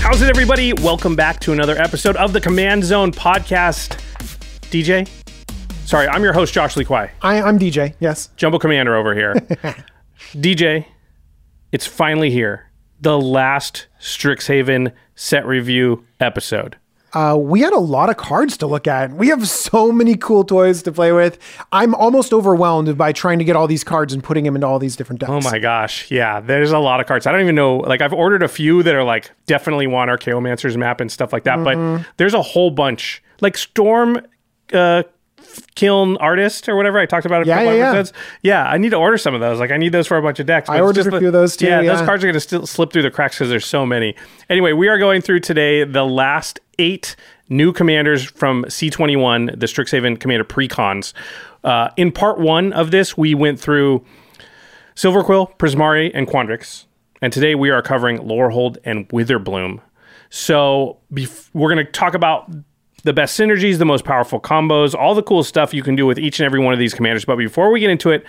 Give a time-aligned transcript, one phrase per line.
[0.00, 0.72] How's it, everybody?
[0.72, 4.00] Welcome back to another episode of the Command Zone podcast.
[4.70, 5.06] DJ?
[5.86, 7.10] Sorry, I'm your host, Josh Lee Kwai.
[7.22, 7.94] I, I'm DJ.
[8.00, 8.30] Yes.
[8.36, 9.34] Jumbo Commander over here.
[10.32, 10.86] DJ,
[11.70, 12.70] it's finally here.
[13.00, 16.76] The last Strixhaven set review episode.
[17.12, 19.12] Uh, we had a lot of cards to look at.
[19.12, 21.38] We have so many cool toys to play with.
[21.72, 24.78] I'm almost overwhelmed by trying to get all these cards and putting them into all
[24.78, 25.30] these different decks.
[25.32, 26.10] Oh my gosh.
[26.10, 27.26] Yeah, there's a lot of cards.
[27.26, 27.78] I don't even know.
[27.78, 31.44] Like, I've ordered a few that are like definitely want Archaeomancer's map and stuff like
[31.44, 32.02] that, Mm-hmm.
[32.02, 33.22] but there's a whole bunch.
[33.40, 34.20] Like, Storm.
[34.72, 35.02] Uh,
[35.74, 37.88] Kiln artist or whatever I talked about it a Yeah, couple yeah, yeah.
[37.98, 38.12] episodes.
[38.42, 39.58] Yeah, I need to order some of those.
[39.60, 40.68] Like I need those for a bunch of decks.
[40.68, 42.66] I ordered just a few of those too, Yeah, those cards are going to still
[42.66, 44.14] slip through the cracks because there's so many.
[44.48, 47.16] Anyway, we are going through today the last eight
[47.48, 51.12] new commanders from C21, the Strixhaven Commander Precons.
[51.64, 54.04] Uh, in part one of this, we went through
[54.96, 56.86] Silverquill, Prismari, and Quandrix.
[57.22, 59.80] And today we are covering Lorehold and Witherbloom.
[60.30, 62.50] So bef- we're going to talk about
[63.02, 66.18] the best synergies, the most powerful combos, all the cool stuff you can do with
[66.18, 67.24] each and every one of these commanders.
[67.24, 68.24] But before we get into it,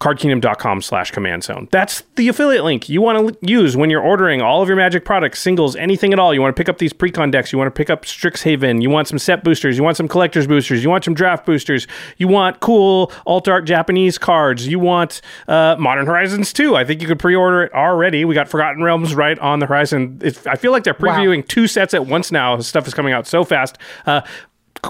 [0.00, 1.68] cardkingdom.com slash command zone.
[1.70, 5.06] That's the affiliate link you want to use when you're ordering all of your magic
[5.06, 6.34] products, singles, anything at all.
[6.34, 8.90] You want to pick up these precon decks, you want to pick up Strixhaven, you
[8.90, 11.86] want some set boosters, you want some collector's boosters, you want some draft boosters,
[12.18, 16.76] you want cool alt art Japanese cards, you want uh, Modern Horizons 2.
[16.76, 18.26] I think you could pre-order it already.
[18.26, 20.20] We got Forgotten Realms right on the horizon.
[20.22, 22.58] It's, I feel like they're previewing two sets at once now.
[22.60, 23.78] Stuff is coming out so fast.
[24.04, 24.20] Uh,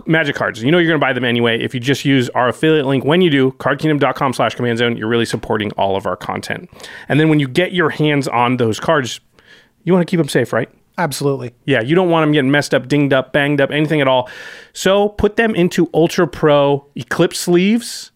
[0.06, 0.62] magic cards.
[0.62, 1.60] You know you're going to buy them anyway.
[1.60, 5.08] If you just use our affiliate link when you do, cardkingdom.com slash command zone, you're
[5.08, 6.70] really supporting all of our content.
[7.08, 9.20] And then when you get your hands on those cards,
[9.84, 10.69] you want to keep them safe, right?
[10.98, 11.54] Absolutely.
[11.64, 14.30] Yeah, you don't want them getting messed up, dinged up, banged up, anything at all.
[14.72, 18.12] So put them into Ultra Pro Eclipse sleeves.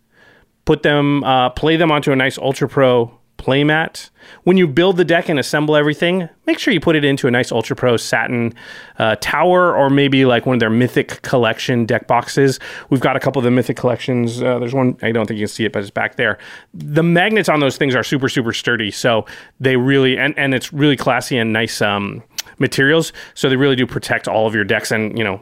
[0.64, 4.10] Put them, uh, play them onto a nice Ultra Pro playmat.
[4.44, 7.30] When you build the deck and assemble everything, make sure you put it into a
[7.30, 8.54] nice Ultra Pro satin
[8.98, 12.60] uh, tower or maybe like one of their Mythic Collection deck boxes.
[12.90, 14.42] We've got a couple of the Mythic Collections.
[14.42, 16.38] Uh, there's one, I don't think you can see it, but it's back there.
[16.74, 18.90] The magnets on those things are super, super sturdy.
[18.90, 19.24] So
[19.58, 22.22] they really, and, and it's really classy and nice um,
[22.58, 23.12] materials.
[23.34, 24.90] So they really do protect all of your decks.
[24.90, 25.40] And, you know,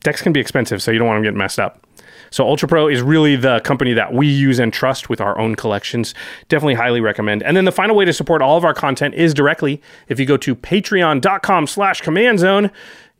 [0.00, 1.86] decks can be expensive, so you don't want them getting messed up.
[2.30, 5.54] So Ultra Pro is really the company that we use and trust with our own
[5.54, 6.14] collections.
[6.48, 7.42] Definitely highly recommend.
[7.42, 9.82] And then the final way to support all of our content is directly.
[10.08, 12.70] If you go to patreon.com slash command zone,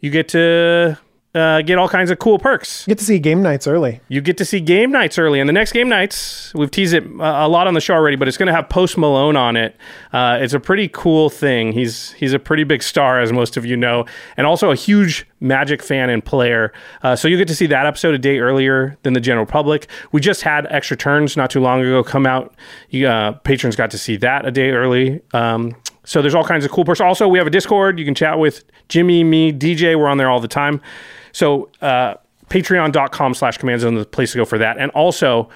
[0.00, 0.98] you get to
[1.34, 2.86] uh, get all kinds of cool perks.
[2.86, 4.00] Get to see game nights early.
[4.08, 7.04] You get to see game nights early, and the next game nights we've teased it
[7.04, 9.56] uh, a lot on the show already, but it's going to have Post Malone on
[9.56, 9.76] it.
[10.12, 11.72] Uh, it's a pretty cool thing.
[11.72, 15.26] He's he's a pretty big star, as most of you know, and also a huge
[15.42, 16.70] Magic fan and player.
[17.02, 19.88] Uh, so you get to see that episode a day earlier than the general public.
[20.12, 22.54] We just had extra turns not too long ago come out.
[22.90, 25.22] You, uh, patrons got to see that a day early.
[25.32, 27.00] Um, so there's all kinds of cool perks.
[27.00, 27.98] Also, we have a Discord.
[27.98, 29.98] You can chat with Jimmy, me, DJ.
[29.98, 30.82] We're on there all the time.
[31.32, 32.14] So uh,
[32.48, 34.78] patreon.com slash command zone is the place to go for that.
[34.78, 35.48] And also,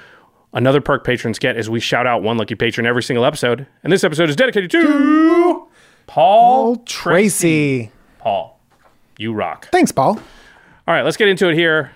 [0.53, 3.67] another perk patrons get is we shout out one lucky patron every single episode.
[3.83, 5.67] And this episode is dedicated to
[6.07, 7.91] Paul Tracy.
[8.19, 8.61] Paul.
[9.19, 9.69] You rock.
[9.71, 10.19] Thanks, Paul.
[10.87, 11.93] All right, let's get into it here.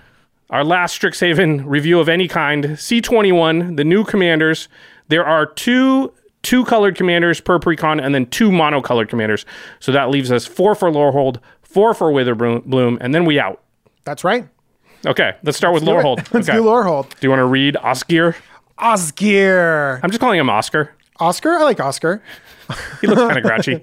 [0.50, 4.68] Our last Strixhaven review of any kind C21, the new commanders.
[5.08, 9.44] There are two two colored commanders per precon and then two monocolored commanders.
[9.80, 13.60] So that leaves us four for Lorehold, four for Witherbloom, and then we out.
[14.08, 14.48] That's right.
[15.06, 15.94] Okay, let's start with do it.
[15.94, 16.16] Lorehold.
[16.32, 16.56] Let's okay.
[16.56, 17.10] do Lorehold.
[17.10, 18.34] Do you want to read Oscar?
[18.78, 20.00] Oscar.
[20.02, 20.94] I'm just calling him Oscar.
[21.20, 21.56] Oscar?
[21.58, 22.22] I like Oscar.
[23.02, 23.82] He looks kind of grouchy.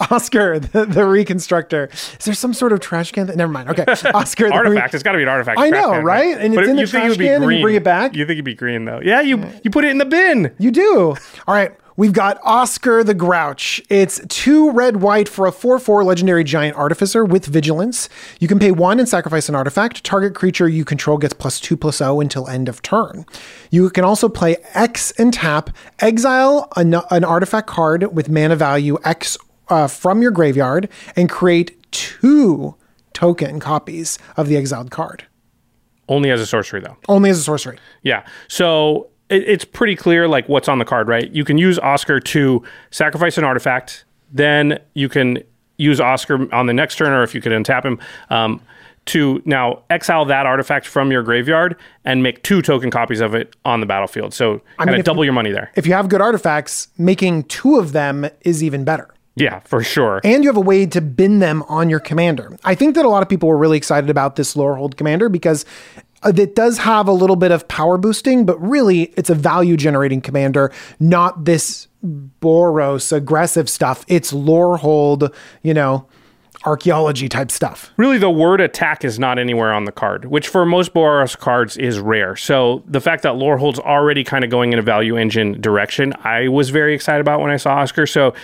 [0.10, 1.88] Oscar, the, the reconstructor.
[1.92, 3.26] Is there some sort of trash can?
[3.26, 3.70] That, never mind.
[3.70, 3.84] Okay.
[4.14, 4.94] Oscar, the re- artifact.
[4.94, 5.58] It's got to be an artifact.
[5.58, 6.36] I trash know, can, right?
[6.38, 8.14] And it's in the trash can and you bring it back?
[8.14, 9.00] You think it'd be green though?
[9.02, 10.54] Yeah, you you put it in the bin.
[10.58, 11.16] You do.
[11.48, 11.72] All right.
[11.96, 13.80] We've got Oscar the Grouch.
[13.88, 18.08] It's two red white for a 4 4 legendary giant artificer with vigilance.
[18.40, 20.02] You can pay one and sacrifice an artifact.
[20.02, 23.24] Target creature you control gets plus 2 plus 0 until end of turn.
[23.70, 25.70] You can also play X and tap,
[26.00, 29.38] exile an, an artifact card with mana value X
[29.68, 32.74] uh, from your graveyard, and create two
[33.12, 35.26] token copies of the exiled card.
[36.08, 36.96] Only as a sorcery though.
[37.08, 37.78] Only as a sorcery.
[38.02, 38.26] Yeah.
[38.48, 41.30] So it, it's pretty clear like what's on the card, right?
[41.30, 44.04] You can use Oscar to sacrifice an artifact.
[44.32, 45.42] Then you can
[45.78, 47.98] use Oscar on the next turn, or if you could untap him,
[48.30, 48.60] um,
[49.06, 53.54] to now exile that artifact from your graveyard and make two token copies of it
[53.64, 54.32] on the battlefield.
[54.32, 55.70] So kind mean, of double you- your money there.
[55.76, 59.08] If you have good artifacts, making two of them is even better.
[59.36, 60.20] Yeah, for sure.
[60.22, 62.56] and you have a way to bin them on your commander.
[62.64, 65.66] I think that a lot of people were really excited about this Lorehold commander because
[66.24, 69.76] uh, it does have a little bit of power boosting, but really it's a value
[69.76, 74.04] generating commander, not this Boros aggressive stuff.
[74.08, 76.06] It's Lorehold, you know,
[76.66, 77.92] archaeology type stuff.
[77.96, 81.76] Really, the word attack is not anywhere on the card, which for most Boros cards
[81.76, 82.36] is rare.
[82.36, 86.48] So the fact that Lorehold's already kind of going in a value engine direction, I
[86.48, 88.06] was very excited about when I saw Oscar.
[88.06, 88.34] So,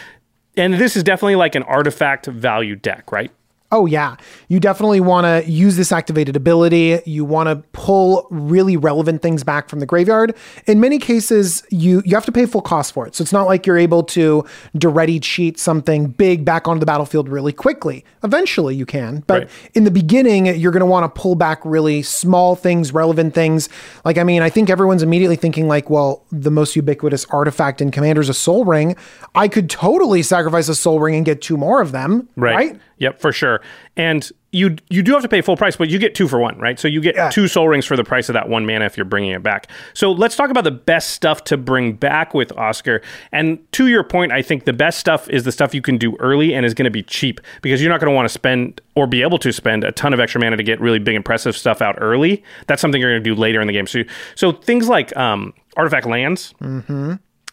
[0.56, 3.30] and this is definitely like an artifact value deck, right?
[3.72, 4.16] Oh yeah,
[4.48, 7.00] you definitely want to use this activated ability.
[7.06, 10.34] You want to pull really relevant things back from the graveyard.
[10.66, 13.14] In many cases, you you have to pay full cost for it.
[13.14, 14.44] So it's not like you're able to
[14.82, 18.04] ready cheat something big back onto the battlefield really quickly.
[18.24, 19.48] Eventually you can, but Right.
[19.74, 23.68] in the beginning, you're going to want to pull back really small things, relevant things.
[24.04, 27.92] Like I mean, I think everyone's immediately thinking like, well, the most ubiquitous artifact in
[27.92, 28.96] Commander's a Sol Ring.
[29.34, 32.76] I could totally sacrifice a Sol Ring and get two more of them, right?
[33.00, 33.60] Yep, for sure.
[33.96, 36.58] And you you do have to pay full price, but you get two for one,
[36.58, 36.78] right?
[36.78, 37.30] So you get Yeah.
[37.30, 39.68] two Sol Rings for the price of that one mana if you're bringing it back.
[39.94, 43.00] So let's talk about the best stuff to bring back with Oscar.
[43.32, 46.14] And to your point, I think the best stuff is the stuff you can do
[46.20, 48.80] early and is going to be cheap because you're not going to want to spend
[48.96, 51.56] or be able to spend a ton of extra mana to get really big impressive
[51.56, 52.42] stuff out early.
[52.66, 53.86] That's something you're going to do later in the game.
[53.86, 54.02] So
[54.34, 56.54] so things like um, artifact lands.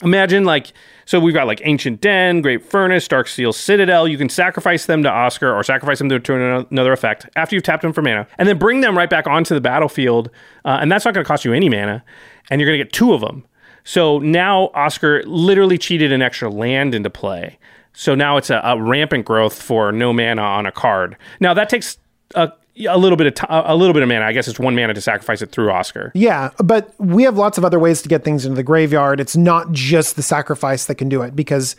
[0.03, 0.73] Imagine like
[1.05, 4.07] so we've got like Ancient Den, Great Furnace, Darksteel Citadel.
[4.07, 7.63] You can sacrifice them to Oscar or sacrifice them to, to another effect after you've
[7.63, 10.29] tapped them for mana, and then bring them right back onto the battlefield.
[10.65, 12.03] Uh, and that's not going to cost you any mana,
[12.49, 13.45] and you're going to get two of them.
[13.85, 17.57] So now Oscar literally cheated an extra land into play.
[17.93, 21.15] So now it's a, a rampant growth for no mana on a card.
[21.39, 21.97] Now that takes
[22.35, 22.51] a,
[22.85, 24.25] a little bit of ti a little bit of mana.
[24.25, 26.11] I guess it's one mana to sacrifice it through Oscar.
[26.13, 29.19] Yeah, but we have lots of other ways to get things into the graveyard.
[29.19, 31.75] It's not just the sacrifice that can do it because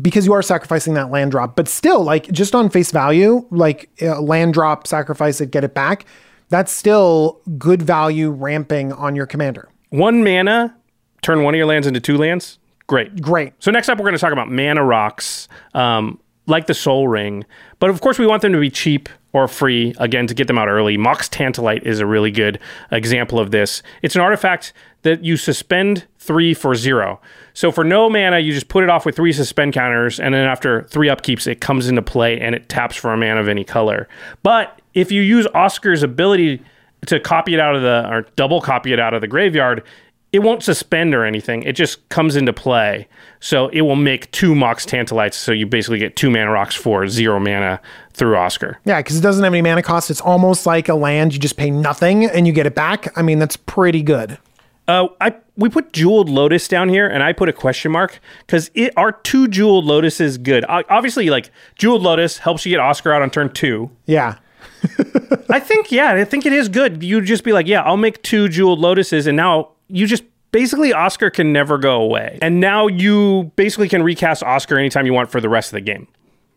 [0.00, 1.56] because you are sacrificing that land drop.
[1.56, 5.74] But still, like just on face value, like uh, land drop, sacrifice it, get it
[5.74, 6.04] back.
[6.50, 9.68] That's still good value ramping on your commander.
[9.90, 10.74] One mana,
[11.22, 12.58] turn one of your lands into two lands.
[12.86, 13.20] Great.
[13.20, 13.52] Great.
[13.58, 17.44] So next up, we're going to talk about mana rocks, um, like the Sol Ring.
[17.80, 19.94] But of course, we want them to be cheap or free.
[19.98, 20.96] Again, to get them out early.
[20.96, 22.58] Mox Tantalite is a really good
[22.90, 23.82] example of this.
[24.02, 24.72] It's an artifact
[25.02, 27.20] that you suspend three for zero.
[27.54, 30.46] So for no mana, you just put it off with three suspend counters, and then
[30.46, 33.64] after three upkeeps, it comes into play and it taps for a mana of any
[33.64, 34.08] color.
[34.42, 36.62] But if you use Oscar's ability
[37.06, 39.84] to copy it out of the or double copy it out of the graveyard,
[40.32, 41.62] it won't suspend or anything.
[41.62, 43.08] It just comes into play.
[43.40, 45.34] So it will make two Mox Tantalites.
[45.34, 47.80] So you basically get two mana rocks for zero mana
[48.12, 48.78] through Oscar.
[48.84, 50.10] Yeah, because it doesn't have any mana cost.
[50.10, 51.32] It's almost like a land.
[51.32, 53.16] You just pay nothing and you get it back.
[53.16, 54.38] I mean, that's pretty good.
[54.86, 58.70] Uh, I we put jeweled lotus down here, and I put a question mark because
[58.74, 60.64] it are two jeweled lotuses good.
[60.66, 63.90] Obviously, like jeweled lotus helps you get Oscar out on turn two.
[64.06, 64.38] Yeah.
[65.50, 67.02] I think yeah, I think it is good.
[67.02, 70.92] You'd just be like, yeah, I'll make two jeweled lotuses, and now you just basically
[70.92, 75.30] Oscar can never go away, and now you basically can recast Oscar anytime you want
[75.30, 76.06] for the rest of the game,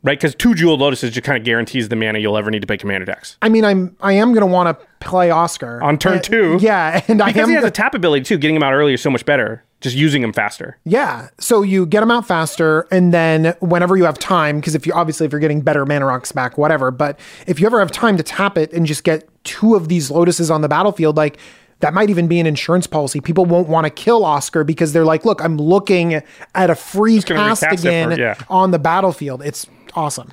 [0.03, 0.17] right?
[0.17, 2.77] Because two jeweled lotuses just kind of guarantees the mana you'll ever need to play
[2.77, 6.21] commander decks I mean, I'm I am gonna want to play Oscar on turn Uh,
[6.21, 6.57] two.
[6.61, 8.37] Yeah, and I because am he has a tap ability too.
[8.37, 9.63] Getting him out early is so much better.
[9.81, 10.77] Just using him faster.
[10.83, 11.29] Yeah.
[11.39, 14.93] So you get them out faster, and then whenever you have time, because if you
[14.93, 16.91] obviously if you're getting better mana rocks back, whatever.
[16.91, 20.11] But if you ever have time to tap it and just get two of these
[20.11, 21.39] lotuses on the battlefield, like
[21.81, 23.21] that might even be an insurance policy.
[23.21, 26.21] People won't want to kill Oscar because they're like, look, I'm looking
[26.55, 28.35] at a free cast again for- yeah.
[28.49, 29.41] on the battlefield.
[29.43, 30.31] It's awesome.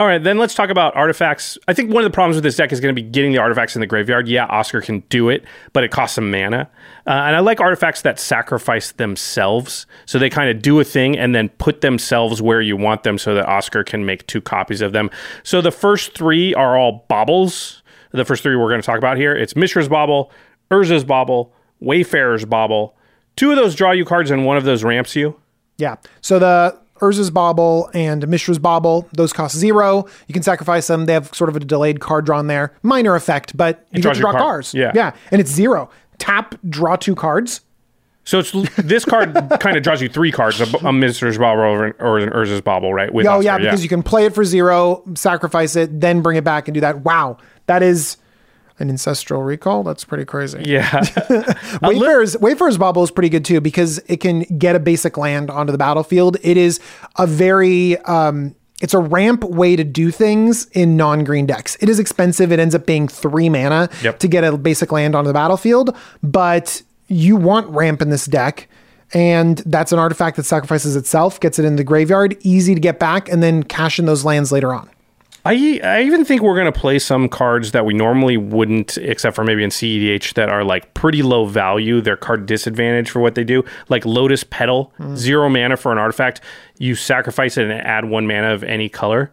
[0.00, 1.58] All right, then let's talk about artifacts.
[1.68, 3.38] I think one of the problems with this deck is going to be getting the
[3.38, 4.28] artifacts in the graveyard.
[4.28, 6.70] Yeah, Oscar can do it, but it costs some mana.
[7.06, 9.84] Uh, and I like artifacts that sacrifice themselves.
[10.06, 13.18] So they kind of do a thing and then put themselves where you want them
[13.18, 15.10] so that Oscar can make two copies of them.
[15.42, 17.82] So the first three are all baubles.
[18.12, 20.32] The first three we're going to talk about here it's Mishra's Bauble,
[20.70, 22.96] Urza's Bauble, Wayfarer's Bauble.
[23.36, 25.38] Two of those draw you cards and one of those ramps you.
[25.78, 25.96] Yeah.
[26.20, 30.06] So the Urza's Bauble and Mishra's Bauble, those cost zero.
[30.26, 31.06] You can sacrifice them.
[31.06, 32.74] They have sort of a delayed card drawn there.
[32.82, 34.42] Minor effect, but you get to draw card.
[34.42, 34.74] cards.
[34.74, 34.92] Yeah.
[34.94, 35.14] Yeah.
[35.30, 35.90] And it's zero.
[36.18, 37.62] Tap, draw two cards.
[38.24, 41.86] So it's this card kind of draws you three cards: a, a Mishra's Bauble or
[41.86, 43.12] an, or an Urza's Bauble, right?
[43.12, 46.36] With Oh, Oscar, yeah, because you can play it for zero, sacrifice it, then bring
[46.36, 47.00] it back and do that.
[47.00, 47.38] Wow.
[47.66, 48.18] That is
[48.80, 49.82] an ancestral recall.
[49.82, 50.62] That's pretty crazy.
[50.66, 50.90] yeah.
[51.82, 55.70] Wayfarer's, Wayfarer's Bauble is pretty good too because it can get a basic land onto
[55.72, 56.36] the battlefield.
[56.42, 56.80] It is
[57.16, 61.76] a very um, it's a ramp way to do things in non-green decks.
[61.80, 62.50] It is expensive.
[62.50, 64.18] It ends up being three mana Yep.
[64.20, 68.68] to get a basic land onto the battlefield, but you want ramp in this deck.
[69.12, 73.00] And that's an artifact that sacrifices itself, gets it in the graveyard, easy to get
[73.00, 74.88] back, and then cash in those lands later on.
[75.44, 79.44] I I even think we're gonna play some cards that we normally wouldn't, except for
[79.44, 82.00] maybe in CEDH that are like pretty low value.
[82.00, 85.16] They're card disadvantage for what they do, like Lotus Petal, hmm.
[85.16, 86.40] zero mana for an artifact.
[86.78, 89.32] You sacrifice it and add one mana of any color.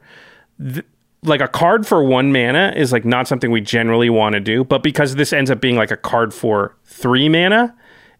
[0.62, 0.86] Th-
[1.24, 4.64] like a card for one mana is like not something we generally want to do,
[4.64, 7.76] but because this ends up being like a card for three mana,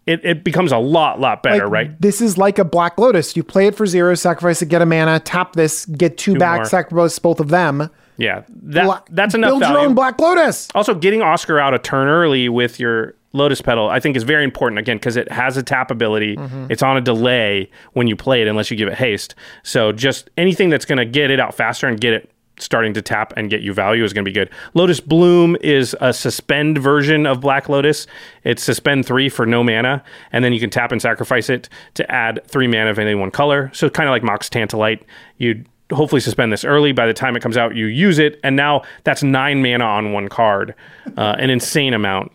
[0.08, 2.02] it, it becomes a lot lot better, Like, right?
[2.02, 3.36] This is like a Black Lotus.
[3.36, 6.60] You play it for zero, sacrifice it, get a mana, tap this, get two, back,
[6.60, 6.66] more.
[6.66, 7.90] sacrifice both of them.
[8.18, 9.78] Yeah, that Bla- that's enough Build value.
[9.78, 10.70] your own Black Lotus.
[10.74, 14.44] Also, getting Oscar out a turn early with your Lotus Petal, I think, is very
[14.44, 16.38] important again because it has a tap ability.
[16.38, 16.68] Mm-hmm.
[16.72, 19.36] It's on a delay when you play it, unless you give it haste.
[19.62, 23.02] So, just anything that's going to get it out faster and get it starting to
[23.02, 24.50] tap and get you value is going to be good.
[24.74, 28.08] Lotus Bloom is a suspend version of Black Lotus.
[28.44, 32.10] It's suspend three for no mana, and then you can tap and sacrifice it to
[32.12, 33.72] add three mana of any one color.
[33.74, 35.02] So, kind of like Mox Tantalite,
[35.38, 36.92] you hopefully suspend this early.
[36.92, 40.12] By the time it comes out, you use it, and now that's nine mana on
[40.12, 40.76] one card,
[41.18, 42.32] uh, an insane amount.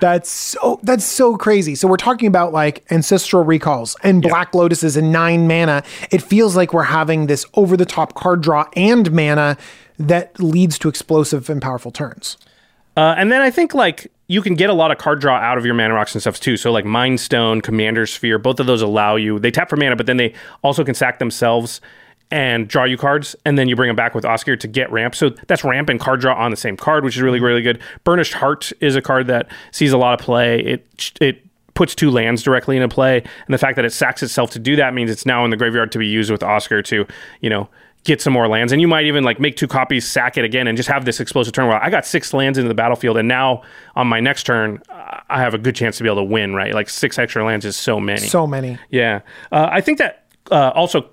[0.00, 1.74] That's so that's so crazy.
[1.74, 5.82] So we're talking about like ancestral recalls and Black Lotuses and nine mana.
[6.10, 9.56] It feels like we're having this over the top card draw and mana
[9.98, 12.36] that leads to explosive and powerful turns.
[12.96, 15.58] Uh, and then I think like you can get a lot of card draw out
[15.58, 16.56] of your mana rocks and stuff too.
[16.56, 19.38] So like Mind Stone, Commander Sphere, both of those allow you.
[19.38, 20.32] They tap for mana, but then they
[20.62, 21.80] also can sack themselves
[22.30, 25.14] and draw you cards, and then you bring them back with Oscar to get ramp.
[25.14, 27.80] So that's ramp and card draw on the same card, which is really really good.
[28.04, 30.60] Burnished Heart is a card that sees a lot of play.
[30.60, 34.50] It it puts two lands directly into play, and the fact that it sacks itself
[34.52, 37.06] to do that means it's now in the graveyard to be used with Oscar to
[37.40, 37.68] you know
[38.04, 38.72] get some more lands.
[38.72, 41.20] And you might even like make two copies, sack it again, and just have this
[41.20, 43.62] explosive turn Well, I got six lands into the battlefield, and now
[43.96, 46.54] on my next turn, I have a good chance to be able to win.
[46.54, 48.26] Right, like six extra lands is so many.
[48.26, 48.78] So many.
[48.90, 51.10] yeah, uh, I think that uh, also.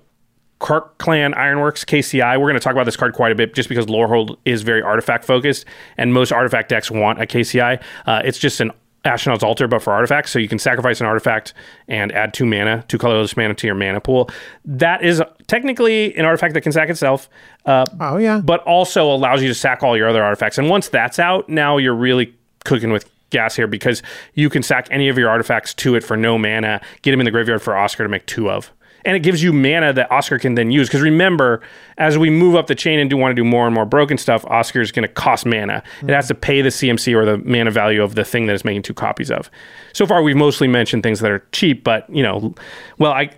[0.62, 2.38] Krark-Clan Ironworks KCI.
[2.38, 4.80] We're going to talk about this card quite a bit just because Lorehold is very
[4.80, 5.64] artifact focused,
[5.98, 7.82] and most artifact decks want a KCI.
[8.06, 8.70] Uh, it's just an
[9.04, 10.30] Ashnod's Altar, but for artifacts.
[10.30, 11.54] So you can sacrifice an artifact
[11.88, 14.30] and add two mana, two colorless mana to your mana pool.
[14.64, 17.28] That is technically an artifact that can sack itself.
[17.66, 18.40] Uh, Oh yeah.
[18.40, 20.56] but also allows you to sack all your other artifacts.
[20.58, 22.32] And once that's out, now you're really
[22.64, 24.02] cooking with gas here because
[24.34, 27.24] you can sack any of your artifacts to it for no mana, get them in
[27.24, 28.70] the graveyard for Oscar to make two of.
[29.04, 30.88] And it gives you mana that Oscar can then use.
[30.88, 31.60] Because remember,
[31.98, 34.16] as we move up the chain and do want to do more and more broken
[34.18, 35.82] stuff, Oscar is going to cost mana.
[36.02, 38.64] It has to pay the CMC or the mana value of the thing that it's
[38.64, 39.50] making two copies of.
[39.92, 42.54] So far, we've mostly mentioned things that are cheap, but you know,
[42.98, 43.30] well, I,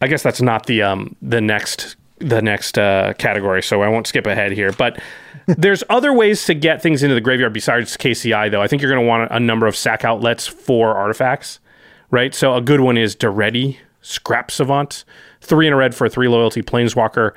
[0.00, 4.06] I guess that's not the um the next the next uh, category, so I won't
[4.06, 4.72] skip ahead here.
[4.72, 5.00] But
[5.46, 8.62] there's other ways to get things into the graveyard besides KCI, though.
[8.62, 11.58] I think you're going to want a number of sack outlets for artifacts,
[12.10, 12.34] right?
[12.34, 15.04] So a good one is Daretti, Scrap Savant,
[15.40, 17.32] three in a red for a three loyalty Planeswalker.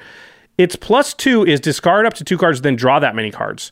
[0.57, 3.71] Its plus two is discard up to two cards, then draw that many cards,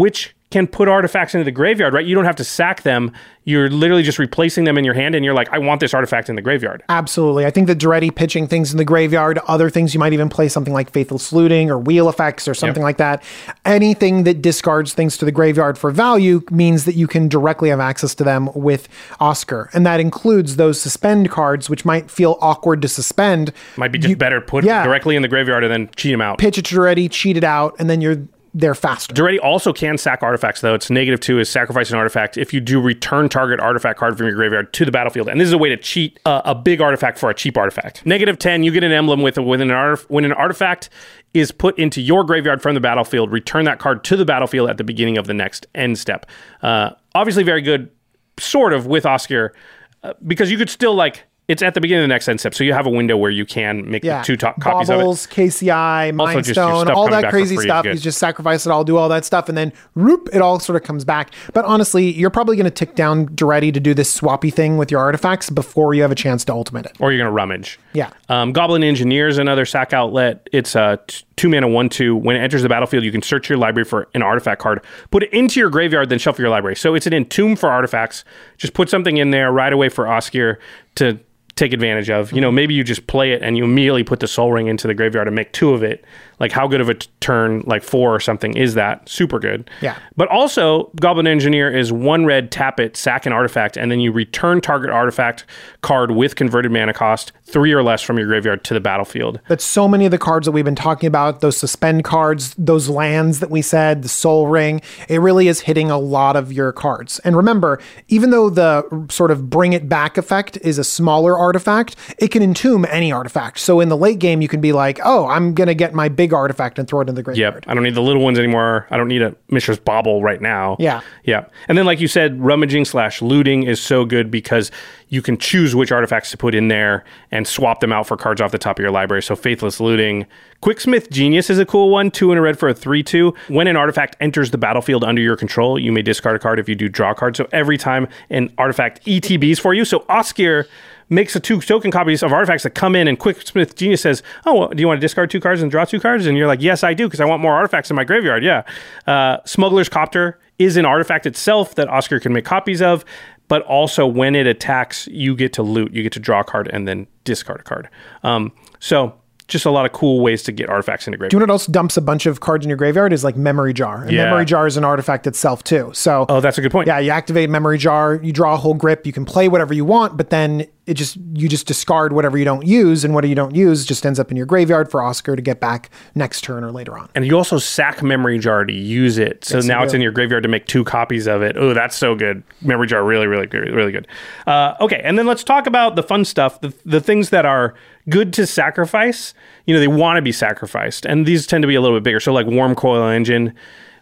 [0.00, 2.04] which can put artifacts into the graveyard, right?
[2.04, 3.12] You don't have to sack them.
[3.44, 6.28] You're literally just replacing them in your hand, and you're like, I want this artifact
[6.28, 6.82] in the graveyard.
[6.88, 7.46] Absolutely.
[7.46, 10.48] I think the Daretti pitching things in the graveyard, other things you might even play
[10.48, 12.84] something like Faithless Looting or Wheel Effects or something Yep.
[12.84, 13.22] like that.
[13.64, 17.78] Anything that discards things to the graveyard for value means that you can directly have
[17.78, 18.88] access to them with
[19.20, 19.70] Oscar.
[19.72, 23.52] And that includes those suspend cards, which might feel awkward to suspend.
[23.76, 24.82] Might be just You- better put yeah.
[24.82, 26.38] directly in the graveyard and then cheat them out.
[26.38, 28.16] Pitch it to Daretti, cheat it out, and then you're
[28.52, 29.14] there faster.
[29.14, 30.74] Daretti also can sack artifacts, though.
[30.74, 34.26] It's negative two is sacrifice an artifact if you do return target artifact card from
[34.26, 35.28] your graveyard to the battlefield.
[35.28, 38.04] And this is a way to cheat uh, a big artifact for a cheap artifact.
[38.04, 40.90] Negative 10, you get an emblem with, with an artif- when an artifact
[41.32, 44.78] is put into your graveyard from the battlefield, return that card to the battlefield at
[44.78, 46.26] the beginning of the next end step.
[46.62, 47.90] Uh, obviously, very good,
[48.38, 49.54] sort of, with Oscar,
[50.02, 52.54] uh, because you could still, like, it's at the beginning of the next end step,
[52.54, 55.00] so you have a window where you can make Yeah, the two top copies of
[55.00, 55.04] it.
[55.04, 57.84] KCI, Also Mind just your Stone, stuff all that crazy stuff.
[57.84, 60.76] You just sacrifice it all, do all that stuff, and then whoop, it all sort
[60.76, 61.34] of comes back.
[61.52, 64.92] But honestly, you're probably going to tick down Daretti to do this swappy thing with
[64.92, 66.92] your artifacts before you have a chance to ultimate it.
[67.00, 67.80] Or you're going to rummage.
[67.94, 68.10] Yeah.
[68.28, 70.48] Um, Goblin Engineer is another sack outlet.
[70.52, 72.14] It's a t- two mana, one, two.
[72.14, 75.24] When it enters the battlefield, you can search your library for an artifact card, put
[75.24, 76.76] it into your graveyard, then shuffle your library.
[76.76, 78.24] So it's an entomb for artifacts.
[78.56, 80.60] Just put something in there right away for Oscar
[80.94, 81.18] to
[81.56, 82.32] take advantage of.
[82.32, 84.86] You know, maybe you just play it and you immediately put the Sol Ring into
[84.86, 86.04] the graveyard and make two of it.
[86.40, 89.08] Like, how good of a t- turn, like four or something, is that?
[89.08, 89.70] Super good.
[89.80, 89.98] Yeah.
[90.16, 94.10] But also, Goblin Engineer is one red, tap it, sack an artifact, and then you
[94.10, 95.44] return target artifact
[95.82, 99.40] card with converted mana cost, three or less from your graveyard to the battlefield.
[99.48, 102.88] That's so many of the cards that we've been talking about, those suspend cards, those
[102.88, 106.72] lands that we said, the Sol Ring, it really is hitting a lot of your
[106.72, 107.18] cards.
[107.20, 111.96] And remember, even though the sort of bring it back effect is a smaller artifact,
[112.18, 113.58] it can entomb any artifact.
[113.58, 116.08] So in the late game, you can be like, oh, I'm going to get my
[116.08, 117.54] big artifact and throw it in the graveyard.
[117.54, 117.64] Yep.
[117.68, 118.86] I don't need the little ones anymore.
[118.90, 120.76] I don't need a Mishra's Bauble right now.
[120.78, 121.00] Yeah.
[121.24, 121.46] Yeah.
[121.68, 124.70] And then, like you said, rummaging slash looting is so good because
[125.08, 128.40] you can choose which artifacts to put in there and swap them out for cards
[128.40, 129.22] off the top of your library.
[129.22, 130.26] So, Faithless Looting.
[130.62, 132.10] Quicksmith Genius is a cool one.
[132.10, 133.34] Two in a red for a 3 2.
[133.48, 136.68] When an artifact enters the battlefield under your control, you may discard a card if
[136.68, 137.36] you do draw a card.
[137.36, 139.84] So, every time an artifact ETBs for you.
[139.84, 140.66] So, Oscar
[141.10, 144.54] makes a two token copies of artifacts that come in, and Quicksmith Genius says, "Oh,
[144.58, 146.62] well, do you want to discard two cards and draw two cards?" And you're like,
[146.62, 148.62] "Yes, I do, because I want more artifacts in my graveyard." Yeah,
[149.06, 153.04] uh, Smuggler's Copter is an artifact itself that Oscar can make copies of,
[153.48, 156.68] but also when it attacks, you get to loot, you get to draw a card
[156.72, 157.88] and then discard a card.
[158.22, 159.14] Um, so
[159.48, 161.30] just a lot of cool ways to get artifacts into graveyard.
[161.32, 163.36] Do you know what else dumps a bunch of cards in your graveyard is like
[163.36, 164.02] Memory Jar.
[164.02, 164.26] And Yeah.
[164.26, 165.90] Memory Jar is an artifact itself too.
[165.92, 166.86] So Oh, that's a good point.
[166.86, 169.84] yeah, you activate Memory Jar, you draw a whole grip, you can play whatever you
[169.84, 173.34] want, but then it just you just discard whatever you don't use, and what you
[173.34, 176.64] don't use just ends up in your graveyard for Oscar to get back next turn
[176.64, 177.08] or later on.
[177.14, 179.44] And you also sack memory jar to use it.
[179.44, 181.56] So now it's in your graveyard to make two copies of it.
[181.56, 182.42] Oh, that's so good.
[182.62, 183.70] Memory jar, really, really good.
[183.70, 184.06] Really good.
[184.46, 185.00] Uh, okay.
[185.04, 187.74] And then let's talk about the fun stuff, the, the things that are
[188.08, 189.34] good to sacrifice.
[189.66, 191.04] You know, they want to be sacrificed.
[191.06, 192.20] And these tend to be a little bit bigger.
[192.20, 193.54] So, like Wurmcoil Engine,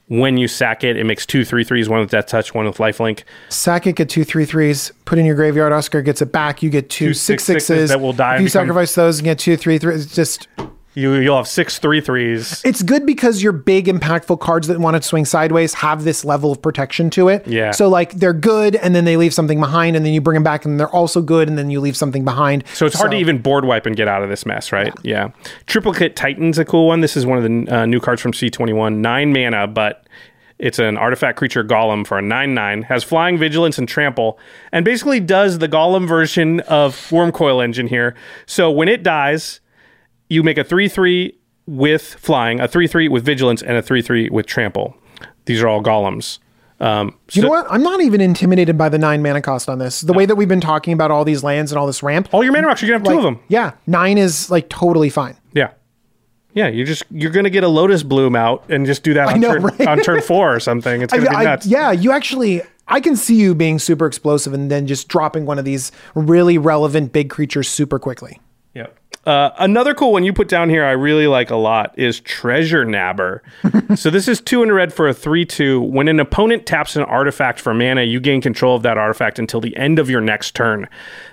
[0.08, 2.78] when you sack it, it makes two three threes, one with Death Touch, one with
[2.78, 3.24] Lifelink.
[3.50, 5.72] Sack it, get two three threes, put in your graveyard.
[5.72, 6.62] Oscar gets it back.
[6.62, 8.94] You get two, Two six six sixes sixes that will die If you become- sacrifice
[8.94, 10.48] those and get two three threes, it's just
[10.98, 12.60] You, you'll have six three threes.
[12.64, 16.50] it's good because your big impactful cards that want to swing sideways have this level
[16.50, 17.46] of protection to it.
[17.46, 17.70] Yeah.
[17.70, 20.42] So like they're good and then they leave something behind and then you bring them
[20.42, 22.64] back and they're also good and then you leave something behind.
[22.74, 24.92] So it's hard to even board wipe and get out of this mess, right?
[25.02, 25.30] Yeah.
[25.66, 27.00] Triplicate Titan's a cool one.
[27.00, 28.96] This is one of the uh, new cards from C21.
[28.96, 30.04] Nine mana, but
[30.58, 34.38] it's an artifact creature golem for a 9 9, has flying, vigilance, and trample,
[34.72, 38.16] and basically does the golem version of Wurmcoil Engine here.
[38.46, 39.60] So when it dies,
[40.28, 41.34] you make a 3 3
[41.66, 44.96] with flying, a 3 3 with vigilance, and a 3 3 with trample.
[45.46, 46.38] These are all golems.
[46.80, 47.66] Um, You know what?
[47.70, 50.00] I'm not even intimidated by the nine mana cost on this.
[50.02, 52.28] The way that we've been talking about all these lands and all this ramp.
[52.32, 53.42] all your mana rocks, you're going to have two of them.
[53.48, 55.36] Yeah, nine is like totally fine.
[55.54, 55.70] Yeah.
[56.54, 59.40] Yeah, you're just you're gonna get a lotus bloom out and just do that on,
[59.40, 59.86] know, turn, right?
[59.86, 61.02] on turn four or something.
[61.02, 61.66] It's gonna I- be I- nuts.
[61.66, 65.58] yeah, you actually, I can see you being super explosive and then just dropping one
[65.58, 68.40] of these really relevant big creatures super quickly.
[68.74, 68.86] Yeah.
[69.28, 72.86] Uh, another cool one you put down here I really like a lot is Treasure
[72.86, 73.42] Nabber.
[73.94, 75.82] so this is two in red for a 3 2.
[75.82, 79.60] When an opponent taps an artifact for mana, you gain control of that artifact until
[79.60, 80.88] the end of your next turn.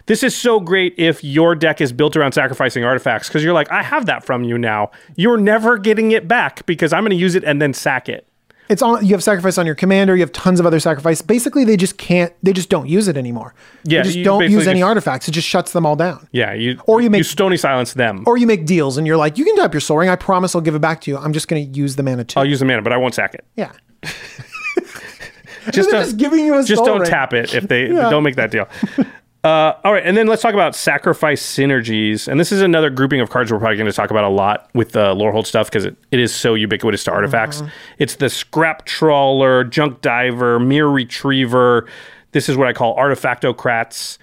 [0.08, 3.72] This is so great if your deck is built around sacrificing artifacts because you're like,
[3.72, 4.92] I have that from you now.
[5.16, 8.28] You're never getting it back because I'm going to use it and then sack it.
[8.68, 9.06] It's on.
[9.06, 10.16] You have sacrifice on your commander.
[10.16, 11.22] You have tons of other sacrifice.
[11.22, 12.34] Basically, they just can't.
[12.42, 13.54] They just don't use it anymore.
[13.84, 15.28] Yeah, they just don't use any just- artifacts.
[15.28, 16.28] It just shuts them all down.
[16.32, 18.24] Yeah, you Or you make- you stony silence them.
[18.26, 20.10] Or you make deals and you're like, you can tap your Sol Ring.
[20.10, 21.18] I promise I'll give it back to you.
[21.18, 22.40] I'm just going to use the mana too.
[22.40, 23.46] I'll use the mana, but I won't sack it.
[23.56, 23.72] yeah.
[25.72, 27.10] Just, don't- just giving you a just don't ring.
[27.10, 28.10] tap it if they Yeah.
[28.10, 28.68] don't make that deal.
[29.46, 32.28] Uh, all right, and then let's talk about sacrifice synergies.
[32.28, 34.72] And this is another grouping of cards we're probably going to talk about a lot
[34.74, 37.58] with the Lorehold stuff because it, it is so ubiquitous to artifacts.
[37.58, 37.70] Mm-hmm.
[38.00, 41.88] It's the Scrap Trawler, Junk Diver, Myr Retriever.
[42.32, 44.18] This is what I call Artifactocrats.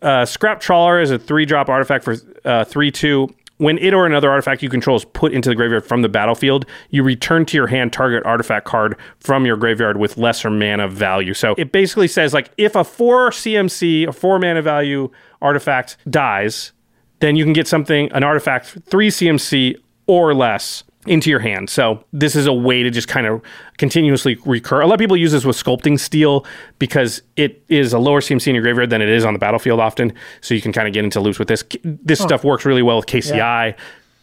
[0.00, 3.28] Uh, Scrap Trawler is a three drop artifact for uh, 3 2.
[3.58, 6.66] When it or another artifact you control is put into the graveyard from the battlefield,
[6.90, 11.34] you return to your hand target artifact card from your graveyard with lesser mana value.
[11.34, 16.72] So it basically says like if a four CMC, a four mana value artifact dies,
[17.20, 21.70] then you can get something, an artifact three CMC or less into your hand.
[21.70, 23.42] So this is a way to just kind of
[23.78, 24.80] continuously recur.
[24.80, 26.44] A lot of people use this with sculpting steel
[26.78, 29.80] because it is a lower CMC in your graveyard than it is on the battlefield
[29.80, 30.12] often.
[30.40, 31.64] So you can kind of get into loops with this.
[31.82, 33.74] This stuff works really well with KCI.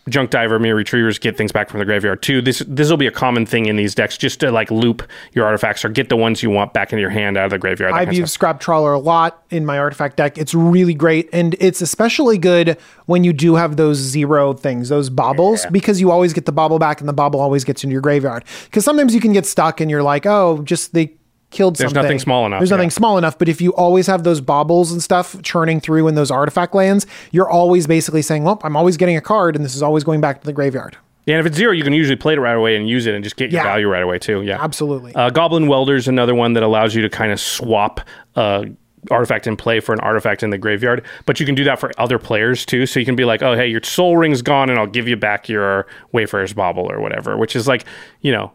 [0.10, 2.42] Junk Diver, Myr Retrievers get things back from the graveyard too.
[2.42, 5.46] This this will be a common thing in these decks, just to like loop your
[5.46, 7.94] artifacts or get the ones you want back into your hand out of the graveyard.
[7.94, 8.34] I've used.
[8.34, 10.38] Scrap Trawler a lot in my artifact deck.
[10.38, 11.30] It's really great.
[11.32, 16.12] And it's especially good when you do have those zero things, those baubles, because you
[16.12, 18.44] always get the bauble back and the bauble always gets into your graveyard.
[18.66, 21.14] Because sometimes you can get stuck and you're like, oh, just they
[21.54, 22.04] killed There's something.
[22.04, 22.94] nothing small enough, There's nothing yeah.
[22.94, 23.38] small enough.
[23.40, 27.06] But if you always have those baubles and stuff churning through in those artifact lands,
[27.32, 30.20] you're always basically saying, well, I'm always getting a card and this is always going
[30.20, 30.98] back to the graveyard.
[31.26, 33.16] Yeah, and if it's zero, you can usually play it right away and use it
[33.16, 33.68] and just get your Yeah.
[33.68, 34.42] value right away too.
[34.42, 35.16] Yeah, Absolutely.
[35.16, 38.02] Uh, Goblin Welder is another one that allows you to kind of swap
[38.36, 38.66] uh,
[39.10, 41.02] artifact in play for an artifact in the graveyard.
[41.26, 42.86] But you can do that for other players too.
[42.86, 45.16] So you can be like, oh, hey, your Sol Ring's gone, and I'll give you
[45.16, 47.38] back your Wayfarer's Bauble or whatever.
[47.38, 47.86] Which is like,
[48.22, 48.52] you know,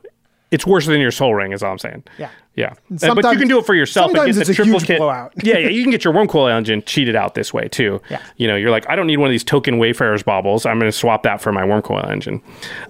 [0.50, 2.04] it's worse than your Sol Ring, is all I'm saying.
[2.18, 2.30] Yeah.
[2.58, 4.08] Yeah, Uh, but you can do it for yourself.
[4.10, 5.32] and sometimes get it's the a huge triplicate- blowout.
[5.44, 8.00] yeah, yeah, you can get your Wurmcoil Engine cheated out this way too.
[8.10, 8.20] Yeah.
[8.36, 10.66] you know, you're like, I don't need one of these token Wayfarer's Baubles.
[10.66, 12.42] I'm going to swap that for my Wurmcoil Engine.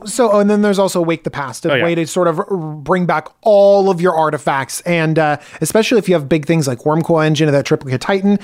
[0.07, 1.85] So, oh, and then there's also Wake the Past, a Oh, yeah.
[1.85, 2.41] way to sort of
[2.83, 4.81] bring back all of your artifacts.
[4.83, 8.39] And uh, especially if you have big things like Wurmcoil Engine or that Triplicate Titan,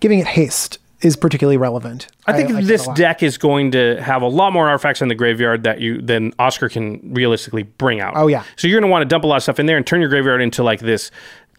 [0.00, 2.08] giving it haste is particularly relevant.
[2.26, 5.08] I think like that this deck is going to have a lot more artifacts in
[5.08, 8.14] the graveyard that you than Oscar can realistically bring out.
[8.16, 8.44] Oh, yeah.
[8.56, 10.00] So you're going to want to dump a lot of stuff in there and turn
[10.00, 11.10] your graveyard into like this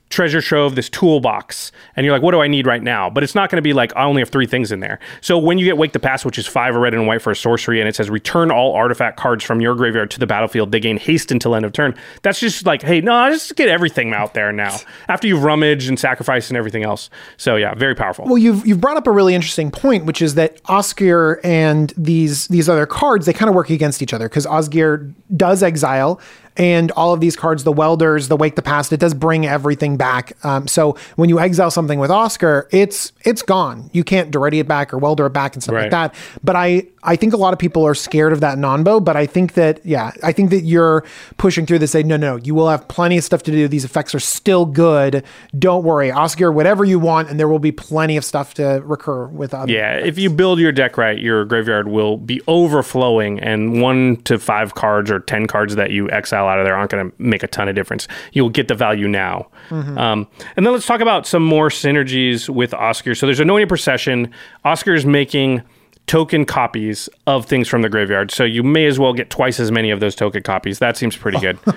[0.10, 3.10] treasure trove, this toolbox, and you're like, what do I need right now?
[3.10, 5.00] But it's not going to be like I only have three things in there.
[5.22, 7.36] So when you get Wake the Past, which is five red and white for a
[7.36, 10.80] sorcery, and it says return all artifact cards from your graveyard to the battlefield, they
[10.80, 11.96] gain haste until end of turn.
[12.22, 14.78] That's just like, hey, no, I just get everything out there now
[15.10, 17.10] after you've rummaged and sacrificed and everything else.
[17.36, 18.26] So yeah, very powerful.
[18.26, 22.48] Well, you've you've brought up a really interesting point, which is that Osgir and these
[22.48, 26.20] these other cards they kind of work against each other because Osgir does exile,
[26.58, 29.96] and all of these cards, the Welders, the Wake the Past, it does bring everything
[29.98, 30.34] back.
[30.44, 33.90] Um, so when you exile something with Oscar, it's it's gone.
[33.94, 35.82] You can't Daretti it back or Welder it back and stuff Right.
[35.84, 36.16] like that.
[36.44, 39.00] But I I think a lot of people are scared of that non-bow.
[39.02, 41.06] But I think that yeah, I think that you're
[41.38, 43.68] pushing through to say no, no, you will have plenty of stuff to do.
[43.68, 45.24] These effects are still good.
[45.58, 49.28] Don't worry, Oscar, whatever you want, and there will be plenty of stuff to recur
[49.28, 49.72] with other.
[49.72, 54.38] Yeah, if you build your deck right, your graveyard will be overflowing, and one to
[54.40, 57.44] five cards or ten cards that you exile out of there aren't going to make
[57.44, 58.08] a ton of difference.
[58.34, 59.48] You'll get the value now.
[59.70, 63.16] Um, and then let's talk about some more synergies with Oscar.
[63.16, 64.32] So there's Anointed Procession.
[64.64, 65.62] Oscar is making
[66.08, 69.72] token copies of things from the graveyard, so you may as well get twice as
[69.72, 70.80] many of those token copies.
[70.80, 71.60] That seems pretty good.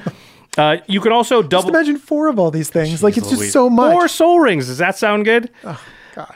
[0.59, 1.69] Uh, you could also double.
[1.69, 3.05] Imagine four of all these things.
[3.05, 3.53] like it's just Louise.
[3.53, 3.93] so much.
[3.93, 4.67] Four Sol Rings.
[4.67, 5.49] Does that sound good?
[5.63, 5.79] gosh.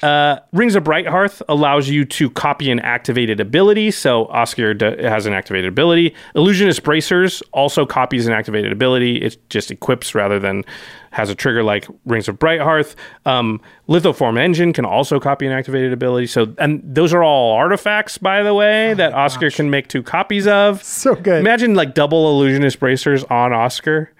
[0.03, 3.91] Uh, Rings of Brighthearth allows you to copy an activated ability.
[3.91, 6.15] So Oscar d- has an activated ability.
[6.35, 9.17] Illusionist Bracers also copies an activated ability.
[9.17, 10.65] It just equips rather than
[11.11, 12.97] has a trigger like Rings of Brighthearth.
[13.25, 16.27] Um, Lithoform Engine can also copy an activated ability.
[16.27, 20.47] So, and those are all artifacts, by the way, that Oscar can make two copies
[20.47, 20.83] of.
[20.83, 21.41] So good.
[21.41, 24.11] Imagine like double Illusionist Bracers on Oscar.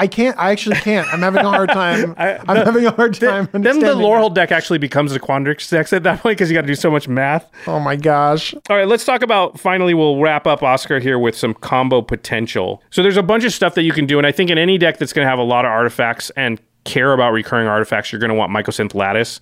[0.00, 0.34] I can't.
[0.38, 1.06] I actually can't.
[1.12, 2.14] I'm having a hard time.
[2.18, 3.50] I, am having a hard time.
[3.52, 6.62] Then the Lorehold deck actually becomes a Quandrix deck at that point because you got
[6.62, 7.46] to do so much math.
[7.66, 8.54] Oh my gosh.
[8.70, 9.92] All right, let's talk about finally.
[9.92, 12.82] We'll wrap up Oscar here with some combo potential.
[12.88, 14.78] So there's a bunch of stuff that you can do, and I think in any
[14.78, 18.20] deck that's going to have a lot of artifacts and care about recurring artifacts, you're
[18.20, 19.38] going to want Mycosynth Lattice,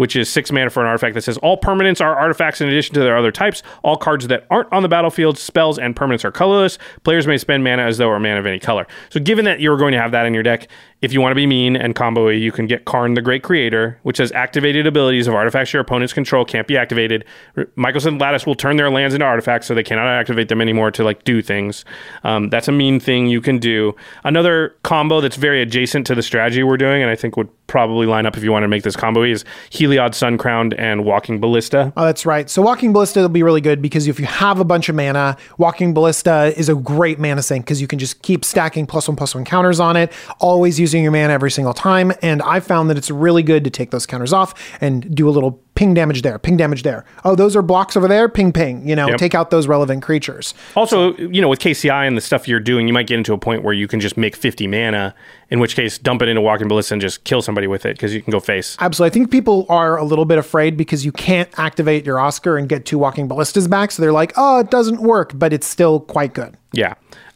[0.00, 2.94] which is six mana for an artifact that says all permanents are artifacts in addition
[2.94, 3.62] to their other types.
[3.82, 6.78] All cards that aren't on the battlefield, spells, and permanents are colorless.
[7.04, 8.86] Players may spend mana as though are mana of any color.
[9.10, 10.68] So given that you're going to have that in your deck,
[11.02, 13.98] if you want to be mean and combo you can get Karn the Great Creator,
[14.02, 17.24] which says activated abilities of artifacts your opponents control can't be activated.
[17.56, 20.90] R- Mycosynth Lattice will turn their lands into artifacts, so they cannot activate them anymore
[20.90, 21.84] to like do things.
[22.24, 23.94] Um, that's a mean thing you can do.
[24.24, 28.04] Another combo that's very adjacent to the strategy we're doing, and I think would probably
[28.06, 31.92] line up if you want to make this combo is Heliod Suncrowned and Walking Ballista.
[31.96, 32.50] Oh, that's right.
[32.50, 35.36] So Walking Ballista will be really good because if you have a bunch of mana,
[35.56, 39.16] Walking Ballista is a great mana sink because you can just keep stacking plus one
[39.16, 40.12] plus one counters on it.
[40.40, 42.12] Always use using your mana every single time.
[42.20, 45.30] And I found that it's really good to take those counters off and do a
[45.30, 47.04] little ping damage there, ping damage there.
[47.24, 48.86] Oh, those are blocks over there, ping ping.
[48.88, 49.18] You know, Yep.
[49.18, 50.52] take out those relevant creatures.
[50.74, 53.38] Also, you know, with KCI and the stuff you're doing, you might get into a
[53.38, 55.14] point where you can just make 50 mana,
[55.48, 58.12] in which case dump it into Walking Ballista and just kill somebody with it because
[58.12, 58.76] you can go face.
[58.80, 59.10] Absolutely.
[59.10, 62.68] I think people are a little bit afraid because you can't activate your Oscar and
[62.68, 63.92] get two walking ballistas back.
[63.92, 66.56] So they're like, oh, it doesn't work, but it's still quite good.
[66.72, 66.94] Yeah.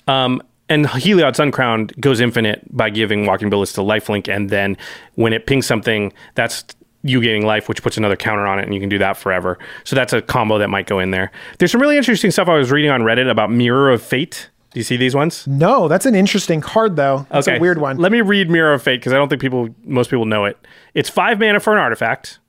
[0.08, 0.42] Um,
[0.74, 4.76] and Heliod Suncrown goes infinite by giving Walking Ballista lifelink, and then
[5.14, 6.64] when it pings something, that's
[7.02, 9.58] you gaining life, which puts another counter on it, and you can do that forever.
[9.84, 11.30] So that's a combo that might go in there.
[11.58, 14.50] There's some really interesting stuff I was reading on Reddit about Mirror of Fate.
[14.72, 15.46] Do you see these ones?
[15.46, 17.26] No, that's an interesting card, though.
[17.30, 17.98] That's a weird one.
[17.98, 20.58] Let me read Mirror of Fate because I don't think people, most people know it.
[20.94, 22.40] It's five mana for an artifact.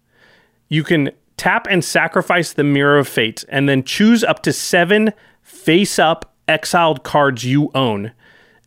[0.70, 5.14] You can tap and sacrifice the Mirror of Fate, and then choose up to seven
[5.44, 8.12] face-up exiled cards you own.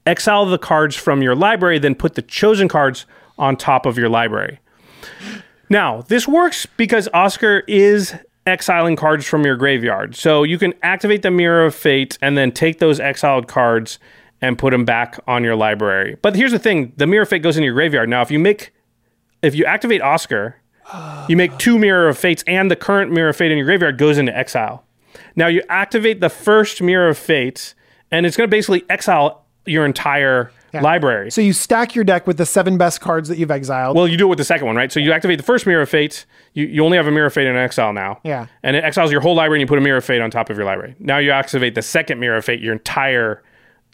[0.07, 3.07] Exile the cards from your library, then put the chosen cards
[3.39, 4.59] on top of your library.
[5.71, 8.15] Now, this works because Oscar is
[8.47, 10.17] exiling cards from your graveyard.
[10.17, 13.99] So you can activate the Mirror of Fate and then take those exiled cards
[14.41, 16.17] and put them back on your library.
[16.23, 18.09] But here's the thing, the Mirror of Fate goes into your graveyard.
[18.09, 18.73] Now, if you make
[19.43, 20.57] if you activate Oscar,
[21.29, 23.99] you make two Mirror of Fates and the current Mirror of Fate in your graveyard
[23.99, 24.85] goes into exile.
[25.37, 27.75] Now you activate the first Mirror of Fate
[28.11, 31.31] and it's going to basically exile your entire library.
[31.31, 33.97] so you stack your deck with the seven best cards that you've exiled.
[33.97, 34.93] Well, you do it with the second one, right?
[34.93, 36.27] So you activate the first Mirror of Fate.
[36.53, 38.21] You, you only have a Mirror of Fate in exile now.
[38.23, 38.47] Yeah.
[38.63, 40.51] And it exiles your whole library and you put a Mirror of Fate on top
[40.51, 40.95] of your library.
[40.99, 42.61] Now you activate the second Mirror of Fate.
[42.61, 43.43] Your entire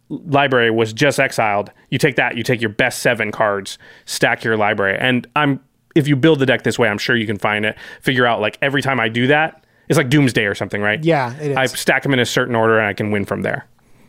[0.08, 1.70] library was just exiled.
[1.90, 4.98] You take that, you take your best seven cards, stack your library.
[4.98, 5.60] And I'm
[5.94, 8.40] if you build the deck this way, I'm sure you can find it, figure out
[8.40, 11.02] like every time I do that, it's like Doomsday or something, right?
[11.02, 11.56] Yeah, it is.
[11.56, 13.66] I stack them in a certain order and I can win from there.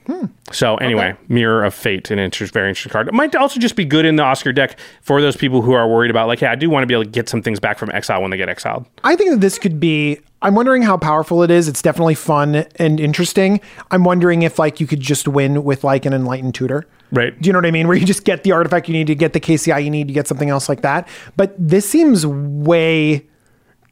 [0.08, 0.26] Hmm.
[0.52, 3.08] So anyway, Mirror of Fate, an interest, very interesting card.
[3.08, 5.88] It might also just be good in the Oscar deck for those people who are
[5.88, 7.80] worried about like, hey, I do want to be able to get some things back
[7.80, 8.86] from exile when they get exiled.
[9.04, 10.20] I think that this could be.
[10.44, 11.68] I'm wondering how powerful it is.
[11.68, 13.60] It's definitely fun and interesting.
[13.90, 16.86] I'm wondering if like you could just win with like an enlightened tutor.
[17.12, 17.40] Right.
[17.42, 17.88] Do you know what I mean?
[17.88, 20.14] Where you just get the artifact you need to get the KCI you need to
[20.14, 21.08] get something else like that.
[21.36, 23.26] But this seems way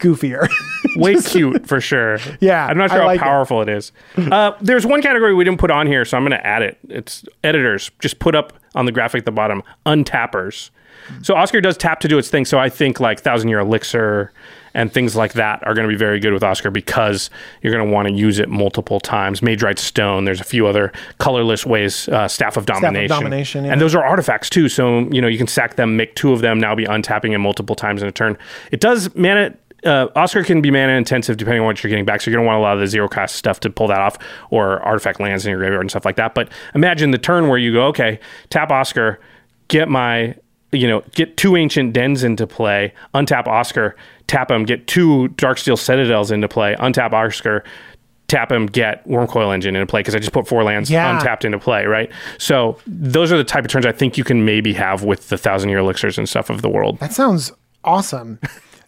[0.03, 0.47] goofier.
[0.95, 2.19] Way cute for sure.
[2.39, 3.19] Yeah, I'm not sure how it.
[3.19, 3.91] powerful it is.
[4.17, 6.77] Uh, there's one category we didn't put on here, so I'm going to add it.
[6.89, 7.89] It's editors.
[7.99, 10.71] Just put up on the graphic at the bottom, untappers.
[11.21, 12.45] So Oscar does tap to do its thing.
[12.45, 14.31] So I think like Thousand Year Elixir
[14.73, 17.29] and things like that are going to be very good with Oscar because
[17.61, 19.41] you're going to want to use it multiple times.
[19.41, 20.25] Magewright's Stone.
[20.25, 22.07] There's a few other colorless ways.
[22.09, 23.09] Uh, Staff of Domination.
[23.09, 23.73] Domination, yeah.
[23.73, 24.69] And those are artifacts too.
[24.69, 27.39] So you know you can sack them, make two of them, now be untapping it
[27.39, 28.37] multiple times in a turn.
[28.71, 29.55] It does mana.
[29.85, 32.21] Uh, Oscar can be mana intensive depending on what you're getting back.
[32.21, 33.99] So you're going to want a lot of the zero cost stuff to pull that
[33.99, 34.17] off,
[34.49, 36.33] or artifact lands in your graveyard and stuff like that.
[36.35, 38.19] But imagine the turn where you go, okay,
[38.49, 39.19] tap Oscar,
[39.67, 40.35] get my,
[40.71, 43.95] you know, get two ancient dens into play, untap Oscar,
[44.27, 47.63] tap him, get two Darksteel Citadels into play, untap Oscar,
[48.27, 51.15] tap him, get Wurmcoil Engine into play because I just put four lands Yeah.
[51.15, 52.09] untapped into play, right?
[52.39, 55.37] So those are the type of turns I think you can maybe have with the
[55.37, 56.97] Thousand Year Elixirs and stuff of the world.
[56.99, 57.51] That sounds
[57.83, 58.39] awesome.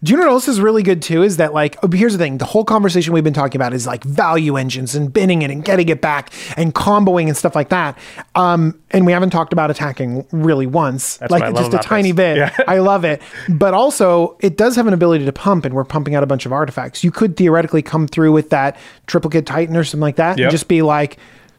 [0.06, 1.24] Do you know what else is really good too?
[1.24, 3.88] Is that like, oh, here's the thing: the whole conversation we've been talking about is
[3.88, 7.70] like value engines and binning it and getting it back and comboing and stuff like
[7.70, 7.98] that.
[8.36, 11.84] Um, and we haven't talked about attacking really once, That's like what I love just
[11.86, 12.16] a tiny this.
[12.36, 12.38] bit.
[12.38, 12.66] Yeah.
[12.68, 16.14] I love it, but also it does have an ability to pump, and we're pumping
[16.14, 17.04] out a bunch of artifacts.
[17.04, 20.46] You could theoretically come through with that triplicate titan or something like that, Yep.
[20.46, 21.18] and just be like.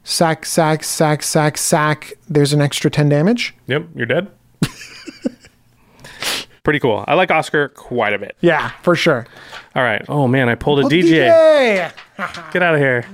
[0.09, 2.13] Sack, sack, sack, sack, sack.
[2.29, 3.57] There's an extra 10 damage.
[3.67, 4.29] Yep, you're dead.
[6.67, 7.05] Pretty cool.
[7.07, 8.37] I like Oscar quite a bit.
[8.41, 9.25] Yeah, for sure.
[9.77, 10.05] All right.
[10.09, 11.93] Oh man, I pulled a Oh, DJ.
[12.53, 13.07] Get out of here.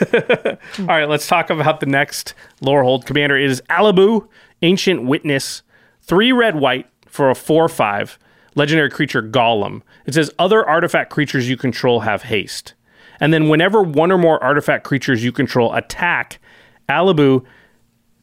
[0.78, 3.36] All right, let's talk about the next Lorehold commander.
[3.36, 4.26] It is Alibou,
[4.62, 5.60] Ancient Witness,
[6.00, 8.18] three red white for a four five
[8.54, 9.82] legendary creature Golem.
[10.06, 12.72] It says other artifact creatures you control have haste,
[13.20, 16.38] and then whenever one or more artifact creatures you control attack,
[16.88, 17.44] Alibou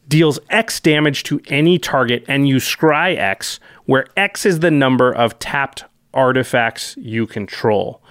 [0.08, 5.12] deals X damage to any target and you scry X, where X is the number
[5.12, 8.02] of tapped artifacts you control.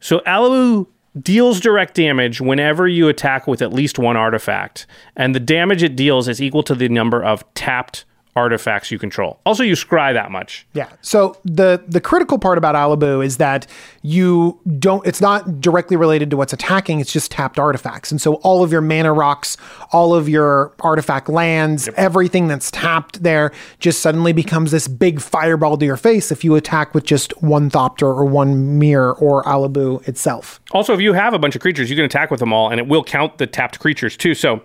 [0.00, 0.86] So Alibou
[1.20, 5.96] deals direct damage whenever you attack with at least one artifact, and the damage it
[5.96, 8.04] deals is equal to the number of tapped
[8.36, 9.40] artifacts you control.
[9.46, 10.66] Also, you scry that much.
[10.74, 10.90] Yeah.
[11.00, 13.66] So the the critical part about Alibou is that
[14.02, 18.10] you don't it's not directly related to what's attacking, it's just tapped artifacts.
[18.10, 19.56] And so all of your mana rocks,
[19.90, 25.78] all of your artifact lands, everything that's tapped there just suddenly becomes this big fireball
[25.78, 30.06] to your face if you attack with just one Thopter or one Myr or Alibou
[30.06, 30.60] itself.
[30.72, 32.78] Also, if you have a bunch of creatures, you can attack with them all, and
[32.78, 34.34] it will count the tapped creatures too.
[34.34, 34.62] So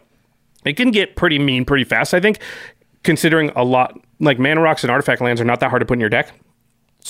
[0.66, 2.40] it can get pretty mean pretty fast, I think,
[3.04, 5.94] considering a lot like mana rocks and artifact lands are not that hard to put
[5.94, 6.32] in your deck.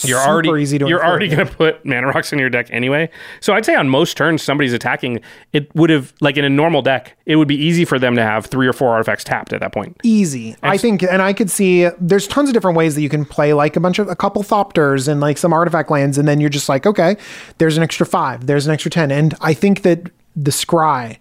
[0.03, 2.67] You're Super already easy to you're already going to put mana rocks in your deck
[2.71, 3.09] anyway.
[3.41, 5.19] So I'd say on most turns somebody's attacking,
[5.51, 8.23] it would have like in a normal deck, it would be easy for them to
[8.23, 9.97] have three or four artifacts tapped at that point.
[10.03, 10.55] easy.
[10.63, 13.51] I think, and I could see there's tons of different ways that you can play
[13.51, 16.49] like a bunch of a couple thopters and like some artifact lands, and then you're
[16.49, 17.17] just like, okay,
[17.57, 21.17] there's an extra five, there's an extra ten, and I think that the scry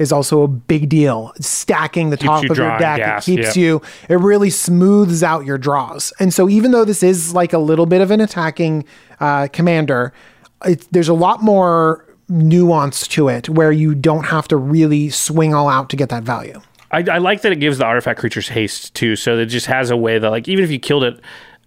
[0.00, 1.32] is also a big deal.
[1.40, 5.44] Stacking the top you of your deck, gas, it keeps you, it really smooths out
[5.44, 6.12] your draws.
[6.18, 8.84] And so even though this is like a little bit of an attacking
[9.20, 10.12] uh, commander,
[10.64, 15.54] it, there's a lot more nuance to it where you don't have to really swing
[15.54, 16.60] all out to get that value.
[16.92, 19.90] I, I like that it gives the artifact creatures haste too, so it just has
[19.90, 21.20] a way that like even if you killed it,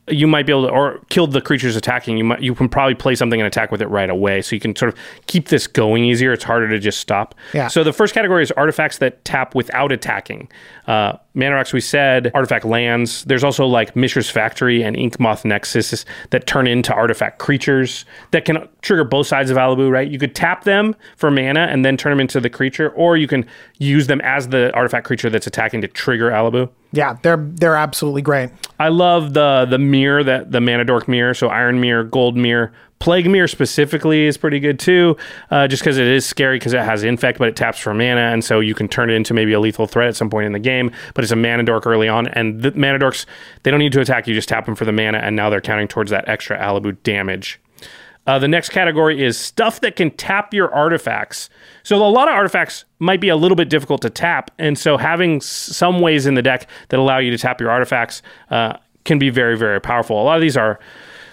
[0.08, 2.94] you might be able to or killed the creatures attacking, you might you can probably
[2.94, 4.42] play something and attack with it right away.
[4.42, 6.34] So you can sort of keep this going easier.
[6.34, 7.36] It's harder to just stop.
[7.54, 7.70] Yeah.
[7.70, 10.50] So the first category is artifacts that tap without attacking.
[10.88, 13.24] Uh, Mana rocks, we said, artifact lands.
[13.24, 18.44] There's also like Mishra's Factory and Ink Moth Nexus that turn into artifact creatures that
[18.44, 20.10] can trigger both sides of Alibou, right?
[20.10, 23.28] You could tap them for mana and then turn them into the creature, or you
[23.28, 23.46] can
[23.78, 26.70] use them as the artifact creature that's attacking to trigger Alibou.
[26.94, 28.52] Yeah, they're they're absolutely great.
[28.80, 31.34] I love the the Myr that the Mana Dork Myr.
[31.34, 35.18] So Iron Myr, Gold Myr, Plague Myr specifically is pretty good too.
[35.50, 38.32] Uh, just because it is scary because it has infect, but it taps for mana,
[38.32, 40.54] and so you can turn it into maybe a lethal threat at some point in
[40.54, 40.92] the game.
[41.16, 43.26] But it's a Mana Dork early on, and the Mana Dorks
[43.64, 44.28] they don't need to attack.
[44.28, 46.96] You just tap them for the mana, and now they're counting towards that extra Alibou
[47.04, 47.60] damage.
[48.26, 51.50] Uh, the next category is stuff that can tap your artifacts.
[51.84, 54.98] So a lot of artifacts might be a little bit difficult to tap, and so
[54.98, 59.20] having some ways in the deck that allow you to tap your artifacts uh, can
[59.20, 60.22] be very, very powerful.
[60.22, 60.80] A lot of these are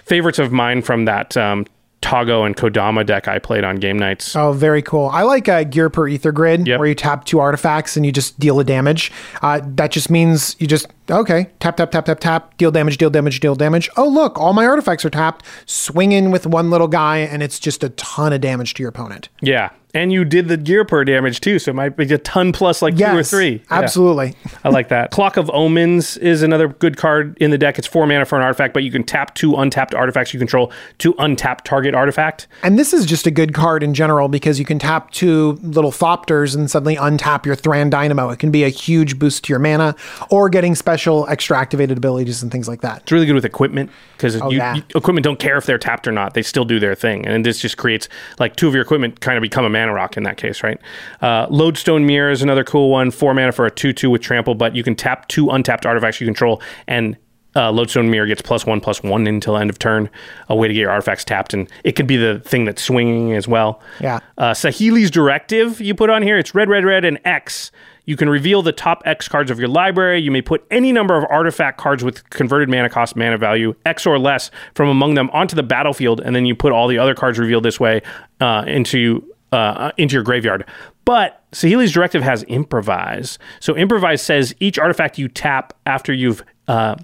[0.05, 1.65] favorites of mine from that um,
[2.01, 4.35] Togo and Kodama deck I played on game nights.
[4.35, 5.09] Oh, very cool.
[5.13, 6.79] I like uh, Ghirapur Aether Grid, Yep.
[6.79, 9.13] where you tap two artifacts and you just deal a damage.
[9.43, 13.11] Uh, that just means you just, okay, tap, tap, tap, tap, tap, deal damage, deal
[13.11, 13.91] damage, deal damage.
[13.99, 15.45] Oh, look, all my artifacts are tapped.
[15.67, 18.89] Swing in with one little guy, and it's just a ton of damage to your
[18.89, 19.29] opponent.
[19.43, 22.83] Yeah, and you did the Ghirapur damage too, so it might be a ton plus
[22.83, 23.53] like two or Yes, three.
[23.71, 23.79] Yeah.
[23.81, 24.35] Absolutely.
[24.65, 25.11] I like that.
[25.13, 27.79] Clock of Omens is another good card in the deck.
[27.79, 30.73] It's four mana for an artifact, but you can tap two untapped artifacts you control
[30.99, 32.47] to untap target artifact.
[32.63, 35.91] And this is just a good card in general because you can tap two little
[35.93, 38.31] Thopters and suddenly untap your Thran Dynamo.
[38.31, 39.95] It can be a huge boost to your mana
[40.31, 43.03] or getting special extra activated abilities and things like that.
[43.03, 44.77] It's really good with equipment because Oh, yeah.
[44.95, 47.59] equipment don't care if they're tapped or not; they still do their thing, and this
[47.61, 50.37] just creates like two of your equipment kind of become a mana rock in that
[50.37, 50.79] case, right?
[51.21, 53.11] Uh, Lodestone Myr is another cool one.
[53.11, 56.27] Four mana for a two-two with trample, but you can tap two untapped artifacts you
[56.27, 57.17] control, and
[57.57, 60.09] uh, Lodestone Myr gets plus one plus one until end of turn.
[60.49, 63.33] A way to get your artifacts tapped, and it could be the thing that's swinging
[63.33, 63.81] as well.
[64.01, 64.21] Yeah.
[64.39, 66.39] Uh, Saheeli's Directive you put on here.
[66.39, 67.73] It's red, red, red, and X.
[68.07, 70.21] You can reveal the top X cards of your library.
[70.21, 74.07] You may put any number of artifact cards with converted mana cost, mana value, X
[74.07, 77.15] or less, from among them onto the battlefield, and then you put all the other
[77.15, 78.01] cards revealed this way
[78.41, 80.65] uh, into uh, into your graveyard.
[81.05, 83.39] But Saheeli's Directive has Improvise.
[83.59, 86.97] So Improvise says each artifact you tap after you've uh,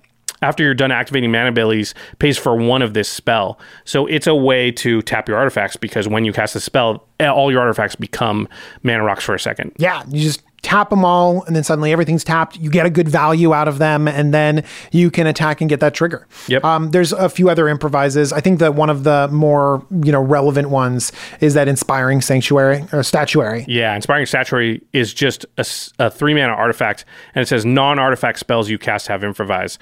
[0.42, 3.58] after you're done activating mana abilities pays for one of this spell.
[3.84, 7.26] So it's a way to tap your artifacts because when you cast a spell, eh,
[7.26, 8.48] all your artifacts become
[8.82, 9.72] mana rocks for a second.
[9.78, 12.58] Yeah, you just tap them all and then suddenly everything's tapped.
[12.58, 15.78] You get a good value out of them and then you can attack and get
[15.78, 16.26] that trigger.
[16.48, 16.64] Yep.
[16.64, 18.32] Um, there's a few other improvises.
[18.32, 22.84] I think that one of the more, you know, relevant ones is that inspiring sanctuary
[22.92, 23.64] or statuary.
[23.68, 28.68] Yeah, Inspiring Statuary is just a three mana artifact, and it says non artifact spells
[28.68, 29.78] you cast have improvise.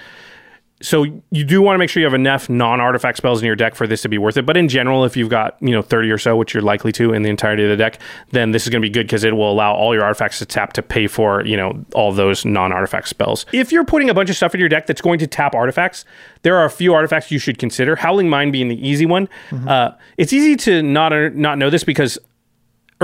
[0.84, 3.74] So you do want to make sure you have enough non-artifact spells in your deck
[3.74, 4.44] for this to be worth it.
[4.44, 7.12] But in general, if you've got you know thirty or so, which you're likely to
[7.12, 7.98] in the entirety of the deck,
[8.30, 10.46] then this is going to be good because it will allow all your artifacts to
[10.46, 13.46] tap to pay for you know all those non-artifact spells.
[13.52, 16.04] If you're putting a bunch of stuff in your deck that's going to tap artifacts,
[16.42, 17.96] there are a few artifacts you should consider.
[17.96, 19.28] Howling Mine being the easy one.
[19.66, 22.18] Uh, it's easy to not not know this because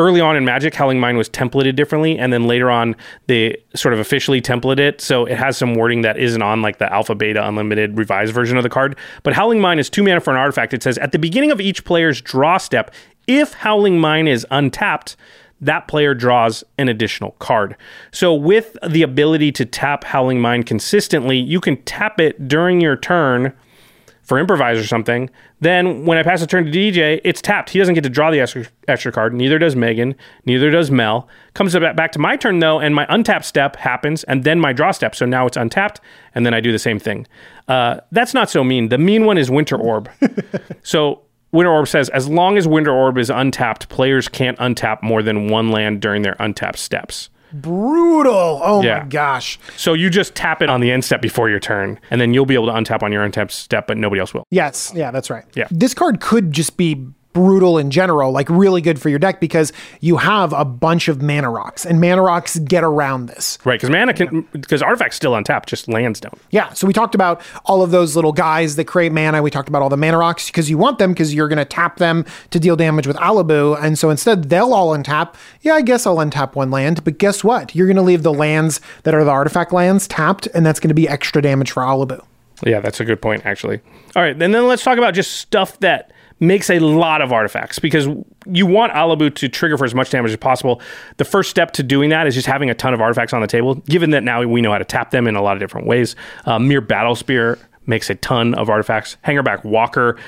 [0.01, 3.95] early on in Magic, Howling Mine was templated differently, and then later on they sort
[3.95, 7.15] of officially templated it, so it has some wording that isn't on like the Alpha
[7.15, 8.97] Beta Unlimited revised version of the card.
[9.23, 10.75] But Howling Mine is two mana for an artifact.
[10.75, 12.93] It says at the beginning of each player's draw step,
[13.27, 15.17] if Howling Mine is untapped.
[15.63, 17.77] That player draws an additional card.
[18.13, 22.97] So, with the ability to tap Howling Mine consistently, you can tap it during your
[22.97, 23.53] turn
[24.31, 27.71] for improvise or something, then when I pass the turn to DJ, it's tapped.
[27.71, 29.35] He doesn't get to draw the extra, extra card.
[29.35, 30.14] Neither does Megan.
[30.45, 31.27] Neither does Mel.
[31.55, 34.93] Comes back to my turn though, and my untap step happens, and then my draw
[34.93, 35.16] step.
[35.16, 36.01] So now it's untapped,
[36.33, 37.27] and then I do the same thing.
[37.66, 38.88] Uh, that's not so mean.
[38.88, 40.09] The mean one is Winter Orb.
[40.85, 45.25] so Winter Orb says as long as Winter Orb is untapped, players can't untap more
[45.25, 47.30] than one land during their untapped steps.
[47.53, 48.61] Brutal.
[48.62, 49.01] Oh Yeah.
[49.01, 49.59] my gosh.
[49.77, 52.47] So you just tap it on the end step before your turn, and then you'll
[52.47, 54.45] be able to untap on your untap step, but nobody else will.
[54.51, 55.45] Yes, yeah, that's right.
[55.55, 55.68] Yeah.
[55.70, 59.72] This card could just be brutal in general, like really good for your deck because
[60.01, 63.59] you have a bunch of mana rocks and mana rocks get around this.
[63.64, 66.39] Right, because mana can because artifacts still untap, just lands don't.
[66.51, 69.43] Yeah, so we talked about all of those little guys that create mana.
[69.43, 71.64] We talked about all the mana rocks because you want them because you're going to
[71.64, 73.81] tap them to deal damage with Alibou.
[73.83, 75.35] And so instead, they'll all untap.
[75.62, 77.74] Yeah, I guess I'll untap one land, but guess what?
[77.74, 80.89] You're going to leave the lands that are the artifact lands tapped, and that's going
[80.89, 82.24] to be extra damage for Alibou.
[82.64, 83.81] Yeah, that's a good point, actually.
[84.16, 87.78] All right, and then let's talk about just stuff that makes a lot of artifacts
[87.78, 88.09] because
[88.47, 90.80] you want Alibou to trigger for as much damage as possible.
[91.18, 93.47] The first step to doing that is just having a ton of artifacts on the
[93.47, 95.86] table, given that now we know how to tap them in a lot of different
[95.86, 96.16] ways.
[96.47, 99.18] Uh, Myr Battlesphere makes a ton of artifacts.
[99.24, 100.18] Hangerback Walker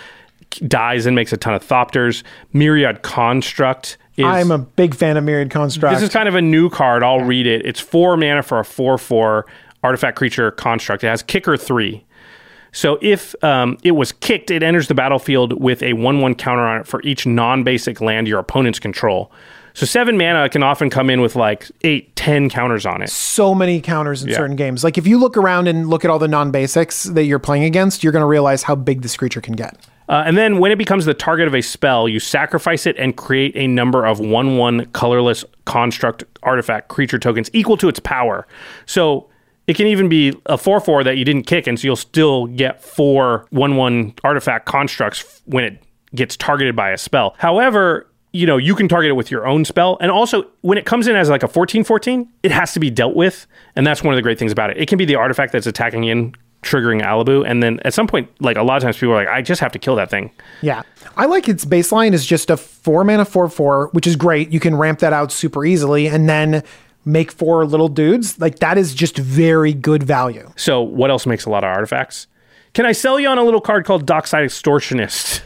[0.66, 2.22] dies and makes a ton of Thopters.
[2.52, 4.26] Myriad Construct is.
[4.26, 5.94] I'm a big fan of Myriad Construct.
[5.94, 7.02] This is kind of a new card.
[7.02, 7.64] I'll read it.
[7.64, 9.46] It's four mana for a 4 4
[9.82, 11.02] artifact creature construct.
[11.04, 12.04] It has kicker three.
[12.72, 16.62] So if um, it was kicked, it enters the battlefield with a 1 1 counter
[16.62, 19.30] on it for each non basic land your opponents control.
[19.74, 23.08] So seven mana can often come in with like eight, ten counters on it.
[23.08, 24.36] so many counters in Yeah.
[24.36, 24.84] certain games.
[24.84, 28.02] Like if you look around and look at all the non-basics that you're playing against,
[28.04, 29.78] you're going to realize how big this creature can get.
[30.10, 33.16] Uh, and then when it becomes the target of a spell, you sacrifice it and
[33.16, 38.46] create a number of 1 1 colorless construct artifact creature tokens equal to its power.
[38.84, 39.26] So
[39.66, 42.46] it can even be a 4 4 that you didn't kick, and so you'll still
[42.46, 45.82] get four 1 1 artifact constructs when it
[46.14, 47.34] gets targeted by a spell.
[47.38, 49.98] However, you know, you can target it with your own spell.
[50.00, 52.90] And also, when it comes in as like a 14 14, it has to be
[52.90, 53.46] dealt with.
[53.76, 54.78] And that's one of the great things about it.
[54.78, 57.46] It can be the artifact that's attacking in, triggering Alibou.
[57.46, 59.60] And then at some point, like a lot of times people are like, I just
[59.60, 60.30] have to kill that thing.
[60.62, 60.82] Yeah.
[61.16, 64.50] I like its baseline is just a four mana four four, which is great.
[64.50, 66.62] You can ramp that out super easily and then
[67.04, 68.38] make four little dudes.
[68.40, 70.50] Like that is just very good value.
[70.56, 72.26] So, what else makes a lot of artifacts?
[72.74, 75.42] Can I sell you on a little card called Dockside Extortionist?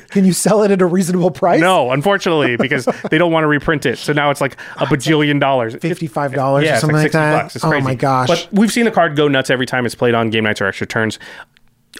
[0.10, 1.60] Can you sell it at a reasonable price?
[1.60, 3.98] No, unfortunately, because they don't want to reprint it.
[3.98, 5.76] So now it's like a bajillion dollars.
[5.76, 7.42] $55 Yeah, or it's something like, 60 that.
[7.42, 7.54] bucks.
[7.56, 7.84] It's oh crazy.
[7.84, 8.26] my gosh.
[8.26, 10.66] But we've seen the card go nuts every time it's played on game nights or
[10.66, 11.20] extra turns.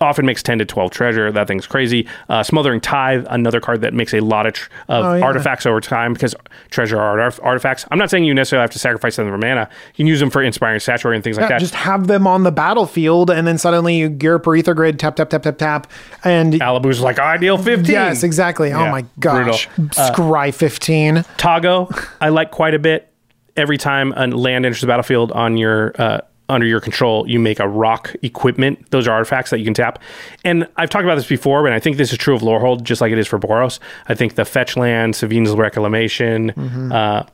[0.01, 1.31] Often makes 10 to 12 treasure.
[1.31, 2.09] That thing's crazy.
[2.29, 5.25] Uh, Smothering Tithe, another card that makes a lot of, tr- of Oh, yeah.
[5.25, 6.35] artifacts over time because
[6.71, 7.85] treasure are art- artifacts.
[7.91, 9.69] I'm not saying you necessarily have to sacrifice them for mana.
[9.95, 11.61] You can use them for inspiring statuary and things like that.
[11.61, 15.29] just have them on the battlefield and then suddenly you Ghirapur Aether Grid, tap, tap,
[15.29, 15.91] tap, tap, tap.
[16.25, 17.93] And Alibou's like ideal 15.
[17.93, 18.73] yes, exactly.
[18.73, 19.69] oh my gosh.
[19.77, 19.91] brutal.
[19.99, 21.17] Uh, Scry 15.
[21.37, 23.13] Tago, I like quite a bit.
[23.59, 26.23] Every time a land enters the battlefield on your uh,
[26.53, 28.91] under your control, you make a rock equipment.
[28.91, 29.99] Those are artifacts that you can tap.
[30.45, 33.01] And I've talked about this before, but I think this is true of Lorehold, just
[33.01, 33.79] like it is for Boros.
[34.09, 36.51] I think the fetch land, Sevinne's Reclamation,
[36.93, 37.27] uh,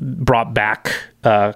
[0.00, 0.92] brought back.
[1.22, 1.52] Uh,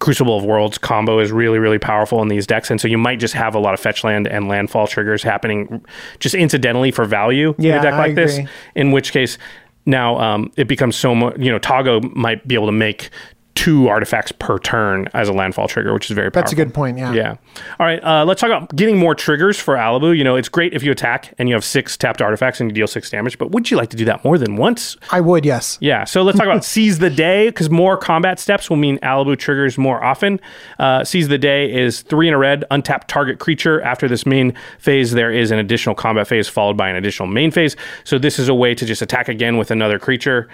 [0.00, 2.70] Crucible of Worlds combo is really, really powerful in these decks.
[2.70, 5.82] And so you might just have a lot of fetch land and landfall triggers happening
[6.18, 8.38] just incidentally for value in a deck like this
[8.74, 9.38] in which case
[9.86, 13.10] now um, it becomes so much you know Tago might be able to make
[13.54, 16.42] two artifacts per turn as a landfall trigger which is very powerful.
[16.42, 17.12] That's a good point, yeah.
[17.12, 17.36] yeah
[17.78, 20.74] all right uh, let's talk about getting more triggers for Alibou you know it's great
[20.74, 23.50] if you attack and you have six tapped artifacts and you deal six damage but
[23.52, 25.78] would you like to do that more than once I would, yes.
[25.80, 29.38] yeah, so let's talk about seize the day because more combat steps will mean Alibou
[29.38, 30.40] triggers more often.
[30.78, 33.80] Uh, seize the day is three in a red, untapped target creature.
[33.82, 37.50] After this main phase, there is an additional combat phase followed by an additional main
[37.50, 37.76] phase.
[38.04, 40.48] So this is a way to just attack again with another creature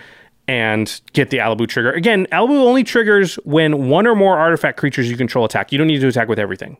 [0.50, 1.92] and get the Alibou trigger.
[1.92, 5.70] Again, Alibou only triggers when one or more artifact creatures you control attack.
[5.70, 6.76] You don't need to attack with everything.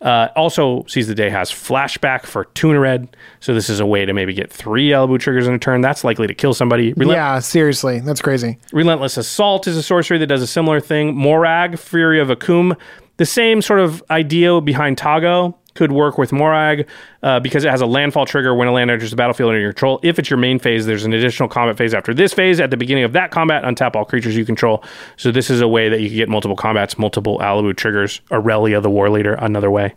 [0.00, 3.16] Uh, also, Seize the Day has flashback for two in a red.
[3.38, 5.82] So this is a way to maybe get three Alibou triggers in a turn.
[5.82, 6.92] That's likely to kill somebody.
[6.94, 8.00] Relent- yeah, seriously.
[8.00, 8.58] That's crazy.
[8.72, 11.14] Relentless Assault is a sorcery that does a similar thing.
[11.14, 12.76] Moraug, Fury of Akoum,
[13.18, 16.86] the same sort of idea behind Tago could work with Moraug
[17.22, 19.72] uh, because it has a landfall trigger when a land enters the battlefield under your
[19.72, 20.00] control.
[20.02, 22.60] If it's your main phase, there's an additional combat phase after this phase.
[22.60, 24.84] At the beginning of that combat, untap all creatures you control.
[25.16, 28.20] So this is a way that you can get multiple combats, multiple Alibou triggers.
[28.30, 29.94] Aurelia, the War Leader, another way.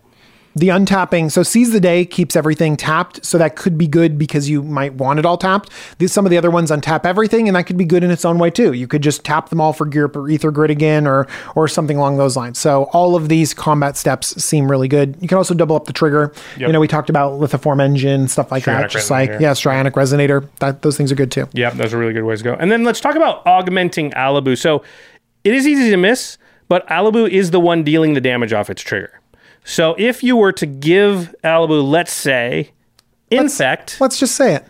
[0.55, 4.49] The untapping, so seize the day keeps everything tapped, so that could be good because
[4.49, 5.71] you might want it all tapped.
[5.97, 8.23] These, some of the other ones untap everything, and that could be good in its
[8.23, 8.73] own way too.
[8.73, 12.17] You could just tap them all for Ghirapur Aether Grid again, or or something along
[12.17, 12.59] those lines.
[12.59, 15.17] So all of these combat steps seem really good.
[15.21, 16.31] You can also double up the trigger.
[16.57, 18.85] You know, we talked about Lithoform Engine stuff like that.
[18.85, 20.47] Strionic Just like yeah, Strionic Resonator.
[20.59, 21.47] That those things are good too.
[21.53, 22.53] Yeah, those are really good ways to go.
[22.53, 24.57] And then let's talk about augmenting Alibou.
[24.57, 24.83] So
[25.43, 26.37] it is easy to miss,
[26.67, 29.19] but Alibou is the one dealing the damage off its trigger.
[29.63, 32.71] So if you were to give Alibou, let's say,
[33.31, 34.65] infect, Let's just say it.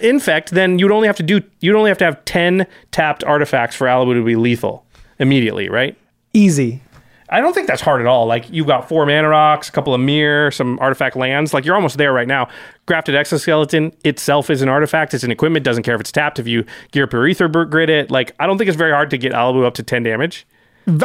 [0.00, 3.76] infect, then you'd only have to do you'd only have to have ten tapped artifacts
[3.76, 4.84] for Alibou to be lethal.
[5.18, 5.96] immediately, right?
[6.32, 6.82] Easy.
[7.28, 8.26] I don't think that's hard at all.
[8.26, 11.54] Like you've got four mana rocks, a couple of Myr, some artifact lands.
[11.54, 12.48] Like you're almost there right now.
[12.84, 15.14] Grafted exoskeleton itself is an artifact.
[15.14, 15.64] It's an equipment.
[15.64, 16.38] Doesn't care if it's tapped.
[16.38, 19.32] If you Ghirapur Aether Grid it, like I don't think it's very hard to get
[19.32, 20.46] Alibou up to ten damage.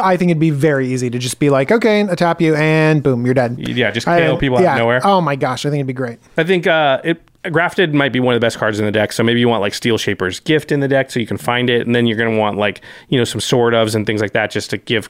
[0.02, 3.02] I think it'd be very easy to just be like, okay, I tap you, and
[3.02, 3.56] boom, you're dead.
[3.58, 5.00] Yeah, just I- KO people out of nowhere.
[5.04, 6.18] Oh my gosh, I think it'd be great.
[6.36, 7.22] I think uh, it
[7.52, 9.12] grafted might be one of the best cards in the deck.
[9.12, 11.70] So maybe you want like Steel Shaper's Gift in the deck so you can find
[11.70, 14.20] it, and then you're going to want like you know some Sword ofs and things
[14.20, 15.08] like that just to give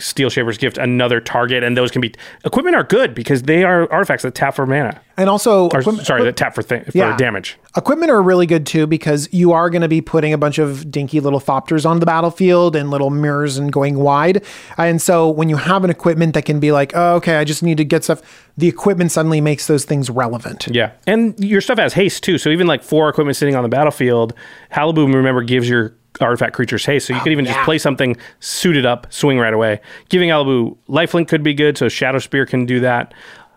[0.00, 1.62] Steel Shaper's Gift another target.
[1.62, 2.12] And those can be
[2.44, 5.00] equipment are good because they are artifacts that tap for mana.
[5.16, 7.16] And also, Or equipment- sorry, that tap for for Yeah.
[7.16, 7.58] damage.
[7.76, 10.90] Equipment are really good too because you are going to be putting a bunch of
[10.92, 14.42] dinky little thopters on the battlefield and little mirrors and going wide.
[14.76, 17.62] And so when you have an equipment that can be like, oh, okay, I just
[17.64, 18.22] need to get stuff,
[18.56, 20.68] the equipment suddenly makes those things relevant.
[20.70, 22.38] Yeah, and your stuff has haste too.
[22.38, 24.34] So even like four equipment sitting on the battlefield,
[24.72, 27.06] Alibou remember gives your artifact creatures haste.
[27.06, 29.80] So you could even just play something suited up, swing right away.
[30.08, 31.78] Giving Alibou lifelink could be good.
[31.78, 33.14] So Shadow Spear can do that.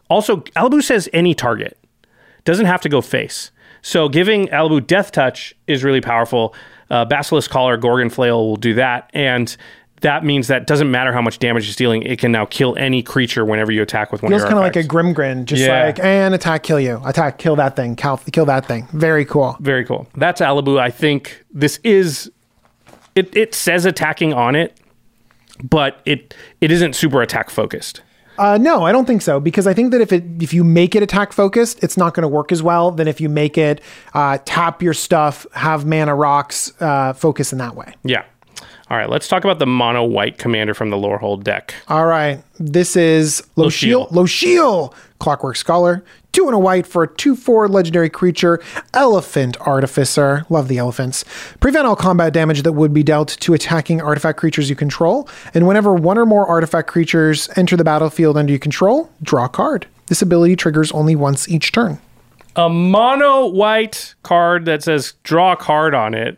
[0.09, 1.77] Also, Alibou says any target
[2.43, 3.51] doesn't have to go face.
[3.81, 6.53] So giving Alibou Death Touch is really powerful.
[6.89, 9.55] Uh, Basilisk Collar, Gorgon Flail will do that, and
[10.01, 13.01] that means that doesn't matter how much damage it's dealing, it can now kill any
[13.01, 15.85] creature whenever you attack with one Feels kind of like a grim grin, just Yeah.
[15.85, 16.99] like, and attack, kill you.
[17.05, 17.95] Attack, kill that thing.
[17.95, 18.87] Kill, kill that thing.
[18.91, 19.55] Very cool.
[19.61, 20.07] Very cool.
[20.15, 20.79] That's Alibou.
[20.79, 22.31] I think this is
[23.15, 24.77] it it says attacking on it,
[25.63, 28.01] but it it isn't super attack focused.
[28.37, 30.95] Uh, no, I don't think so because I think that if it if you make
[30.95, 33.81] it attack focused, it's not going to work as well than if you make it
[34.13, 37.93] uh, tap your stuff, have mana rocks, uh, focus in that way.
[38.03, 38.23] Yeah.
[38.89, 41.73] All right, let's talk about the mono white commander from the Lorehold deck.
[41.87, 44.09] All right, this is Losheel.
[44.11, 48.59] Losheel, Clockwork Scholar, two and a white for a two-four legendary creature,
[48.93, 50.45] Elephant Artificer.
[50.49, 51.23] Love the elephants.
[51.59, 55.67] Prevent all combat damage that would be dealt to attacking artifact creatures you control, and
[55.67, 59.85] whenever one or more artifact creatures enter the battlefield under your control, draw a card.
[60.07, 61.99] This ability triggers only once each turn.
[62.55, 66.37] A mono white card that says draw a card on it.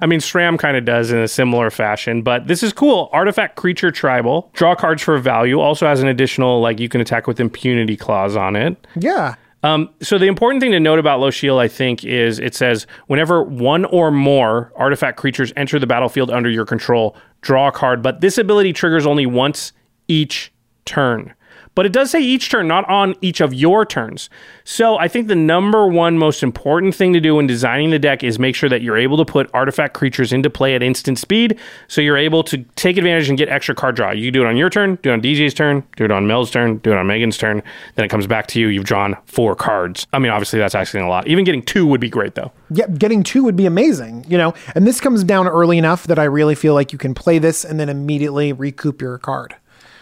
[0.00, 3.08] I mean, Sram kind of does in a similar fashion, but this is cool.
[3.12, 4.50] Artifact creature tribal.
[4.54, 5.60] Draw cards for value.
[5.60, 8.86] Also has an additional, like, you can attack with impunity clause on it.
[8.94, 9.36] Yeah.
[9.62, 13.42] Um, so the important thing to note about Losheel, I think, is it says whenever
[13.42, 18.02] one or more artifact creatures enter the battlefield under your control, draw a card.
[18.02, 19.72] But this ability triggers only once
[20.08, 20.52] each
[20.84, 21.34] turn.
[21.76, 24.30] But it does say each turn, not on each of your turns.
[24.64, 28.24] So I think the number one most important thing to do when designing the deck
[28.24, 31.58] is make sure that you're able to put artifact creatures into play at instant speed.
[31.86, 34.10] So you're able to take advantage and get extra card draw.
[34.10, 36.26] You can do it on your turn, do it on DJ's turn, do it on
[36.26, 37.62] Mel's turn, do it on Megan's turn.
[37.94, 38.68] Then it comes back to you.
[38.68, 40.06] You've drawn four cards.
[40.14, 41.28] I mean, obviously that's asking a lot.
[41.28, 42.52] Even getting two would be great though.
[42.70, 44.54] Yeah, getting two would be amazing, you know.
[44.74, 47.66] And this comes down early enough that I really feel like you can play this
[47.66, 49.56] and then immediately recoup your card.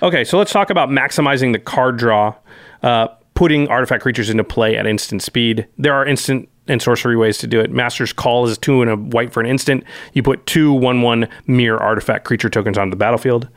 [0.05, 2.35] Okay, so let's talk about maximizing the card draw,
[2.83, 5.67] uh, putting artifact creatures into play at instant speed.
[5.79, 7.71] There are instant and sorcery ways to do it.
[7.71, 9.83] Master's Call is two and a white for an instant.
[10.13, 13.49] You put two one one Myr artifact creature tokens onto the battlefield,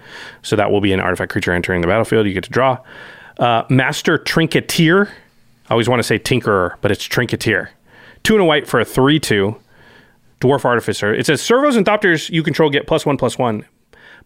[0.41, 2.25] so that will be an artifact creature entering the battlefield.
[2.25, 2.77] You get to draw.
[3.37, 5.09] Uh, Master Trinketeer.
[5.69, 7.67] I always want to say Tinkerer, but it's Trinketeer.
[8.23, 9.57] Two and a white for a three two.
[10.39, 11.13] Dwarf Artificer.
[11.13, 13.65] It says servos and thopters you control get plus one plus one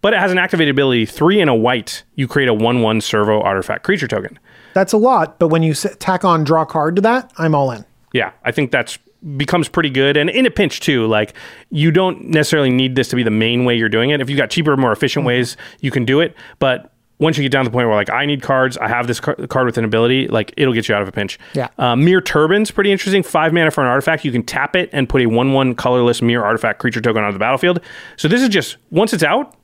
[0.01, 2.03] but it has an activated ability three and a white.
[2.15, 4.37] You create a one one servo artifact creature token.
[4.73, 7.85] That's a lot, but when you tack on draw card to that, I'm all in.
[8.13, 8.97] Yeah, I think that's
[9.37, 11.35] becomes pretty good and in a pinch too like
[11.69, 14.37] you don't necessarily need this to be the main way you're doing it if you've
[14.37, 17.69] got cheaper more efficient ways you can do it but once you get down to
[17.69, 20.27] the point where like i need cards i have this car- card with an ability
[20.29, 21.67] like it'll get you out of a pinch Yeah.
[21.77, 25.07] uh, Myr Turbine's pretty interesting five mana for an artifact you can tap it and
[25.07, 27.79] put a one one colorless Myr artifact creature token on the battlefield
[28.17, 29.55] so this is just once it's out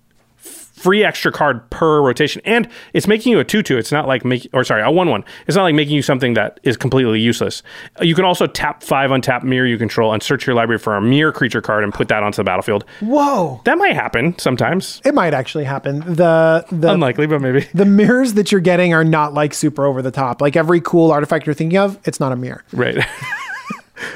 [0.77, 2.41] free extra card per rotation.
[2.45, 5.55] And it's making you a 2-2 it's not like making or sorry a 1-1 it's
[5.57, 7.63] not like making you something that is completely useless.
[8.01, 11.01] You can also tap 5 untap Myr you control and search your library for a
[11.01, 12.85] Myr creature card and put that onto the battlefield.
[13.01, 13.61] Whoa.
[13.65, 15.01] that might happen sometimes.
[15.03, 15.99] It might actually happen.
[15.99, 17.67] The the unlikely but maybe.
[17.73, 20.41] The mirrors that you're getting are not like super over the top.
[20.41, 22.63] Like every cool artifact you're thinking of, it's not a Myr.
[22.71, 22.97] right.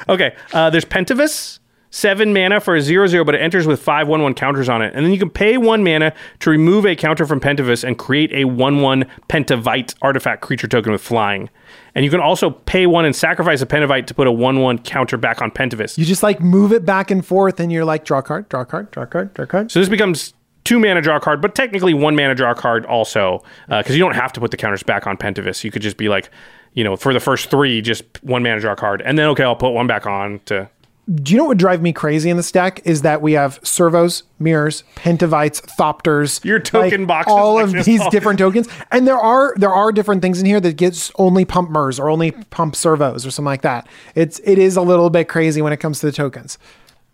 [0.07, 1.57] Okay uh, there's Pentavus
[1.93, 4.81] Seven mana for a zero zero, but it enters with five one one counters on
[4.81, 7.97] it, and then you can pay one mana to remove a counter from Pentavus and
[7.97, 11.49] create a one one Pentavite artifact creature token with flying.
[11.93, 14.77] And you can also pay one and sacrifice a Pentavite to put a one one
[14.77, 15.97] counter back on Pentavus.
[15.97, 18.89] You just like move it back and forth, and you're like draw card, draw card,
[18.91, 19.69] draw card, draw card.
[19.69, 20.33] So this becomes
[20.63, 24.15] two mana draw card, but technically one mana draw card also, uh, because you don't
[24.15, 25.65] have to put the counters back on Pentavus.
[25.65, 26.29] You could just be like,
[26.73, 29.57] you know, for the first three, just one mana draw card, and then okay, I'll
[29.57, 30.69] put one back on to
[31.13, 33.59] Do you know what would drive me crazy in this deck is that we have
[33.63, 39.05] servos, mirrors, pentavites, thopters, Your token boxes all like of these all- different tokens, and
[39.07, 42.31] there are there are different things in here that gets only pump mers or only
[42.31, 43.87] pump servos or something like that.
[44.15, 46.57] It's it is a little bit crazy when it comes to the tokens.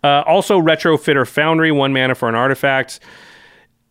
[0.04, 3.00] Uh, also, Retrofitter Foundry, one mana for an artifact.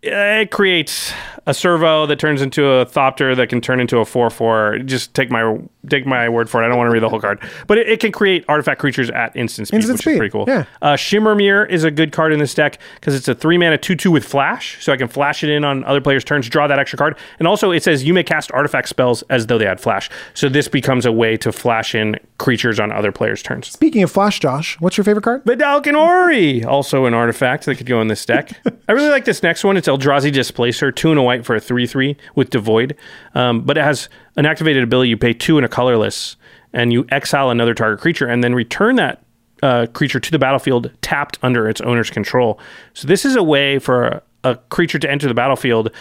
[0.07, 1.11] It creates
[1.45, 4.79] a servo that turns into a Thopter that can turn into a 4 4.
[4.79, 5.57] Just take my
[5.89, 6.65] take my word for it.
[6.65, 7.39] I don't want to read the whole card.
[7.67, 10.31] But it, it can create artifact creatures at instant speed, Instant which speed, is pretty
[10.31, 10.43] cool.
[10.47, 10.65] yeah.
[10.81, 13.77] Uh, Shimmer Myr is a good card in this deck because it's a 3 mana
[13.77, 14.83] 2 2 with flash.
[14.83, 17.17] So I can flash it in on other players' turns, draw that extra card.
[17.39, 20.09] And also, it says you may cast artifact spells as though they had flash.
[20.33, 23.67] So this becomes a way to flash in creatures on other players' turns.
[23.69, 25.43] Speaking of Flash, Josh, what's your favorite card?
[25.45, 28.51] Vedalken Orrery, also an artifact that could go in this deck.
[28.89, 29.75] I really like this next one.
[29.77, 32.95] It's Eldrazi Displacer, two and a white for a 3 3 with Devoid.
[33.35, 35.09] Um, but it has an activated ability.
[35.09, 36.35] You pay two and a colorless,
[36.73, 39.23] and you exile another target creature, and then return that
[39.63, 42.59] uh, creature to the battlefield tapped under its owner's control.
[42.93, 45.91] So this is a way for a, a creature to enter the battlefield.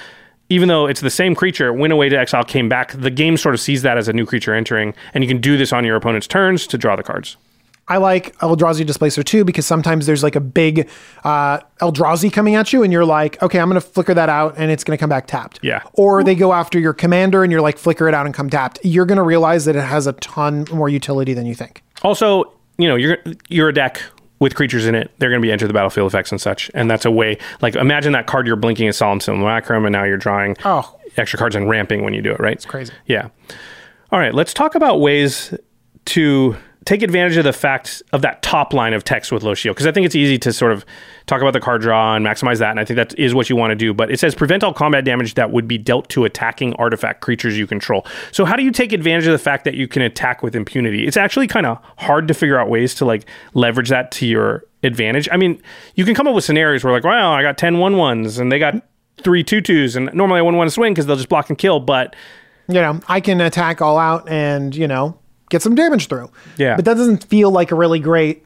[0.48, 3.54] Even though it's the same creature, went away to exile, came back, the game sort
[3.54, 5.96] of sees that as a new creature entering, and you can do this on your
[5.96, 7.36] opponent's turns to draw the cards.
[7.88, 10.88] I like Eldrazi Displacer too because sometimes there's like a big
[11.22, 14.54] uh, Eldrazi coming at you, and you're like, okay, I'm going to flicker that out,
[14.58, 15.60] and it's going to come back tapped.
[15.62, 15.82] Yeah.
[15.92, 18.80] Or they go after your commander, and you're like, flicker it out and come tapped.
[18.82, 21.84] You're going to realize that it has a ton more utility than you think.
[22.02, 23.18] Also, you know, you're
[23.48, 24.02] you're a deck
[24.40, 25.10] with creatures in it.
[25.18, 27.38] They're going to be enter the battlefield effects and such, and that's a way.
[27.62, 30.92] Like, imagine that card you're blinking is Solemn Simulacrum, and now you're drawing Oh.
[31.16, 32.40] extra cards and ramping when you do it.
[32.40, 32.52] Right?
[32.54, 32.92] It's crazy.
[33.06, 33.28] Yeah.
[34.10, 35.54] All right, let's talk about ways
[36.06, 36.56] to
[36.86, 39.92] take advantage of the fact of that top line of text with shield because I
[39.92, 40.86] think it's easy to sort of
[41.26, 43.56] talk about the card draw and maximize that, and I think that is what you
[43.56, 43.92] want to do.
[43.92, 47.58] But it says prevent all combat damage that would be dealt to attacking artifact creatures
[47.58, 48.06] you control.
[48.32, 51.06] So how do you take advantage of the fact that you can attack with impunity?
[51.06, 54.64] It's actually kind of hard to figure out ways to like leverage that to your
[54.84, 55.28] advantage.
[55.32, 55.60] I mean,
[55.96, 58.50] you can come up with scenarios where like, well, I got 10 one ones and
[58.50, 58.74] they got
[59.22, 61.58] three two twos, and normally I wouldn't want to swing because they'll just block and
[61.58, 62.14] kill, but
[62.68, 65.18] You know, I can attack all out and, you know,
[65.50, 66.30] get some damage through.
[66.56, 66.76] Yeah.
[66.76, 68.44] But that doesn't feel like a really great.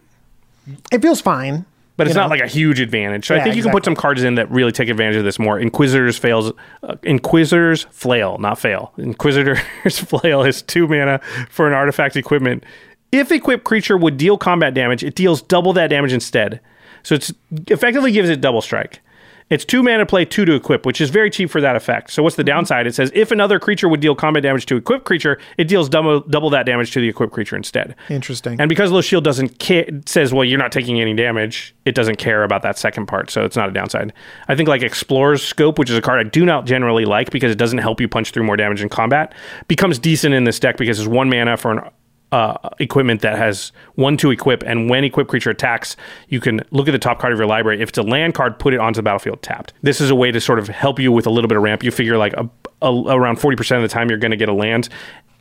[0.92, 1.64] It feels fine.
[1.96, 3.26] but it's you not like a huge advantage.
[3.26, 5.38] So I think you can put some cards in that really take advantage of this
[5.38, 5.58] more.
[5.58, 6.52] Inquisitors fails.
[6.82, 8.92] Uh, Inquisitors flail, not fail.
[8.98, 9.58] Inquisitors
[9.98, 11.20] flail is two mana
[11.50, 12.64] for an artifact equipment.
[13.12, 16.60] If equipped creature would deal combat damage, it deals double that damage instead.
[17.02, 17.32] So it's
[17.68, 19.00] effectively gives it double strike.
[19.50, 22.12] It's two mana play, two to equip, which is very cheap for that effect.
[22.12, 22.48] So what's the mm-hmm.
[22.48, 22.86] downside?
[22.86, 26.20] It says if another creature would deal combat damage to equipped creature, it deals double
[26.20, 27.96] double that damage to the equipped creature instead.
[28.08, 28.60] Interesting.
[28.60, 31.74] And because Losheel doesn't care, says, well, you're not taking any damage.
[31.84, 34.12] It doesn't care about that second part, so it's not a downside.
[34.48, 37.50] I think like Explorer's Scope, which is a card I do not generally like because
[37.50, 39.34] it doesn't help you punch through more damage in combat,
[39.66, 41.80] becomes decent in this deck because it's one mana for an
[42.32, 45.96] uh, equipment that has one to equip, and when equipped creature attacks,
[46.28, 47.82] you can look at the top card of your library.
[47.82, 49.72] If it's a land card, put it onto the battlefield tapped.
[49.82, 51.82] This is a way to sort of help you with a little bit of ramp.
[51.82, 52.48] You figure like a,
[52.82, 54.88] a, around forty percent of the time you're going to get a land.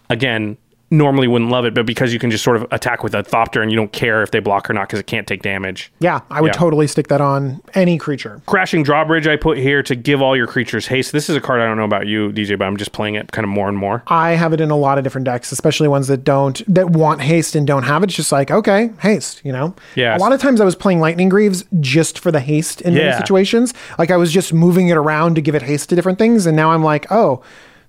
[0.09, 0.57] Again,
[0.91, 3.61] normally wouldn't love it, but because you can just sort of attack with a Thopter
[3.61, 5.91] and you don't care if they block or not because it can't take damage.
[5.99, 6.53] yeah, I would Yeah.
[6.53, 8.41] totally stick that on any creature.
[8.47, 11.11] Crashing Drawbridge I put here to give all your creatures haste.
[11.11, 13.31] This is a card I don't know about you, DJ, but I'm just playing it
[13.31, 14.01] kind of more and more.
[14.07, 17.21] I have it in a lot of different decks, especially ones that don't that want
[17.21, 18.07] haste and don't have it.
[18.07, 19.75] It's just like, okay, haste, you know?
[19.95, 20.17] Yeah.
[20.17, 23.15] A lot of times I was playing Lightning Greaves just for the haste in many
[23.15, 23.73] situations.
[23.99, 26.45] Like I was just moving it around to give it haste to different things.
[26.47, 27.41] And now I'm like, oh,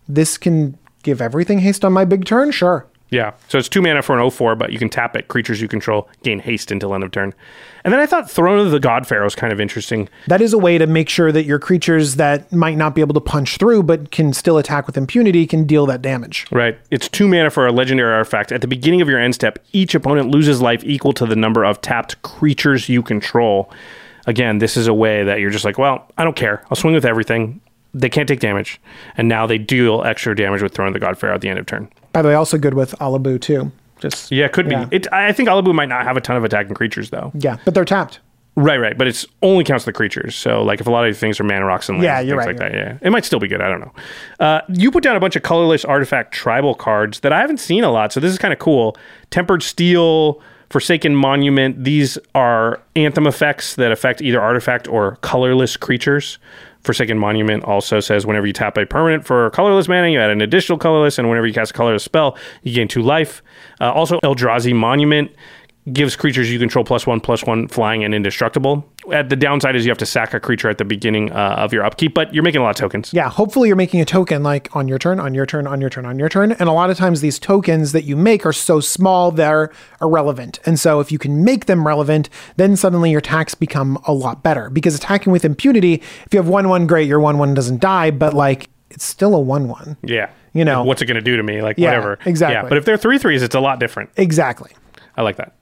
[0.09, 2.51] this can give everything haste on my big turn?
[2.51, 2.87] Sure.
[3.11, 3.33] Yeah.
[3.49, 5.29] So it's two mana for an 04, but you can tap it.
[5.29, 7.35] Creatures you control gain haste until end of turn.
[7.85, 10.09] And then I thought Throne of the God Pharaoh is kind of interesting.
[10.29, 13.15] That is a way to make sure that your creatures that might not be able
[13.15, 16.47] to punch through but can still attack with impunity can deal that damage.
[16.53, 16.79] Right.
[16.91, 18.53] It's two mana for a legendary artifact.
[18.53, 21.65] At the beginning of your end step, each opponent loses life equal to the number
[21.65, 23.73] of tapped creatures you control.
[24.27, 26.65] Again, this is a way that you're just like, well, I don't care.
[26.71, 27.61] I'll swing with everything.
[27.93, 28.81] They can't take damage.
[29.17, 31.59] And now they deal extra damage with Throne of the God Pharaoh at the end
[31.59, 31.89] of turn.
[32.13, 33.73] By the way, also good with Alabu too.
[33.99, 34.85] Just Yeah, it could Yeah.
[34.87, 34.97] be.
[34.97, 37.33] It, I think Alabu might not have a ton of attacking creatures, though.
[37.35, 38.21] yeah, but they're tapped.
[38.57, 38.99] Right, right.
[38.99, 40.35] But it's only counts the creatures.
[40.35, 42.37] So, like, if a lot of these things are mana rocks and lands, Yeah, you're
[42.37, 43.61] right, like you're that, yeah, it might still be good.
[43.63, 43.93] I don't know.
[44.41, 47.85] Uh, you put down a bunch of colorless artifact tribal cards that I haven't seen
[47.85, 48.13] a lot.
[48.13, 48.97] So this is kind of cool.
[49.31, 51.85] Tempered Steel, Forsaken Monument.
[51.85, 56.39] These are anthem effects that affect either artifact or colorless creatures.
[56.83, 60.41] Forsaken Monument also says whenever you tap a permanent for colorless mana, you add an
[60.41, 63.43] additional colorless, and whenever you cast a colorless spell, you gain two life.
[63.81, 65.31] Uh, also, Eldrazi Monument
[65.93, 68.90] gives creatures you control plus one, plus one flying and indestructible.
[69.13, 71.73] At the downside is you have to sack a creature at the beginning uh, of
[71.73, 73.13] your upkeep, but you're making a lot of tokens.
[73.15, 75.89] Yeah, hopefully you're making a token like on your turn, on your turn, on your
[75.89, 76.53] turn, on your turn.
[76.53, 79.71] And a lot of times these tokens that you make are so small they're
[80.03, 80.61] irrelevant.
[80.67, 84.43] And so if you can make them relevant, then suddenly your attacks become a lot
[84.43, 84.69] better.
[84.71, 88.11] Because attacking with impunity, if you have one one, great, your one one doesn't die,
[88.11, 89.97] but like it's still a one one.
[90.03, 90.31] Yeah.
[90.53, 90.83] You know.
[90.83, 91.63] what's it going to do to me?
[91.63, 92.19] Like, Yeah, whatever.
[92.27, 92.55] exactly.
[92.55, 92.69] Yeah.
[92.69, 94.11] But if they're three threes, it's a lot different.
[94.17, 94.73] Exactly.
[95.17, 95.55] I like that.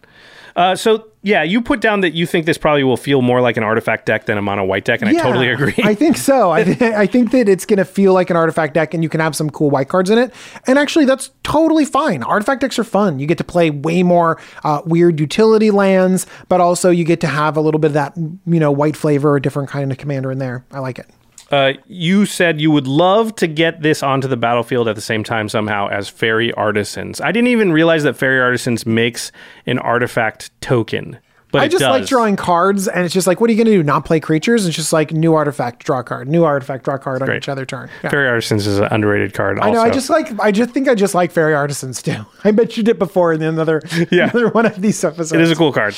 [0.57, 3.57] Uh, so yeah, you put down that you think this probably will feel more like
[3.57, 5.75] an artifact deck than a mono white deck, and I totally agree.
[5.83, 6.53] I think so.
[6.53, 9.09] I, th- I think that it's going to feel like an artifact deck and you
[9.09, 10.33] can have some cool white cards in it.
[10.67, 12.23] And actually, that's totally fine.
[12.23, 13.19] Artifact decks are fun.
[13.19, 17.27] You get to play way more uh, weird utility lands, but also you get to
[17.27, 20.31] have a little bit of that, you know, white flavor, a different kind of commander
[20.31, 20.65] in there.
[20.71, 21.11] I like it.
[21.51, 25.25] Uh, you said you would love to get this onto the battlefield at the same
[25.25, 27.21] time somehow as Faerie Artisans.
[27.21, 29.33] I didn't even realize that Faerie Artisans makes
[29.67, 31.19] an artifact token.
[31.51, 33.79] But I just like drawing cards, and it's just like, what are you going to
[33.79, 33.83] do?
[33.83, 34.67] Not play creatures?
[34.67, 37.89] It's just like new artifact, draw card, new artifact, draw card on each other turn.
[38.05, 38.11] Yeah.
[38.11, 39.59] Faerie Artisans is an underrated card.
[39.59, 39.81] I know.
[39.81, 40.39] I just like.
[40.39, 42.27] I just think I just like Faerie Artisans too.
[42.45, 43.81] I mentioned it before in another,
[44.11, 44.25] Yeah.
[44.25, 45.33] another one of these episodes.
[45.33, 45.97] It is a cool card.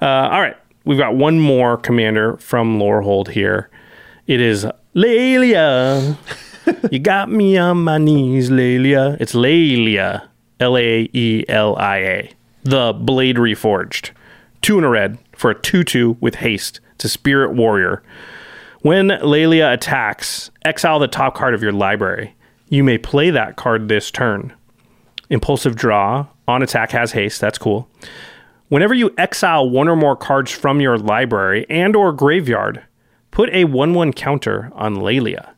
[0.00, 0.56] Uh, all right.
[0.86, 3.68] We've got one more commander from Lorehold here.
[4.26, 6.16] It is Laelia.
[6.90, 9.16] you got me on my knees, Lelia.
[9.20, 10.28] It's Laelia.
[10.60, 12.32] L A E L I A.
[12.62, 14.10] The Blade Reforged.
[14.60, 18.02] Two in a red for a 2 2 with haste to Spirit Warrior.
[18.82, 22.34] When Laelia attacks, exile the top card of your library.
[22.68, 24.52] You may play that card this turn.
[25.30, 27.40] Impulsive draw on attack has haste.
[27.40, 27.88] That's cool.
[28.68, 32.84] Whenever you exile one or more cards from your library and or graveyard,
[33.30, 35.50] put a 1-1 counter on Laelia.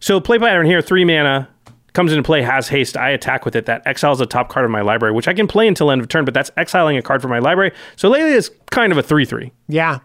[0.00, 1.48] So play pattern here, 3 mana,
[1.92, 3.66] comes into play, has haste, I attack with it.
[3.66, 6.08] That exiles the top card of my library, which I can play until end of
[6.08, 7.72] turn, but that's exiling a card from my library.
[7.96, 9.50] So Laelia is kind of a 3-3.
[9.68, 10.00] Yeah.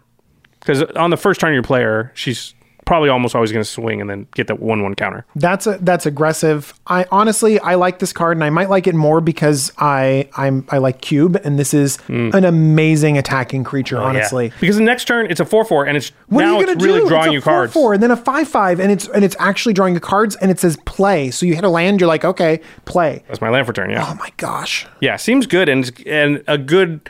[0.59, 2.53] Because on the first turn you play her, she's
[2.85, 5.25] probably almost always going to swing and then get that 1-1 counter.
[5.35, 6.73] That's a, that's aggressive.
[6.87, 10.65] I honestly I like this card and I might like it more because I I'm
[10.69, 12.31] I like cube and this is hmm.
[12.33, 13.97] an amazing attacking creature.
[13.97, 14.45] honestly.
[14.45, 14.59] Oh, Yeah.
[14.59, 16.85] Because the next turn it's a 4-4 and it's what now are you it's gonna
[16.85, 17.07] really do?
[17.07, 17.73] drawing it's a you cards.
[17.73, 20.35] Four, four and then a five five and it's and it's actually drawing you cards
[20.37, 21.31] and it says play.
[21.31, 23.23] So you hit a land, you're like okay, play.
[23.27, 24.05] That's my land for turn, yeah.
[24.07, 24.87] Oh my gosh.
[24.99, 27.09] Yeah, seems good and and a good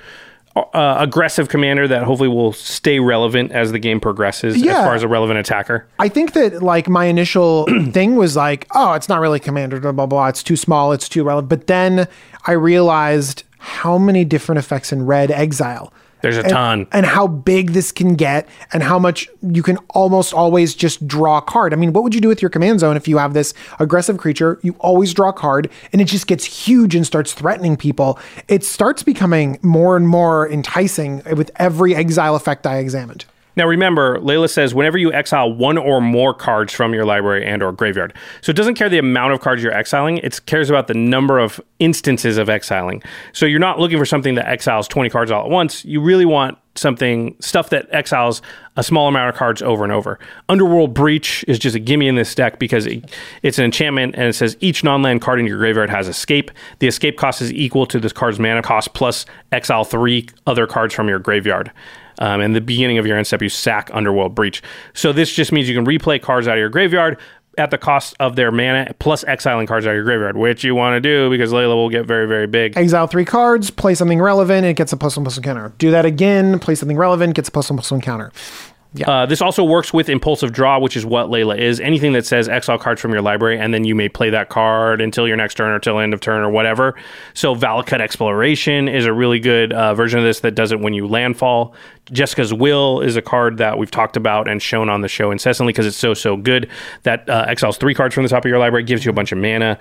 [0.55, 4.79] uh, aggressive commander that hopefully will stay relevant as the game progresses yeah.
[4.79, 5.87] as far as a relevant attacker.
[5.99, 9.91] I think that like my initial thing was like, oh, it's not really commander, blah
[9.91, 10.27] blah blah.
[10.27, 11.49] It's too small, it's too relevant.
[11.49, 12.07] But then
[12.47, 15.93] I realized how many different effects in red exile.
[16.21, 16.87] There's a and, ton.
[16.91, 21.39] and how big this can get and how much you can almost always just draw
[21.39, 21.73] a card.
[21.73, 24.17] I mean, what would you do with your command zone if you have this aggressive
[24.17, 24.59] creature?
[24.61, 28.19] You always draw a card and it just gets huge and starts threatening people.
[28.47, 33.25] It starts becoming more and more enticing with every exile effect I examined.
[33.55, 37.61] Now remember, Laelia says whenever you exile one or more cards from your library and
[37.61, 38.13] or graveyard.
[38.41, 41.39] So it doesn't care the amount of cards you're exiling, it cares about the number
[41.39, 43.03] of instances of exiling.
[43.33, 45.83] So you're not looking for something that exiles 20 cards all at once.
[45.83, 48.41] You really want something stuff that exiles
[48.77, 50.17] a small amount of cards over and over.
[50.47, 53.11] Underworld Breach is just a gimme in this deck because it,
[53.43, 56.49] it's an enchantment and it says each non-land card in your graveyard has escape.
[56.79, 60.93] The escape cost is equal to this card's mana cost plus exile 3 other cards
[60.93, 61.71] from your graveyard.
[62.21, 64.61] Um, and the beginning of your end step, you sack Underworld Breach.
[64.93, 67.17] So this just means you can replay cards out of your graveyard
[67.57, 70.75] at the cost of their mana plus exiling cards out of your graveyard, which you
[70.75, 72.77] want to do because Laelia will get very, very big.
[72.77, 75.73] Exile three cards, play something relevant, it gets a plus one plus one counter.
[75.77, 78.31] Do that again, play something relevant, gets a plus one plus one counter.
[79.05, 81.79] Uh, this also works with impulsive draw, which is what Laelia is.
[81.79, 84.99] Anything that says exile cards from your library, and then you may play that card
[84.99, 86.95] until your next turn or till end of turn or whatever.
[87.33, 90.93] So Valakut Exploration is a really good uh, version of this that does it when
[90.93, 91.73] you landfall.
[92.11, 95.71] Jeska's Will is a card that we've talked about and shown on the show incessantly
[95.71, 96.69] because it's so so good.
[97.03, 99.31] That uh, exiles three cards from the top of your library, gives you a bunch
[99.31, 99.79] of mana.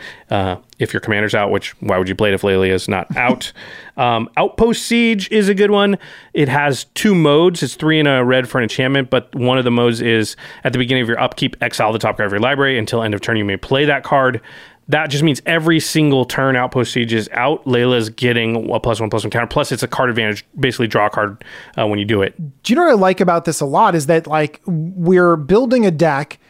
[0.81, 3.53] If your commander's out, which why would you play it if Laelia is not out?
[3.97, 5.99] um, Outpost Siege is a good one.
[6.35, 7.63] It has two modes.
[7.63, 10.73] It's three and a red for an enchantment, but one of the modes is at
[10.73, 13.21] the beginning of your upkeep, exile the top card of your library until end of
[13.21, 13.37] turn.
[13.37, 14.41] You may play that card.
[14.89, 17.65] That just means every single turn Outpost Siege is out.
[17.65, 19.47] Laelia's getting a plus one plus one counter.
[19.47, 20.45] Plus, it's a card advantage.
[20.59, 21.45] Basically, draw a card
[21.79, 22.35] uh, when you do it.
[22.65, 25.87] Do you know what I like about this a lot is that like we're building
[25.87, 26.41] a deck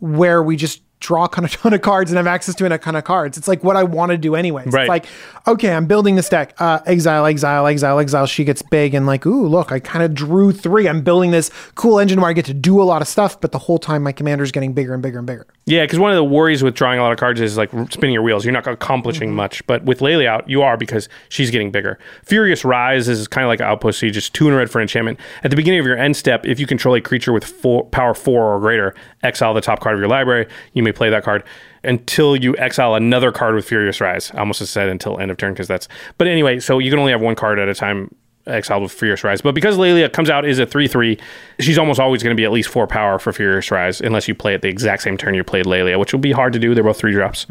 [0.00, 2.78] where we just draw a ton of, ton of cards and have access to a
[2.78, 3.38] ton of cards.
[3.38, 4.68] It's like what I want to do anyways.
[4.68, 4.82] Right.
[4.82, 5.06] It's like,
[5.46, 6.54] okay, I'm building this deck.
[6.58, 8.26] Uh, exile, exile, exile, exile.
[8.26, 10.88] She gets big and like, ooh, look, I kind of drew three.
[10.88, 13.52] I'm building this cool engine where I get to do a lot of stuff, but
[13.52, 15.46] the whole time my commander's getting bigger and bigger and bigger.
[15.66, 18.14] Yeah, because one of the worries with drawing a lot of cards is like spinning
[18.14, 18.44] your wheels.
[18.44, 19.66] You're not accomplishing much.
[19.66, 21.98] But with Laelia out, you are because she's getting bigger.
[22.24, 25.18] Furious Rise is kind of like Outpost Siege, just two in a red for enchantment.
[25.44, 28.14] At the beginning of your end step, if you control a creature with four, power
[28.14, 30.46] four or greater, exile the top card of your library.
[30.72, 31.44] You play that card
[31.84, 34.30] until you exile another card with Furious Rise.
[34.34, 35.88] I almost said until end of turn because that's.
[36.18, 38.14] But anyway, so you can only have one card at a time
[38.46, 39.42] exiled with Furious Rise.
[39.42, 41.18] But because Laelia comes out is a 3 3,
[41.60, 44.34] she's almost always going to be at least 4 power for Furious Rise, unless you
[44.34, 46.74] play it the exact same turn you played Laelia, which will be hard to do.
[46.74, 47.46] They're both 3 drops.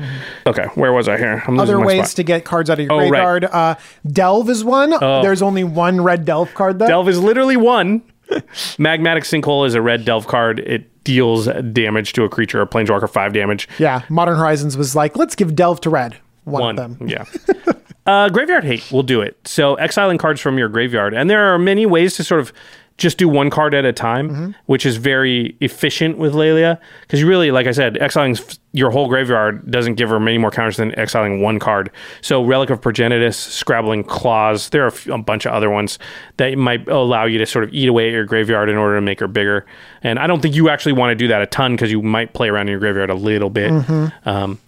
[0.47, 1.43] Okay, where was I here?
[1.47, 2.15] Other ways spot.
[2.15, 3.09] to get cards out of your Oh, right.
[3.09, 3.45] graveyard.
[3.45, 3.75] Uh,
[4.07, 4.89] Delve is one.
[4.99, 6.87] There's only one red Delve card though.
[6.87, 8.01] Delve is literally one.
[8.77, 10.59] Magmatic Sinkhole is a red Delve card.
[10.59, 13.69] It deals damage to a creature a planeswalker, 5 damage.
[13.79, 16.17] Yeah, Modern Horizons was like, let's give Delve to red.
[16.43, 16.79] One, One.
[16.79, 17.07] of them.
[17.07, 17.25] Yeah.
[18.05, 19.37] uh, graveyard hate will do it.
[19.45, 22.51] So exiling cards from your graveyard, and there are many ways to sort of
[22.97, 24.51] just do one card at a time, Mm-hmm.
[24.65, 26.79] which is very efficient with Laelia.
[27.01, 28.35] Because you really, like I said, exiling
[28.73, 31.89] your whole graveyard doesn't give her many more counters than exiling one card.
[32.21, 35.99] So Relic of Progenitus, Scrabbling Claws, there are a bunch of other ones
[36.37, 39.01] that might allow you to sort of eat away at your graveyard in order to
[39.01, 39.65] make her bigger.
[40.03, 42.33] And I don't think you actually want to do that a ton because you might
[42.33, 43.71] play around in your graveyard a little bit.
[43.71, 44.29] Mm-hmm.
[44.29, 44.59] Um,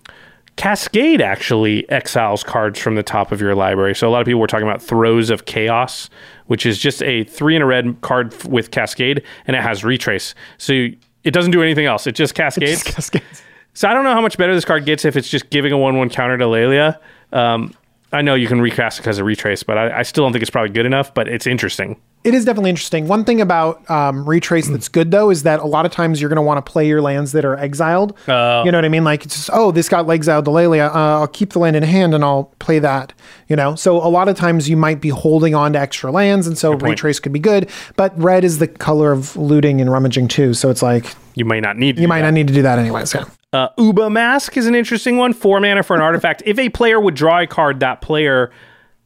[0.60, 3.96] Cascade actually exiles cards from the top of your library.
[3.96, 6.10] So a lot of people were talking about Throes of Chaos,
[6.48, 9.86] which is just a three in a red card f- with Cascade, and it has
[9.86, 10.36] Retrace.
[10.58, 12.08] So you, it doesn't do anything else.
[12.08, 12.84] It just cascades.
[12.84, 13.42] Cascades.
[13.74, 15.78] So I don't know how much better this card gets if it's just giving a
[15.78, 16.98] one-one counter to Laelia.
[17.32, 17.74] Um,
[18.12, 20.42] I know you can recast it because of Retrace, but I, I still don't think
[20.42, 21.14] it's probably good enough.
[21.14, 21.96] But it's interesting.
[22.26, 23.08] It is definitely interesting.
[23.08, 26.30] One thing about um, retrace that's good though is that a lot of times you're
[26.30, 28.18] going to want to play your lands that are exiled.
[28.28, 28.66] Oh.
[28.66, 29.06] you know what I mean?
[29.06, 30.90] Like, it's just, oh, this got exiled to Laelia.
[30.94, 33.14] Uh, I'll keep the land in hand and I'll play that.
[33.48, 36.46] You know, so a lot of times you might be holding on to extra lands,
[36.46, 37.70] and so retrace could be good.
[37.96, 41.62] But red is the color of looting and rummaging too, so it's like You might
[41.62, 41.96] not need.
[41.96, 42.26] To you might that.
[42.28, 43.14] not need to do that anyways.
[43.16, 43.26] Yeah.
[43.54, 45.34] Uh, Uba Mask is an interesting one.
[45.34, 46.44] Four mana for an artifact.
[46.46, 48.52] If a player would draw a card, that player.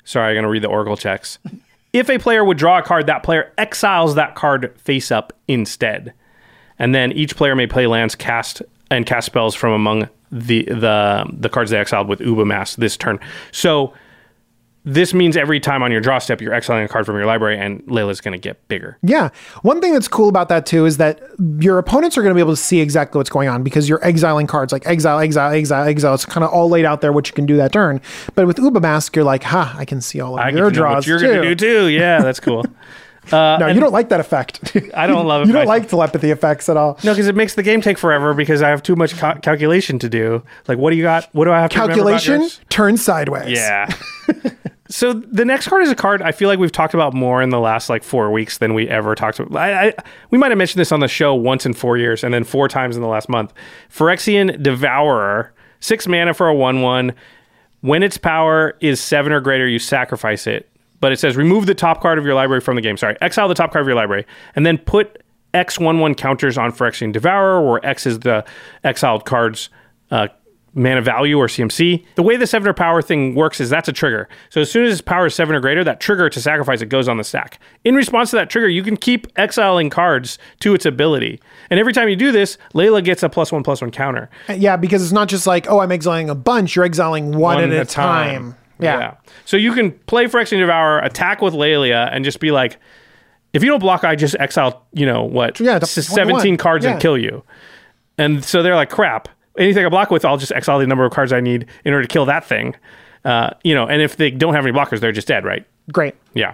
[0.03, 1.39] Sorry, I'm going to read the Oracle checks.
[1.93, 6.13] If a player would draw a card, that player exiles that card face up instead.
[6.79, 11.25] And then each player may play lands, cast and cast spells from among the the
[11.31, 13.19] the cards they exiled with Uba Mask this turn.
[13.51, 13.93] So
[14.85, 17.57] this means every time on your draw step, you're exiling a card from your library,
[17.57, 18.97] and Laelia's going to get bigger.
[19.01, 19.29] Yeah.
[19.61, 21.21] One thing that's cool about that too is that
[21.59, 24.03] your opponents are going to be able to see exactly what's going on because you're
[24.05, 26.13] exiling cards like exile, exile, exile, exile.
[26.13, 28.01] It's kind of all laid out there what you can do that turn.
[28.35, 30.55] But with Uba Mask, you're like, ha, I can see all of I your get
[30.55, 31.87] to know what draws you're going to do too.
[31.87, 32.65] Yeah, that's cool.
[33.31, 34.75] Uh, no, you don't like that effect.
[34.93, 36.99] I don't love it you don't like telepathy effects at all.
[37.03, 39.97] No, because it makes the game take forever because I have too much ca- calculation
[39.99, 40.43] to do.
[40.67, 41.29] Like, what do you got?
[41.33, 43.57] What do I have to Calculation turn sideways.
[43.57, 43.89] Yeah.
[44.93, 47.49] so the next card is a card I feel like we've talked about more in
[47.49, 49.59] the last like four weeks than we ever talked about.
[49.59, 49.93] I, I,
[50.29, 52.67] we might have mentioned this on the show once in four years and then four
[52.67, 53.53] times in the last month.
[53.89, 57.11] Phyrexian Devourer, six mana for a 1 1.
[57.81, 60.69] When its power is seven or greater, you sacrifice it.
[60.99, 62.95] But it says remove the top card of your library from the game.
[62.95, 65.23] Sorry, exile the top card of your library and then put
[65.55, 68.45] X one one counters on Phyrexian Devourer, where X is the
[68.83, 69.69] exiled card's
[70.11, 70.27] uh,
[70.75, 72.03] mana value or CMC.
[72.15, 74.27] The way the seven or power thing works is that's a trigger.
[74.49, 76.87] So as soon as its power is seven or greater, that trigger to sacrifice it
[76.87, 77.59] goes on the stack.
[77.83, 81.39] In response to that trigger, you can keep exiling cards to its ability.
[81.69, 84.29] And every time you do this, Laelia gets a plus one plus one counter.
[84.49, 86.75] Uh, yeah, because it's not just like, oh, I'm exiling a bunch.
[86.75, 88.55] You're exiling one, at a time.
[88.79, 89.15] Yeah.
[89.45, 92.77] So you can play for Phyrexian Devour, attack with Laelia, and just be like,
[93.53, 95.59] if you don't block, I just exile, you know, what?
[95.59, 96.57] Yeah, the- s- one to 17 one.
[96.57, 96.91] cards Yeah.
[96.93, 97.43] and kill you.
[98.17, 99.29] And so they're like, crap.
[99.57, 102.05] Anything I block with, I'll just exile the number of cards I need in order
[102.05, 102.75] to kill that thing.
[103.23, 105.65] Uh, you know, and if they don't have any blockers, they're just dead, right?
[105.91, 106.15] Great.
[106.33, 106.53] Yeah.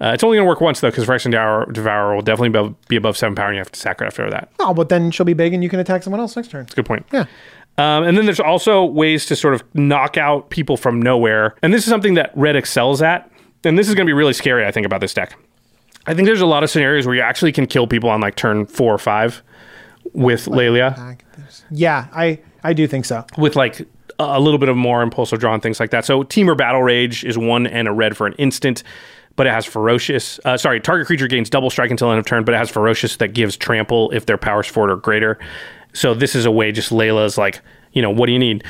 [0.00, 2.96] Uh, it's only going to work once, though, because Phyrexian Devourer, Devourer will definitely be
[2.96, 4.50] above, seven power, and you have to sack it after that.
[4.58, 6.64] Oh, but then she'll be big and you can attack someone else next turn.
[6.64, 7.06] That's a good point.
[7.12, 7.26] Yeah.
[7.78, 11.54] Um, and then there's also ways to sort of knock out people from nowhere.
[11.62, 13.30] And this is something that Red excels at.
[13.64, 15.36] And this is going to be really scary, I think, about this deck.
[16.06, 18.34] I think there's a lot of scenarios where you actually can kill people on like
[18.34, 19.42] turn four or five
[20.12, 21.18] with Laelia,
[21.70, 23.24] Yeah, I, I do think so.
[23.36, 23.86] with like
[24.18, 26.04] a little bit of more impulsive draw and things like that.
[26.04, 28.82] So Temur Battle Rage is one and a red for an instant,
[29.36, 30.38] but it has Ferocious.
[30.44, 33.16] Uh, sorry, target creature gains double strike until end of turn, but it has Ferocious
[33.16, 35.38] that gives trample if their power's four or greater.
[35.92, 37.60] So this is a way just Laelia's like,
[37.92, 38.64] you know, what do you need?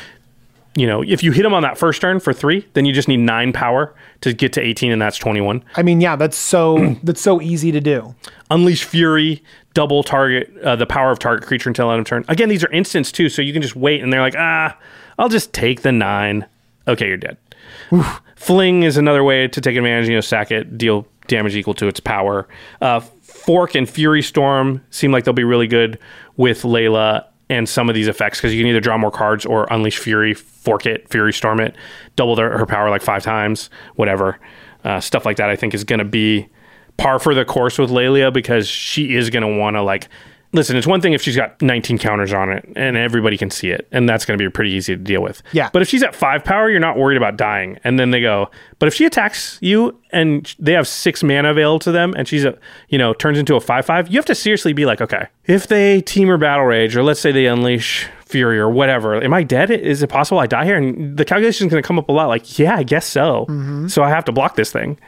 [0.77, 3.07] You know, if you hit them on that first turn for three, then you just
[3.07, 5.63] need nine power to get to 18, and that's 21.
[5.77, 8.15] I mean, yeah, that's so that's so easy to do.
[8.51, 9.43] Unleash Fury,
[9.75, 12.25] double target uh, the power of target creature until end of turn.
[12.29, 14.77] Again, these are instants too, so you can just wait, and they're like, ah,
[15.19, 16.47] I'll just take the nine.
[16.89, 17.37] Okay, you're dead.
[18.37, 20.09] Fling is another way to take advantage.
[20.09, 22.49] You know, sack it, deal damage equal to its power.
[22.81, 25.99] Uh, Fork and Fury Storm seem like they'll be really good
[26.37, 29.67] with Laelia and some of these effects because you can either draw more cards or
[29.71, 31.77] unleash Fury, fork it, Fury Storm it,
[32.17, 34.39] double their, her power like five times, whatever.
[34.85, 36.49] Uh, stuff like that, I think, is going to be
[36.97, 40.09] par for the course with Laelia because she is going to want to like
[40.55, 43.71] listen, it's one thing if she's got 19 counters on it and everybody can see
[43.71, 45.43] it, and that's going to be pretty easy to deal with.
[45.53, 45.69] Yeah.
[45.73, 47.79] But if she's at five power, you're not worried about dying.
[47.85, 51.81] And then they go, but if she attacks you and they have six mana available
[51.81, 52.57] to them, and she's a,
[52.89, 55.67] you know, turns into a five five, you have to seriously be like, okay, if
[55.67, 59.71] they Temur battle rage, or let's say they unleash fury or whatever, am I dead?
[59.71, 60.77] Is it possible I die here?
[60.77, 62.29] And the calculation is going to come up a lot.
[62.29, 63.47] Like, yeah, I guess so.
[63.49, 63.89] Mm-hmm.
[63.89, 64.99] So I have to block this thing.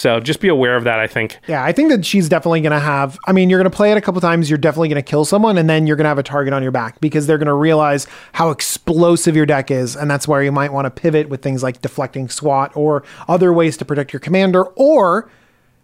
[0.00, 0.98] So just be aware of that.
[0.98, 1.38] I think.
[1.46, 3.18] Yeah, I think that she's definitely going to have.
[3.26, 4.48] I mean, you're going to play it a couple times.
[4.48, 6.62] You're definitely going to kill someone, and then you're going to have a target on
[6.62, 10.42] your back because they're going to realize how explosive your deck is, and that's where
[10.42, 14.14] you might want to pivot with things like deflecting SWAT or other ways to protect
[14.14, 15.30] your commander, or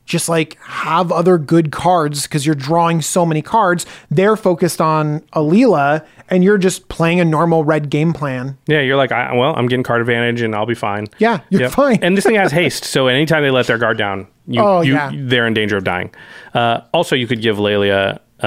[0.07, 3.85] just like have other good cards because you're drawing so many cards.
[4.11, 8.57] They're focused on Laelia, and you're just playing a normal red game plan.
[8.67, 11.07] Yeah, you're like, I, well, I'm getting card advantage, and I'll be fine.
[11.19, 11.73] Yeah, you're Yep.
[11.73, 11.99] fine.
[12.03, 14.95] And this thing has haste, so anytime they let their guard down, you, Oh, you
[14.95, 15.11] yeah.
[15.15, 16.11] they're in danger of dying.
[16.55, 18.47] Uh, also, you could give Laelia uh,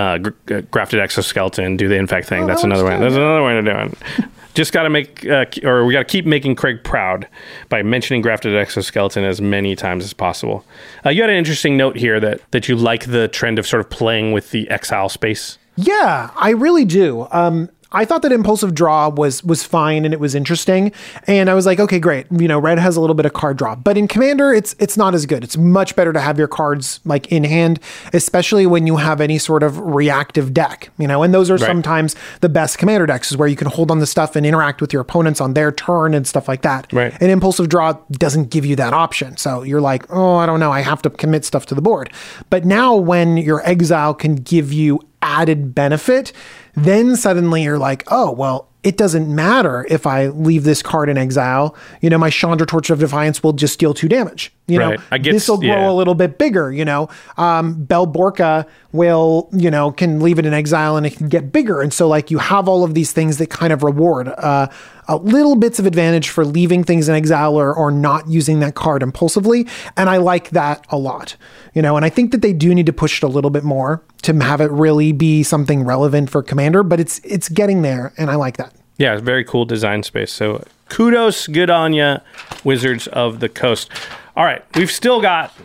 [0.52, 2.48] uh, grafted exoskeleton, do the infect thing.
[2.48, 2.98] That's Oh, that another way.
[3.00, 4.26] That's another way to do it.
[4.60, 7.30] Just got to make, uh, or we got to keep making Craig proud
[7.70, 10.66] by mentioning grafted exoskeleton as many times as possible.
[11.06, 13.80] Uh, you had an interesting note here that that you like the trend of sort
[13.80, 15.58] of playing with the exile space.
[15.78, 17.26] Yeah, I really do.
[17.32, 20.92] Um, I thought that impulsive draw was was fine and it was interesting,
[21.26, 22.28] and I was like, okay, great.
[22.32, 24.96] You know, red has a little bit of card draw, but in commander, it's it's
[24.96, 25.44] not as good.
[25.44, 27.80] It's much better to have your cards like in hand,
[28.14, 30.92] especially when you have any sort of reactive deck.
[30.98, 33.90] You know, and those are sometimes the best commander decks is where you can hold
[33.90, 36.92] on the stuff and interact with your opponents on their turn and stuff like that.
[36.94, 37.14] Right.
[37.20, 40.72] And impulsive draw doesn't give you that option, so you're like, oh, I don't know,
[40.72, 42.14] I have to commit stuff to the board.
[42.50, 46.32] But now when your exile can give you added benefit,
[46.76, 51.18] then suddenly you're like, oh, well, it doesn't matter if I leave this card in
[51.18, 51.76] exile.
[52.02, 54.54] You know, my Chandra Torch of Defiance will just deal two damage.
[54.68, 55.00] You Right.
[55.12, 55.92] know, this will grow yeah.
[55.92, 56.72] a little bit bigger.
[56.72, 61.18] You know, um, Bell Borca will, you know, can leave it in exile and it
[61.18, 61.82] can get bigger.
[61.82, 64.68] And so, like, you have all of these things that kind of reward uh,
[65.08, 68.76] a little bits of advantage for leaving things in exile or, or not using that
[68.76, 69.68] card impulsively.
[69.98, 71.36] And I like that a lot.
[71.74, 73.64] You know, and I think that they do need to push it a little bit
[73.64, 76.84] more to have it really be something relevant for Commander.
[76.84, 78.69] But it's it's getting there, and I like that.
[79.00, 80.30] Yeah, it's very cool design space.
[80.32, 82.20] So kudos, good on ya,
[82.66, 83.90] Wizards of the Coast.
[84.36, 85.56] All right, we've still got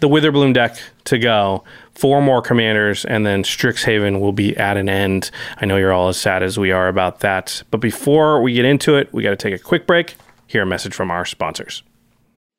[0.00, 1.64] the Witherbloom deck to go.
[1.94, 5.30] Four more commanders, and then Strixhaven will be at an end.
[5.56, 7.62] I know you're all as sad as we are about that.
[7.70, 10.14] But before we get into it, we got to take a quick break.
[10.46, 11.82] Hear a message from our sponsors.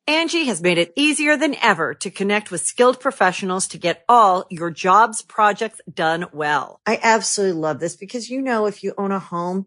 [0.08, 4.44] Angi has made it easier than ever to connect with skilled professionals to get all
[4.50, 6.80] your jobs projects done well.
[6.84, 9.66] I absolutely love this because, you know, if you own a home,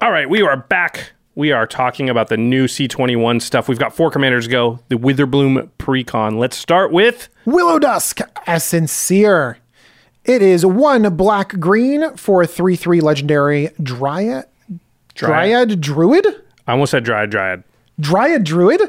[0.00, 1.12] All right, we are back.
[1.34, 3.68] We are talking about the new C21 stuff.
[3.68, 4.78] We've got four commanders to go.
[4.88, 6.38] The Witherbloom Precon.
[6.38, 9.58] Let's start with Willow Dusk, Essence Seer.
[10.24, 14.46] It is one black green for a 3 3 legendary Dryad.
[15.16, 16.26] Dryad Druid?
[16.68, 17.64] I almost said Dryad Dryad.
[17.98, 18.80] Dryad Druid?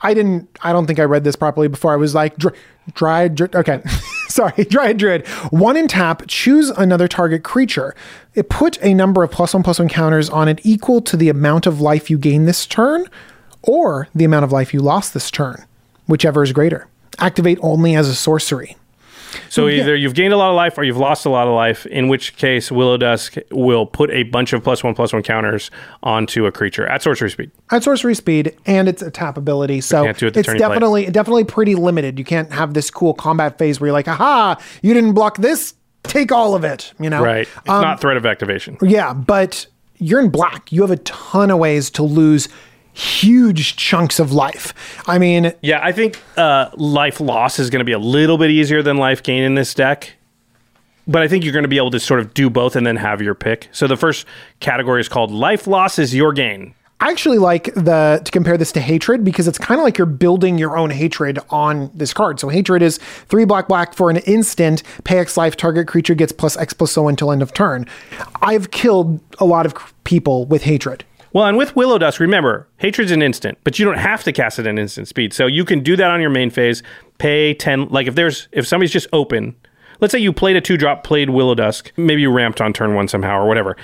[0.00, 1.94] I didn't, I don't think I read this properly before.
[1.94, 2.52] I was like, dry,
[2.92, 3.82] Dryad, Dru- okay.
[4.38, 5.26] Sorry, Dryad.
[5.50, 7.96] One in tap, choose another target creature.
[8.36, 11.28] It put a number of plus one plus one counters on it equal to the
[11.28, 13.06] amount of life you gain this turn
[13.62, 15.64] or the amount of life you lost this turn,
[16.06, 16.86] whichever is greater.
[17.18, 18.76] Activate only as a sorcery.
[19.48, 21.54] So oh, either you've gained a lot of life or you've lost a lot of
[21.54, 25.22] life, in which case Willow Dusk will put a bunch of plus one plus one
[25.22, 25.70] counters
[26.02, 27.50] onto a creature at sorcery speed.
[27.70, 29.80] at sorcery speed and it's a tap ability.
[29.80, 32.18] So it it's you play definitely definitely pretty limited.
[32.18, 35.74] You can't have this cool combat phase where you're like, aha, you didn't block this,
[36.02, 36.92] take all of it.
[37.00, 37.48] You know, Right.
[37.48, 38.78] It's um, not threat of activation.
[38.82, 39.66] Yeah, but
[39.98, 40.72] you're in black.
[40.72, 42.48] You have a ton of ways to lose
[42.98, 44.74] huge chunks of life.
[45.06, 48.50] I mean, Yeah, I think uh, life loss is going to be a little bit
[48.50, 50.14] easier than life gain in this deck.
[51.06, 52.96] But I think you're going to be able to sort of do both and then
[52.96, 53.68] have your pick.
[53.72, 54.26] So the first
[54.60, 56.74] category is called life loss is your gain.
[57.00, 60.06] I actually like the to compare this to hatred because it's kind of like you're
[60.06, 62.40] building your own hatred on this card.
[62.40, 66.32] So hatred is three black black for an instant, pay X life, target creature gets
[66.32, 67.86] plus X plus so until end of turn.
[68.42, 71.04] I've killed a lot of people with hatred.
[71.32, 74.58] Well, and with Willow Dusk, remember, Hatred's an instant, but you don't have to cast
[74.58, 75.32] it at instant speed.
[75.32, 76.82] So you can do that on your main phase,
[77.18, 79.54] pay 10 like if there's if somebody's just open,
[80.00, 82.94] let's say you played a 2 drop, played Willow Dusk, maybe you ramped on turn
[82.94, 83.76] 1 somehow or whatever.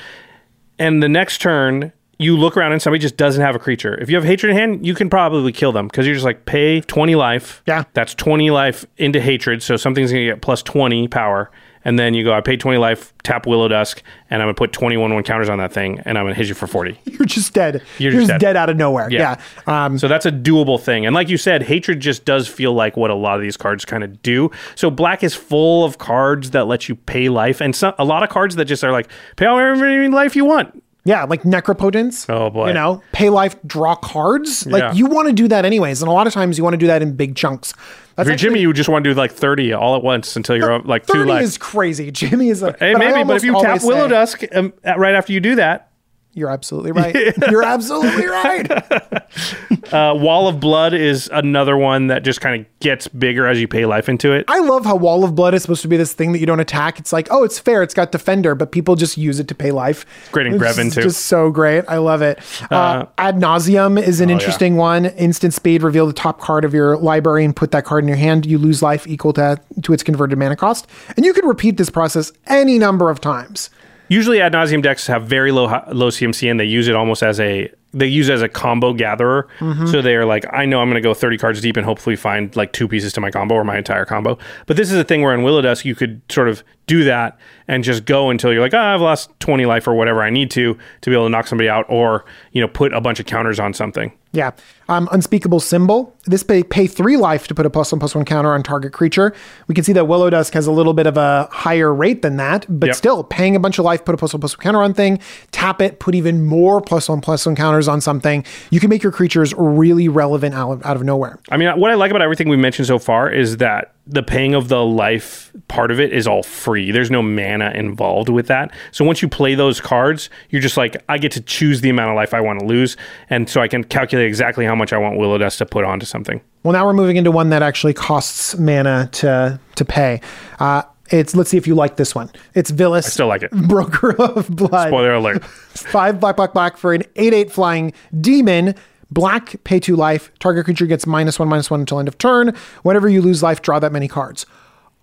[0.79, 3.95] And the next turn you look around and somebody just doesn't have a creature.
[4.01, 6.47] If you have hatred in hand, you can probably kill them because you're just like
[6.47, 7.63] pay 20 life.
[7.67, 7.85] Yeah.
[7.93, 9.63] That's 20 life into hatred.
[9.63, 11.51] So something's going to get plus 20 power.
[11.85, 14.59] And then you go, I paid 20 life, tap Willow Dusk, and I'm going to
[14.59, 16.99] put 21 one counters on that thing, and I'm going to hit you for 40.
[17.05, 17.83] You're just dead.
[17.99, 18.41] You're You're, just dead.
[18.41, 18.57] dead.
[18.57, 19.11] out of nowhere.
[19.11, 19.41] Yeah.
[19.67, 21.07] Um, so that's a doable thing.
[21.07, 23.85] And like you said, hatred just does feel like what a lot of these cards
[23.85, 24.51] kind of do.
[24.75, 28.23] So black is full of cards that let you pay life, and some, a lot
[28.23, 30.83] of cards that just are like pay however many life you want.
[31.05, 32.29] Yeah, like necropotence.
[32.33, 32.69] Oh, boy.
[32.69, 34.67] You know, pay life, draw cards.
[34.67, 34.93] Like Yeah.
[34.93, 36.87] you want to do that anyways, and a lot of times you want to do
[36.87, 37.73] that in big chunks.
[37.73, 40.37] That's If you're actually- Jimmy, you just want to do like 30 all at once
[40.37, 42.11] until you're up like two Thirty is crazy.
[42.13, 42.75] Jimmy is a.
[42.79, 45.57] Hey, I maybe, but if you tap Willow say- Dusk um, right after you do
[45.57, 45.91] that,
[46.37, 47.15] You're absolutely right.
[47.51, 48.71] You're absolutely right.
[49.93, 53.69] uh, Wall of Blood is another one that just kind of gets bigger as you
[53.69, 54.45] pay life into it.
[54.49, 56.59] I love how Wall of Blood is supposed to be this thing that you don't
[56.61, 56.99] attack.
[56.99, 57.83] It's like, oh, it's fair.
[57.85, 60.05] It's got Defender, but people just use it to pay life.
[60.33, 61.03] Great in Greven, just- too.
[61.03, 61.85] Just so great.
[61.89, 62.41] I love it.
[62.71, 65.07] Uh, Ad Nauseam is Oh, an interesting one.
[65.07, 68.17] Instant speed, reveal the top card of your library and put that card in your
[68.17, 68.45] hand.
[68.45, 70.89] You lose life equal to, to its converted mana cost.
[71.17, 73.71] And you could repeat this process any number of times.
[74.09, 77.41] Usually, ad nauseam decks have very low low CMC, and they use it almost as
[77.41, 79.49] a they use it as a combo gatherer.
[79.61, 79.87] Mm-hmm.
[79.87, 82.17] So they are like, I know I'm going to go 30 cards deep and hopefully
[82.17, 84.37] find like two pieces to my combo or my entire combo.
[84.67, 87.39] But this is a thing where in Willow Dusk you could sort of do that
[87.69, 90.51] and just go until you're like, oh, I've lost 20 life or whatever I need
[90.53, 93.27] to to be able to knock somebody out, or you know, put a bunch of
[93.27, 94.13] counters on something.
[94.35, 94.51] Yeah.
[94.89, 96.15] Um, unspeakable symbol.
[96.27, 98.93] This pay pay three life to put a plus one plus one counter on target
[98.93, 99.33] creature.
[99.69, 102.37] We can see that Willow Dusk has a little bit of a higher rate than
[102.37, 102.97] that, but Yep.
[102.97, 105.21] still paying a bunch of life, put a plus one plus one counter on thing,
[105.53, 108.45] tap it, put even more plus one plus one counters on something.
[108.71, 111.39] You can make your creatures really relevant out of, out of nowhere.
[111.51, 114.55] I mean, what I like about everything we've mentioned so far is that the paying
[114.55, 116.91] of the life part of it is all free.
[116.91, 118.71] There's no mana involved with that.
[118.93, 122.11] So once you play those cards, you're just like, I get to choose the amount
[122.11, 122.97] of life I want to lose.
[123.31, 126.05] And so I can calculate exactly how much I want Willow Dusk to put onto
[126.05, 126.41] something.
[126.63, 130.21] Well, now we're moving into one that actually costs mana to to pay.
[130.59, 132.31] Uh, it's let's see if you like this one.
[132.55, 133.51] It's Vilis, Still like it.
[133.69, 134.89] Broker of Blood.
[134.89, 135.45] Spoiler alert.
[135.75, 138.75] Five black, black, black for an 8 8 flying demon.
[139.15, 140.31] Black, pay two life.
[140.41, 142.53] Target creature gets minus one, minus one until end of turn.
[142.83, 144.45] Whenever you lose life, draw that many cards.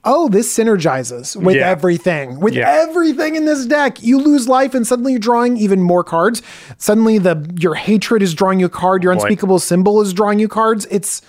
[0.04, 1.70] Oh, this synergizes with Yeah.
[1.70, 2.40] everything.
[2.40, 2.70] With Yeah.
[2.70, 4.02] everything in this deck.
[4.04, 6.42] You lose life and suddenly you're drawing even more cards.
[6.78, 10.48] Suddenly the your hatred is drawing you a card, your unspeakable symbol is drawing you
[10.48, 10.88] cards.
[10.90, 11.22] It's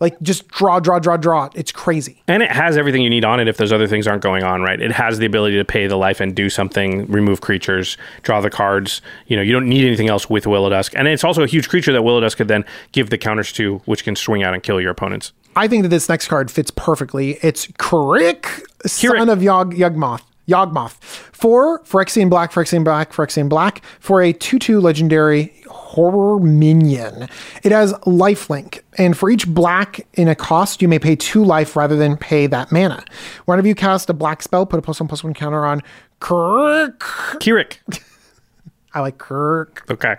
[0.00, 1.48] like just draw, draw, draw, draw.
[1.54, 2.22] It's crazy.
[2.28, 4.62] And it has everything you need on it if those other things aren't going on,
[4.62, 4.80] right?
[4.80, 8.50] It has the ability to pay the life and do something, remove creatures, draw the
[8.50, 9.00] cards.
[9.26, 10.94] You know, you don't need anything else with Willow Dusk.
[10.96, 13.78] And it's also a huge creature that Willow Dusk could then give the counters to,
[13.86, 15.32] which can swing out and kill your opponents.
[15.56, 17.38] I think that this next card fits perfectly.
[17.42, 20.22] It's Kirik, son of Yog Yugmoth.
[20.48, 20.92] Yawgmoth.
[21.32, 25.54] Four Phyrexian Black, Phyrexian Black, Phyrexian Black for a 2 2 legendary
[25.94, 27.28] horror minion.
[27.62, 31.76] It has lifelink, and for each black in a cost, you may pay two life
[31.76, 33.04] rather than pay that mana.
[33.46, 35.80] Whenever you cast a black spell, put a plus one plus one counter on
[36.20, 37.00] Kirk.
[37.40, 37.78] Kirik.
[38.92, 39.84] I like Kirk.
[39.90, 40.16] Okay.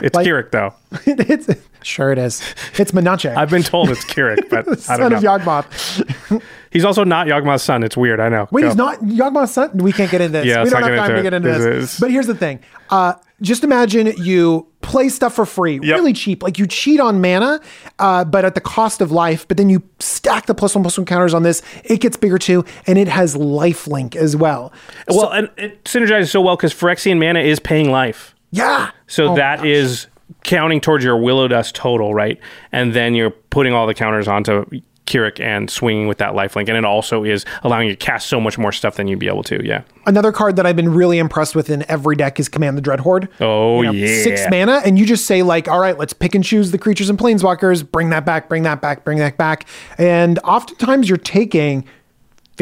[0.00, 0.74] It's Like- Kirik though.
[1.06, 1.48] it's
[1.82, 2.40] sure it is.
[2.78, 3.36] It's Menachem.
[3.36, 5.38] I've been told it's Kirik, but I son don't of know.
[5.38, 6.42] Yawgmoth.
[6.70, 7.82] He's also not Yawgmoth's son.
[7.82, 8.18] It's weird.
[8.20, 8.48] I know.
[8.50, 8.68] Wait, Go.
[8.68, 9.76] he's not Yawgmoth's son?
[9.76, 10.46] We can't get into this.
[10.46, 12.00] Yeah, we don't have time to get into This this.
[12.00, 12.60] But here's the thing.
[12.88, 15.96] Uh, just imagine you play stuff for free, Yep.
[15.98, 16.42] really cheap.
[16.42, 17.60] Like you cheat on mana,
[17.98, 19.46] uh, but at the cost of life.
[19.46, 21.62] But then you stack the plus one plus one counters on this.
[21.84, 24.72] It gets bigger too, and it has life link as well.
[25.08, 28.34] Well, and it synergizes so well because Phyrexian mana is paying life.
[28.50, 28.90] Yeah.
[29.06, 30.06] So Oh, that is
[30.44, 32.38] counting towards your Willow Dusk total, right?
[32.72, 34.64] And then you're putting all the counters onto
[35.06, 36.68] Kirik and swinging with that lifelink.
[36.68, 39.28] And it also is allowing you to cast so much more stuff than you'd be
[39.28, 39.64] able to.
[39.66, 39.82] Yeah.
[40.06, 43.00] Another card that I've been really impressed with in every deck is Command the Dread
[43.00, 43.28] Horde.
[43.40, 44.22] Oh, yeah.
[44.22, 47.10] Six mana, and you just say, like, all right, let's pick and choose the creatures
[47.10, 49.66] and planeswalkers, bring that back, bring that back, bring that back.
[49.98, 51.84] And oftentimes you're taking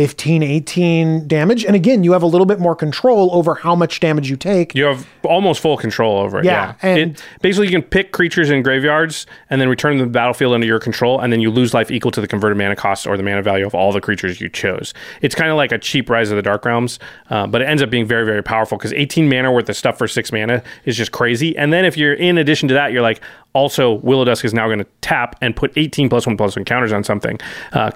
[0.01, 1.63] 15, 18 damage.
[1.67, 4.75] And again, you have a little bit more control over how much damage you take.
[4.75, 6.47] You have almost full control over it.
[6.47, 6.89] Yeah, Yeah.
[6.89, 10.11] and- it, basically, you can pick creatures in graveyards and then return them to the
[10.11, 13.07] battlefield under your control, and then you lose life equal to the converted mana cost
[13.07, 14.95] or the mana value of all the creatures you chose.
[15.21, 16.99] It's kind of like a cheap Rise of the Dark Realms,
[17.29, 19.99] uh, but it ends up being very, very powerful because 18 mana worth of stuff
[19.99, 21.55] for six mana is just crazy.
[21.59, 23.21] And then if you're in addition to that, you're like,
[23.53, 26.65] also, Willow Dusk is now going to tap and put 18 plus one plus one
[26.65, 27.39] counters on something.
[27.75, 27.91] Uh,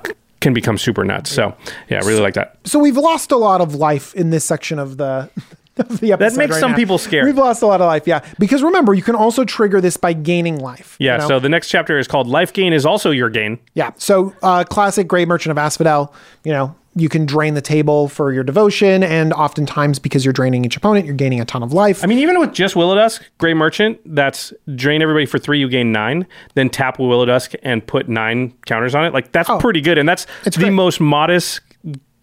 [0.45, 1.31] can become super nuts.
[1.31, 1.57] So,
[1.89, 2.59] yeah, I really like that.
[2.65, 5.31] So we've lost a lot of life in this section of the.
[5.79, 6.77] Of the episode That makes right some now.
[6.77, 7.25] people scared.
[7.27, 8.25] We've lost a lot of life, yeah.
[8.39, 10.97] Because remember, you can also trigger this by gaining life.
[11.01, 11.27] you Yeah, know?
[11.29, 13.59] so the next chapter is called Life Gain is also your gain.
[13.75, 13.91] Yeah.
[13.97, 16.15] So, uh, classic Gray Merchant of Asphodel,
[16.45, 20.65] you know, you can drain the table for your devotion, and oftentimes because you're draining
[20.65, 22.05] each opponent, you're gaining a ton of life.
[22.05, 25.69] I mean, even with just Willow Dusk, Gray Merchant, that's drain everybody for three, you
[25.69, 26.25] gain nine,
[26.55, 29.13] then tap Willow Dusk and put nine counters on it.
[29.13, 29.99] Like, that's pretty good.
[29.99, 30.61] And that's the Oh.
[30.61, 30.71] great.
[30.71, 31.61] most modest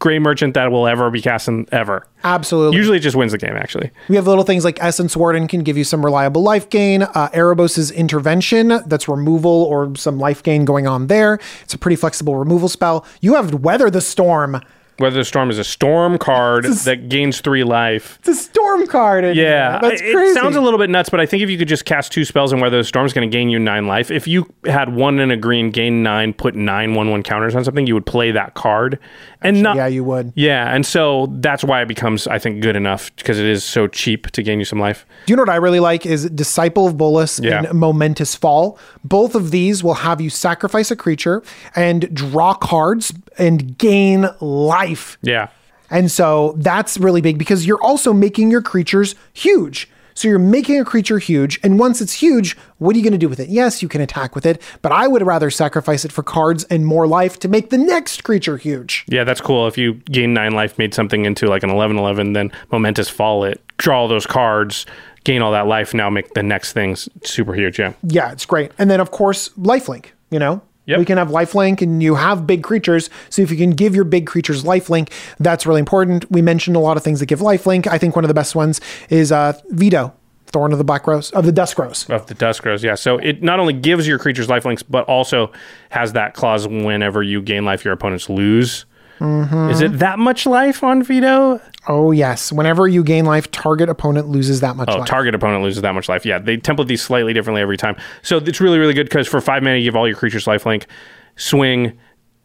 [0.02, 2.08] Gray Merchant that will ever be cast in ever.
[2.24, 2.76] Absolutely.
[2.76, 3.92] Usually it just wins the game, actually.
[4.10, 7.04] we have little things like Essence Warden can give you some reliable life gain.
[7.04, 11.40] Uh, Erebos' Intervention, that's removal or some life gain going on there.
[11.62, 13.06] It's a pretty flexible removal spell.
[13.22, 14.60] You have Weather the Storm.
[15.00, 18.18] Weather the Storm is a storm card that gains three life.
[18.20, 19.24] It's a storm card.
[19.24, 19.80] Yeah, here.
[19.90, 20.34] That's it crazy.
[20.36, 22.52] sounds a little bit nuts, but I think if you could just cast two spells
[22.52, 24.12] and Weather the Storm is going to gain you nine life.
[24.12, 27.64] If you had one in a green, gain nine, put nine one one counters on
[27.64, 29.00] something, you would play that card,
[29.42, 30.34] and not yeah, you would.
[30.36, 33.88] Yeah, and so that's why it becomes, I think, good enough because it is so
[33.88, 35.06] cheap to gain you some life.
[35.26, 37.64] Do you know what I really like is Disciple of Bolas Yeah.
[37.64, 38.78] and Momentous Fall.
[39.04, 41.42] Both of these will have you sacrifice a creature
[41.76, 45.18] and draw cards and gain life.
[45.22, 45.50] Yeah.
[45.90, 49.90] And so that's really big because you're also making your creatures huge.
[50.14, 53.18] So you're making a creature huge, and once it's huge, what are you going to
[53.18, 53.50] do with it?
[53.50, 56.86] Yes, you can attack with it, but I would rather sacrifice it for cards and
[56.86, 59.06] more life to make the next creature huge.
[59.08, 59.68] Yeah, that's cool.
[59.68, 63.44] If you gain nine life, made something into like an 11 11, then momentous fall
[63.46, 64.86] it, draw all those cards,
[65.24, 67.80] gain all that life, now make the next things super huge.
[67.80, 67.94] Yeah.
[68.04, 68.72] Yeah, it's great.
[68.78, 70.62] And then of course, lifelink, you know?
[70.92, 71.00] Yep.
[71.00, 73.10] We can have lifelink and you have big creatures.
[73.30, 75.10] So if you can give your big creatures lifelink,
[75.40, 76.30] that's really important.
[76.30, 77.88] We mentioned a lot of things that give lifelink.
[77.88, 80.14] I think one of the best ones is uh Vito,
[80.48, 82.10] Thorn of the Black Rose, of the Dusk Rose.
[82.10, 82.96] Of the Dusk Rose, yeah.
[82.96, 85.52] So it not only gives your creatures life links, but also
[85.92, 88.86] has that clause whenever you gain life, your opponents lose.
[89.22, 89.70] Mm-hmm.
[89.70, 91.62] Is it that much life on Vito?
[91.88, 92.52] Oh yes.
[92.52, 95.08] Whenever you gain life, target opponent loses that much Oh, life.
[95.08, 96.26] target opponent loses that much life.
[96.26, 97.96] Yeah, they template these slightly differently every time.
[98.24, 100.66] So it's really, really good because for five mana, you give all your creatures life
[100.66, 100.88] link,
[101.36, 101.98] swing,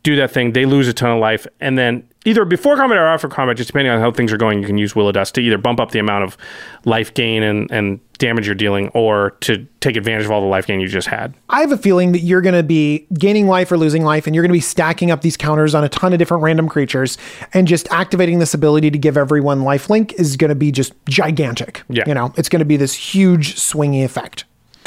[0.03, 0.53] do that thing.
[0.53, 1.47] They lose a ton of life.
[1.61, 4.61] And then either before combat or after combat, just depending on how things are going,
[4.61, 6.37] you can use Willow Dusk to either bump up the amount of
[6.85, 10.67] life gain and, and damage you're dealing or to take advantage of all the life
[10.67, 11.35] gain you just had.
[11.49, 14.35] I have a feeling that you're going to be gaining life or losing life, and
[14.35, 17.17] you're going to be stacking up these counters on a ton of different random creatures,
[17.55, 20.93] and just activating this ability to give everyone life link is going to be just
[21.09, 21.83] gigantic.
[21.89, 22.05] Yeah.
[22.07, 24.45] You know, it's going to be this huge swingy effect.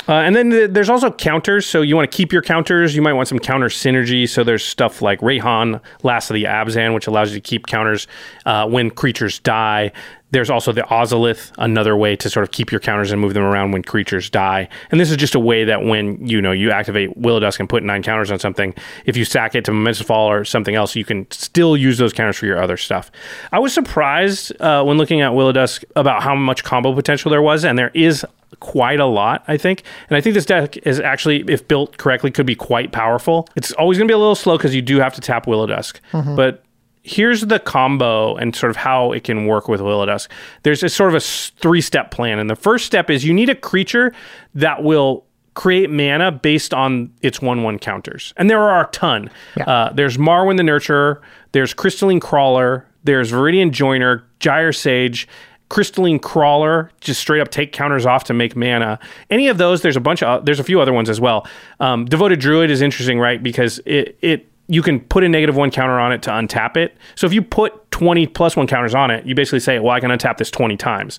[0.10, 1.68] Uh, and then th- there's also counters.
[1.68, 2.96] So you want to keep your counters.
[2.96, 4.28] You might want some counter synergy.
[4.28, 8.08] So there's stuff like Reyhan, Last of the Abzan, which allows you to keep counters
[8.48, 9.92] uh, when creatures die.
[10.32, 13.44] There's also the Ozolith, another way to sort of keep your counters and move them
[13.44, 14.70] around when creatures die.
[14.92, 17.68] And this is just a way that when you know you activate Willow Dusk and
[17.68, 18.74] put nine counters on something,
[19.06, 22.14] if you sack it to Momentous Fall or something else, you can still use those
[22.14, 23.12] counters for your other stuff.
[23.52, 27.42] I was surprised uh, when looking at Willow Dusk about how much combo potential there
[27.42, 28.26] was, and there is
[28.60, 29.84] quite a lot, I think.
[30.10, 33.48] And I think this deck is actually, if built correctly, could be quite powerful.
[33.56, 35.68] It's always going to be a little slow because you do have to tap Willow
[35.68, 36.00] Dusk.
[36.36, 36.64] But
[37.10, 40.30] here's the combo and sort of how it can work with Willow Dusk.
[40.64, 42.38] There's a sort of a three step plan.
[42.38, 44.14] And the first step is you need a creature
[44.54, 45.26] that will
[45.56, 48.34] create mana based on its 1 1 counters.
[48.38, 49.30] And there are a ton.
[49.68, 51.20] Uh, there's Marwyn the Nurturer,
[51.52, 55.28] there's Crystalline Crawler, there's Viridian Joiner, Gyre Sage.
[55.70, 58.98] Crystalline Crawler, just straight up take counters off to make mana.
[59.30, 61.46] Any of those, there's a bunch of, there's a few other ones as well.
[61.80, 63.42] Um, Devoted Druid is interesting, right?
[63.42, 66.96] Because it, it, you can put a negative one counter on it to untap it.
[67.16, 70.00] So if you put 20 plus one counters on it, you basically say, well, I
[70.00, 71.18] can untap this 20 times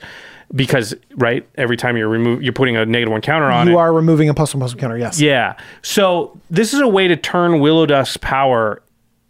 [0.54, 1.46] because, right?
[1.56, 3.76] Every time you're remove, you're putting a negative one counter on You it.
[3.80, 4.96] are removing a plus one plus one counter.
[4.96, 5.20] Yes.
[5.20, 5.56] Yeah.
[5.82, 8.82] So this is a way to turn Willow Dusk's power,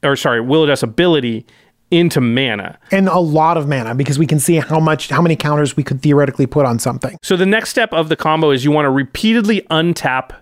[0.03, 1.47] or sorry, Willow Dusk's ability
[1.91, 2.79] into mana.
[2.93, 5.83] And a lot of mana because we can see how much, how many counters we
[5.83, 7.17] could theoretically put on something.
[7.23, 10.33] So the next step of the combo is you want to repeatedly untap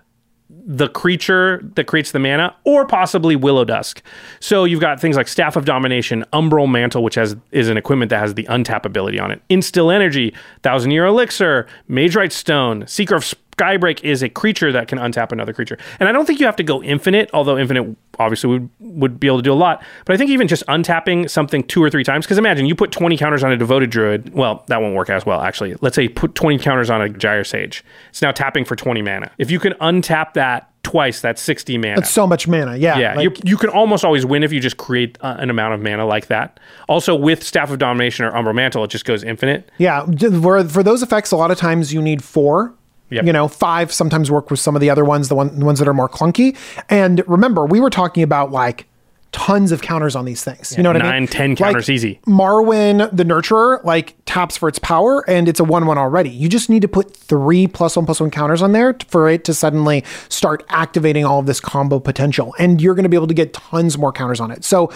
[0.71, 4.03] the creature that creates the mana, or possibly Willow Dusk.
[4.39, 8.09] So you've got things like Staff of Domination, Umbral Mantle, which has is an equipment
[8.09, 9.41] that has the untap ability on it.
[9.49, 10.31] Instill Energy,
[10.61, 15.53] Thousand Year Elixir, Magewright's Stone, Seeker of Skybreak is a creature that can untap another
[15.53, 15.77] creature.
[15.99, 19.27] And I don't think you have to go infinite, although infinite obviously would, would be
[19.27, 19.83] able to do a lot.
[20.05, 22.91] But I think even just untapping something two or three times, because imagine you put
[22.91, 24.33] 20 counters on a devoted druid.
[24.33, 25.75] Well, that won't work as well, actually.
[25.81, 27.83] Let's say you put 20 counters on a Gyre Sage.
[28.09, 29.31] It's now tapping for 20 mana.
[29.37, 31.95] If you can untap that twice, that's 60 mana.
[31.97, 32.75] That's so much mana.
[32.77, 32.97] Yeah.
[32.97, 35.73] Yeah, like- you, you can almost always win if you just create uh, an amount
[35.75, 36.59] of mana like that.
[36.87, 39.69] Also, with Staff of Domination or Umbral Mantle, it just goes infinite.
[39.77, 40.05] Yeah,
[40.41, 42.73] for for those effects, a lot of times you need four.
[43.09, 43.25] Yep.
[43.25, 45.79] You know, five sometimes work with some of the other ones, the one the ones
[45.79, 46.55] that are more clunky.
[46.89, 48.85] And remember, we were talking about like
[49.31, 50.75] tons of counters on these things.
[50.75, 51.27] you know what I nine, mean?
[51.27, 52.19] 10 Like, counters easy.
[52.25, 56.31] Marwyn, the Nurturer, like taps for its power, and it's a one-one already.
[56.31, 59.43] You just need to put three plus one plus one counters on there for it
[59.45, 63.27] to suddenly start activating all of this combo potential, and you're going to be able
[63.27, 64.63] to get tons more counters on it.
[64.63, 64.91] So.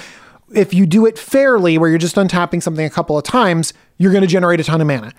[0.53, 4.11] If you do it fairly, where you're just untapping something a couple of times, you're
[4.11, 5.11] going to generate a ton of mana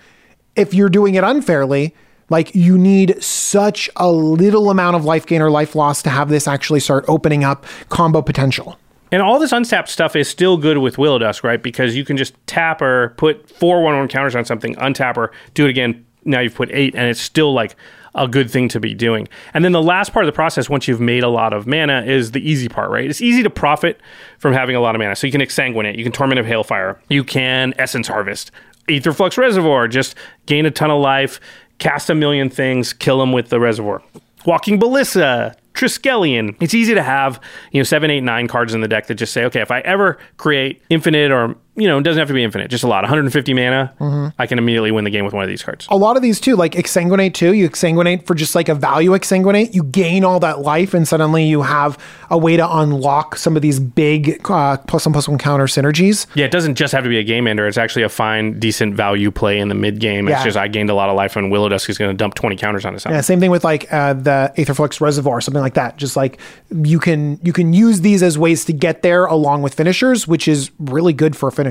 [0.55, 1.93] if you're doing it unfairly,
[2.29, 6.29] like you need such a little amount of life gain or life loss to have
[6.29, 8.77] this actually start opening up combo potential.
[9.11, 11.61] And all this untapped stuff is still good with Willow Dusk, right?
[11.61, 15.31] Because you can just tap her, put four one one counters on something, untap her,
[15.53, 16.05] do it again.
[16.25, 17.75] Now you've put eight, and it's still like
[18.15, 19.27] a good thing to be doing.
[19.53, 22.01] And then the last part of the process, once you've made a lot of mana,
[22.01, 23.07] is the easy part, right?
[23.07, 24.01] It's easy to profit
[24.39, 25.15] from having a lot of mana.
[25.15, 28.51] So you can exsanguinate, you can torment of hailfire, you can essence harvest,
[28.87, 30.15] Aetherflux Reservoir, just
[30.45, 31.39] gain a ton of life,
[31.79, 34.01] cast a million things, kill them with the reservoir.
[34.45, 36.55] Walking Ballista, Triskelion.
[36.61, 37.41] It's easy to have,
[37.71, 39.79] you know, seven, eight, nine cards in the deck that just say, okay, if I
[39.81, 43.03] ever create infinite or, you know, it doesn't have to be infinite, just a lot,
[43.03, 45.87] 150 mana, I can immediately win the game with one of these cards.
[45.89, 49.11] A lot of these too, like exsanguinate too, you exsanguinate for just like a value
[49.11, 51.97] exsanguinate, you gain all that life, and suddenly you have
[52.29, 56.27] a way to unlock some of these big uh, plus one plus one counter synergies.
[56.35, 57.67] Yeah, it doesn't just have to be a game ender.
[57.67, 60.27] It's actually a fine, decent value play in the mid game.
[60.27, 60.43] It's Yeah.
[60.45, 62.55] just I gained a lot of life and Willow Dusk is going to dump 20
[62.55, 63.15] counters onto something.
[63.15, 65.97] Yeah, same thing with like uh, the Aetherflux Reservoir, something like that.
[65.97, 66.39] Just like
[66.71, 70.47] you can you can use these as ways to get there along with finishers, which
[70.47, 71.64] is really good for a finisher.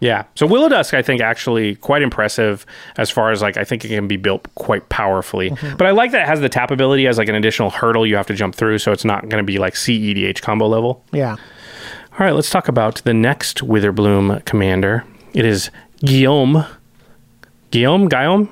[0.00, 0.24] Yeah.
[0.34, 2.64] So Willow Dusk, I think, actually quite impressive
[2.96, 5.50] as far as like I think it can be built quite powerfully.
[5.50, 5.76] Mm-hmm.
[5.76, 8.16] But I like that it has the tap ability as like an additional hurdle you
[8.16, 11.04] have to jump through, so it's not going to be like CEDH combo level.
[11.12, 11.36] Yeah.
[12.12, 15.04] All right, let's talk about the next Witherbloom commander.
[15.32, 15.70] It is
[16.02, 16.68] Gyome.
[17.70, 18.08] Gyome?
[18.08, 18.50] Gyome?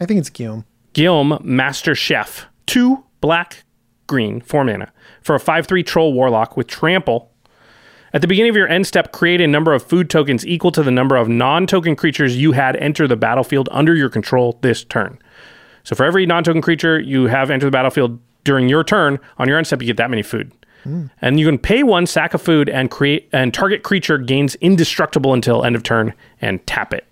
[0.00, 0.64] I think it's Gyome.
[0.94, 2.46] Gyome Master Chef.
[2.66, 3.64] Two black,
[4.06, 4.90] green, four mana.
[5.22, 7.27] For a 5 3 troll warlock with trample.
[8.18, 10.82] At the beginning of your end step, create a number of food tokens equal to
[10.82, 14.82] the number of non token creatures you had enter the battlefield under your control this
[14.82, 15.20] turn.
[15.84, 19.46] So for every non token creature you have enter the battlefield during your turn, on
[19.46, 20.50] your end step, you get that many food.
[20.82, 21.06] Hmm.
[21.22, 25.32] And you can pay one sack of food and create and target creature gains indestructible
[25.32, 27.06] until end of turn and tap it.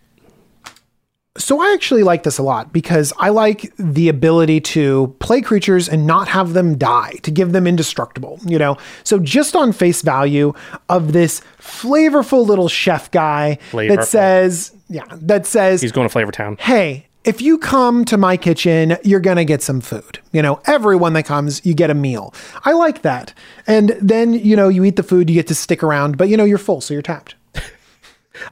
[1.39, 5.89] So I actually like this a lot because I like the ability to play creatures
[5.89, 8.77] and not have them die, to give them indestructible, you know?
[9.05, 10.53] So just on face value
[10.89, 13.97] of this flavorful little chef guy Flavorful.
[13.97, 16.57] that says, yeah, that says, He's going to Flavor Town.
[16.61, 20.21] hey, if you come to my kitchen, you're going to get some food.
[20.33, 22.33] You know, everyone that comes, you get a meal.
[22.65, 23.35] I like that.
[23.67, 26.37] And then, you know, you eat the food, you get to stick around, but you
[26.37, 27.35] know, you're full, so you're tapped.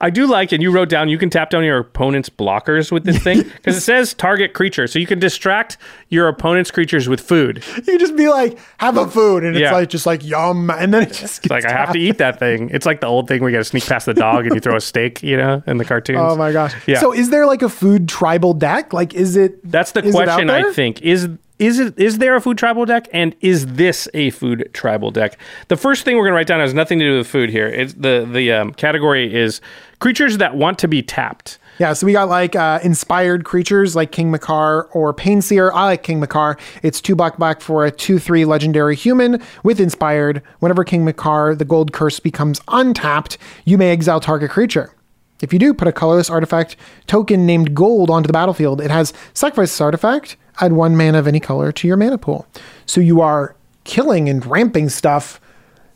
[0.00, 3.04] I do like, and you wrote down you can tap down your opponent's blockers with
[3.04, 5.76] this thing because it says target creature, so you can distract
[6.08, 7.62] your opponent's creatures with food.
[7.76, 9.72] You can just be like, have a food, and it's Yeah.
[9.72, 10.70] like, just like, yum.
[10.70, 12.70] And then it just It's like I have to eat that thing.
[12.72, 14.60] It's like the old thing where you got to sneak past the dog and you
[14.60, 16.18] throw a steak, you know, in the cartoons.
[16.20, 16.74] Oh my gosh.
[16.86, 17.00] Yeah.
[17.00, 18.92] So is there like a food tribal deck?
[18.92, 19.60] Like, is it?
[19.70, 21.02] That's the question I think.
[21.02, 21.28] Is
[21.58, 25.38] is it is there a food tribal deck and is this a food tribal deck
[25.68, 27.68] the first thing we're going to write down has nothing to do with food here
[27.68, 29.60] it's the the um, category is
[30.00, 34.12] creatures that want to be tapped Yeah, so we got like uh, inspired creatures like
[34.12, 35.72] King Macar or Painseer.
[35.74, 36.56] I like King Macar.
[36.84, 40.40] It's two black black for a 2 3 legendary human with inspired.
[40.60, 44.94] Whenever King Macar, the gold curse, becomes untapped, you may exile target creature.
[45.40, 48.80] If you do, put a colorless artifact token named gold onto the battlefield.
[48.80, 52.46] It has sacrifice this artifact, add one mana of any color to your mana pool.
[52.86, 55.40] So you are killing and ramping stuff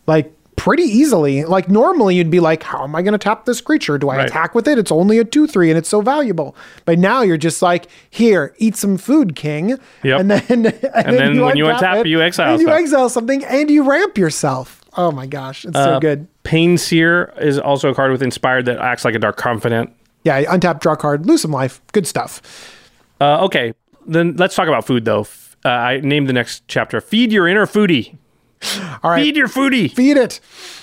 [0.06, 1.44] like pretty easily.
[1.44, 3.96] Like normally you'd be like, how am I going to tap this creature?
[3.96, 4.28] Do I Right.
[4.28, 4.76] attack with it?
[4.76, 6.56] It's only a 2 3 and it's so valuable.
[6.84, 9.78] But now you're just like, here, eat some food, king.
[10.02, 10.20] Yep.
[10.20, 13.44] And then, and then when you untap untap, it, you exile And you exile something
[13.44, 14.77] and you ramp yourself.
[14.96, 15.64] Oh my gosh.
[15.64, 16.26] It's Uh, so good.
[16.42, 19.90] pain seer is also a card with inspired that acts like a Dark Confidant
[20.24, 21.80] Yeah, untap, draw card, lose some life.
[21.92, 22.40] Good stuff.
[23.20, 23.74] uh, okay
[24.06, 27.46] then let's talk about food though F- uh, i named the next chapter feed your
[27.48, 28.16] inner foodie
[29.02, 29.22] All right.
[29.22, 30.40] feed your foodie Feed it.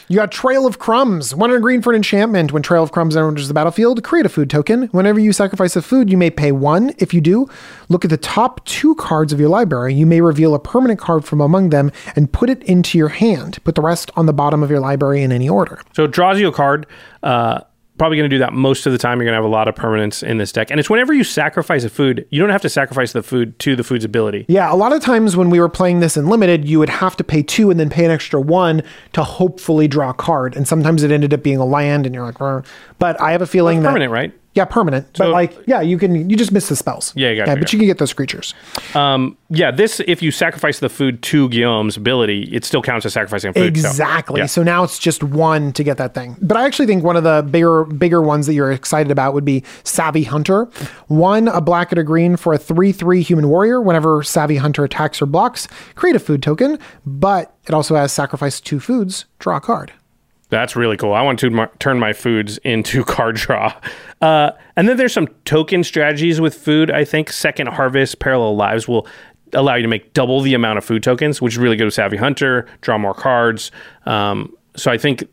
[0.08, 1.34] You got Trail of Crumbs.
[1.34, 2.52] One in green for an enchantment.
[2.52, 4.84] When Trail of Crumbs enters the battlefield, create a food token.
[4.88, 6.94] Whenever you sacrifice a food, you may pay one.
[7.00, 7.48] If you do,
[7.90, 9.96] look at the top two cards of your library.
[9.96, 13.58] You may reveal a permanent card from among them and put it into your hand.
[13.64, 15.82] Put the rest on the bottom of your library in any order.
[15.94, 16.86] So it draws you a card.
[17.24, 17.62] Uh,
[17.98, 19.20] probably going to do that most of the time.
[19.20, 20.70] You're going to have a lot of permanence in this deck.
[20.70, 23.76] And it's whenever you sacrifice a food, you don't have to sacrifice the food to
[23.76, 24.46] the food's ability.
[24.48, 27.16] Yeah, a lot of times when we were playing this in limited, you would have
[27.18, 30.56] to pay two and then pay an extra one to hopefully draw a card.
[30.56, 32.66] And sometimes it ended up being a land, and you're like, "Rrr."
[33.00, 34.34] but I have a feeling that Permanent, right?
[34.56, 35.16] Yeah, permanent.
[35.18, 37.14] So- but like, yeah, you can you just miss the spells.
[37.16, 38.54] Yeah, you got yeah, but you can get those creatures.
[38.96, 43.14] Um, yeah, this, if you sacrifice the food to Gyome's ability, it still counts as
[43.14, 43.78] sacrificing food.
[43.78, 44.40] so- Exactly.
[44.40, 44.46] yeah.
[44.48, 46.38] So now it's just one to get that thing.
[46.42, 49.46] But I actually think one of the bigger bigger ones that you're excited about would
[49.46, 50.66] be Savvy Hunter.
[51.08, 53.82] One, a black and a green for a 3 3 human warrior.
[53.82, 56.80] Whenever Savvy Hunter attacks or blocks, create a food token.
[57.06, 59.92] But it also has sacrifice two foods, draw a card.
[60.50, 61.14] That's really cool.
[61.14, 63.74] I want to mar- turn my foods into card draw.
[64.22, 66.92] Uh, and then there's some token strategies with food.
[66.92, 69.08] I think Second Harvest, Parallel Lives will
[69.54, 71.94] allow you to make double the amount of food tokens, which is really good with
[71.94, 73.72] Savvy Hunter, draw more cards.
[74.06, 75.24] Um, so I think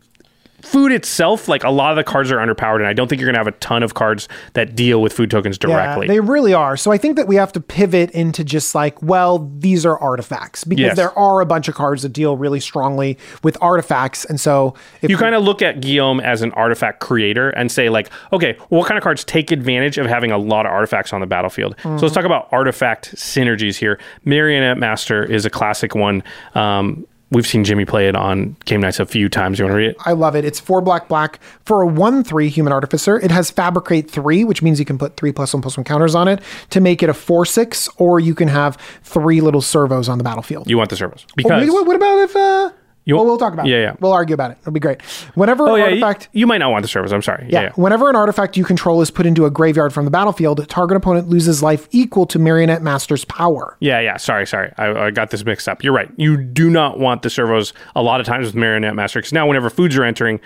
[0.63, 3.27] food itself, like a lot of the cards are underpowered, and I don't think you're
[3.27, 6.07] going to have a ton of cards that deal with food tokens directly.
[6.07, 6.77] Yeah, they really are.
[6.77, 10.65] So I think that we have to pivot into just like, well, these are artifacts
[10.65, 10.97] because Yes.
[10.97, 14.25] there are a bunch of cards that deal really strongly with artifacts.
[14.25, 17.89] And so if you kind of look at Gyome as an artifact creator and say,
[17.89, 21.21] like, okay, what kind of cards take advantage of having a lot of artifacts on
[21.21, 21.75] the battlefield?
[21.83, 23.99] So let's talk about artifact synergies here.
[24.25, 26.23] Marionette Master is a classic one.
[26.55, 29.59] Um, we've seen Jimmy play it on game nights a few times.
[29.59, 29.97] You want to read it?
[30.05, 30.45] I love it.
[30.45, 33.19] It's four black black for a one three human artificer.
[33.19, 36.15] It has fabricate three, which means you can put three plus one plus one counters
[36.15, 36.41] on it
[36.71, 40.25] to make it a four six, or you can have three little servos on the
[40.25, 40.69] battlefield.
[40.71, 42.37] You want the servos Oh, because wait, what, what about if?
[42.37, 42.71] uh
[43.05, 43.83] You- well, we'll talk about Yeah, it.
[43.83, 43.93] yeah.
[44.01, 44.59] We'll argue about it.
[44.61, 45.03] It'll be great.
[45.35, 46.29] Whenever oh an yeah, you, artifact.
[46.33, 47.13] you might not want the servos.
[47.13, 47.47] I'm sorry.
[47.49, 47.61] Yeah.
[47.61, 47.73] Yeah, yeah.
[47.75, 51.29] Whenever an artifact you control is put into a graveyard from the battlefield, target opponent
[51.29, 53.77] loses life equal to Marionette Master's power.
[53.81, 54.17] Yeah, yeah.
[54.19, 54.73] Sorry, sorry.
[54.79, 55.83] I, I got this mixed up.
[55.83, 56.11] You're right.
[56.17, 59.47] You do not want the servos a lot of times with Marionette Master because now
[59.49, 60.39] whenever foods are entering,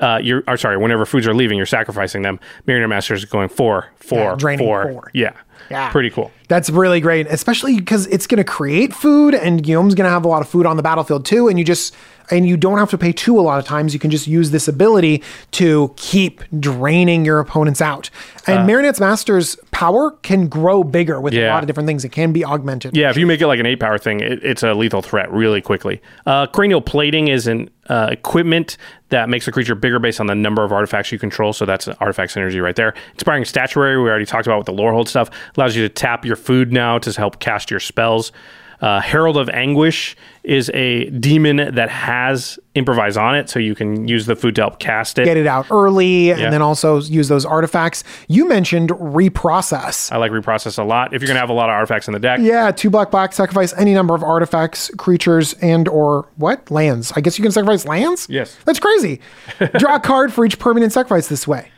[0.00, 2.40] uh, you're or sorry, whenever foods are leaving, you're sacrificing them.
[2.66, 4.90] Marionette Master is going four, four, Yeah, draining four.
[4.92, 5.10] four.
[5.14, 5.32] Yeah,
[5.70, 5.90] Yeah.
[5.90, 6.30] Pretty cool.
[6.48, 10.24] That's really great, especially because it's going to create food, and Gyome's going to have
[10.24, 11.48] a lot of food on the battlefield too.
[11.48, 11.94] And you just
[12.30, 13.92] and you don't have to pay two a lot of times.
[13.92, 18.10] You can just use this ability to keep draining your opponents out.
[18.46, 18.52] Uh.
[18.52, 22.04] And Marionette's Master's power can grow bigger with a lot of different things.
[22.04, 22.96] It can be augmented.
[22.96, 25.30] Yeah, if you make it like an eight power thing, it, it's a lethal threat
[25.32, 26.00] really quickly.
[26.26, 28.76] Uh, cranial plating is an uh, equipment
[29.08, 31.52] that makes a creature bigger based on the number of artifacts you control.
[31.52, 32.94] So that's artifact synergy right there.
[33.14, 36.36] Inspiring statuary, we already talked about with the Lorehold stuff, allows you to tap your
[36.36, 38.32] food now to help cast your spells.
[38.80, 44.08] Uh, Herald of Anguish is a demon that has improvise on it, so you can
[44.08, 45.26] use the food to help cast it.
[45.26, 46.38] Get it out early Yeah.
[46.38, 48.04] and then also use those artifacts.
[48.28, 50.10] You mentioned reprocess.
[50.12, 51.12] I like reprocess a lot.
[51.14, 53.32] If you're gonna have a lot of artifacts in the deck, Yeah, two black black
[53.32, 57.12] sacrifice any number of artifacts, creatures, and or what lands.
[57.16, 58.26] I guess you can sacrifice lands.
[58.30, 58.56] Yes.
[58.64, 59.20] that's crazy.
[59.78, 61.70] Draw a card for each permanent sacrifice this way.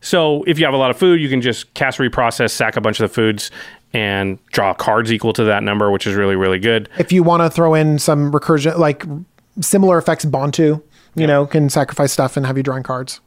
[0.00, 2.80] So if you have a lot of food, you can just cast reprocess, sack a
[2.80, 3.50] bunch of the foods,
[3.96, 6.88] and draw cards equal to that number, which is really really good.
[6.98, 9.04] If you want to throw in some recursion, like
[9.62, 10.82] similar effects, Bontu,
[11.14, 13.20] you know, can sacrifice stuff and have you drawing cards.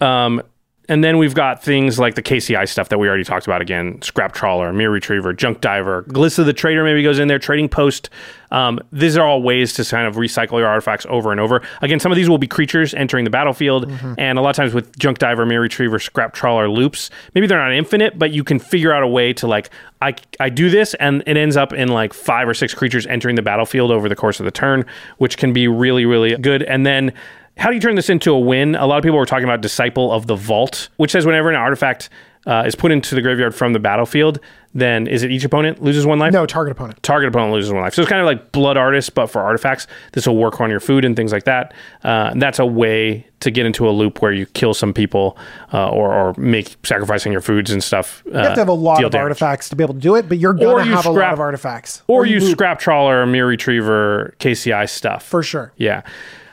[0.00, 0.42] Um,
[0.88, 4.00] and then we've got things like the KCI stuff that we already talked about again
[4.02, 8.10] Scrap Trawler, Myr Retriever, Junk Diver, Glissa the Traitor maybe goes in there, Trading Post.
[8.52, 11.62] Um, these are all ways to kind of recycle your artifacts over and over.
[11.82, 14.72] Again, some of these will be creatures entering the battlefield, and a lot of times
[14.72, 18.60] with Junk Diver, Myr Retriever, Scrap Trawler loops, maybe they're not infinite, but you can
[18.60, 21.88] figure out a way to like, I, I do this, and it ends up in
[21.88, 24.84] like five or six creatures entering the battlefield over the course of the turn,
[25.18, 26.62] which can be really, really good.
[26.62, 27.12] And then
[27.56, 28.74] how do you turn this into a win?
[28.74, 31.56] A lot of people were talking about Disciple of the Vault, which says whenever an
[31.56, 32.08] artifact
[32.46, 34.38] uh, is put into the graveyard from the battlefield,
[34.72, 36.32] then is it each opponent loses one life?
[36.32, 37.02] No, target opponent.
[37.02, 37.94] Target opponent loses one life.
[37.94, 39.86] So it's kind of like Blood Artist, but for artifacts.
[40.12, 41.72] This will work on your food and things like that.
[42.04, 45.36] Uh, and that's a way to get into a loop where you kill some people
[45.72, 48.22] uh, or, or make sacrificing your foods and stuff.
[48.26, 50.28] uh, You have to have a lot of artifacts to be able to do it,
[50.28, 52.02] but you're going to you have a lot of artifacts.
[52.06, 55.24] Or, you scrap trawler, Myr Retriever, KCI stuff.
[55.24, 55.72] For sure.
[55.78, 56.02] Yeah.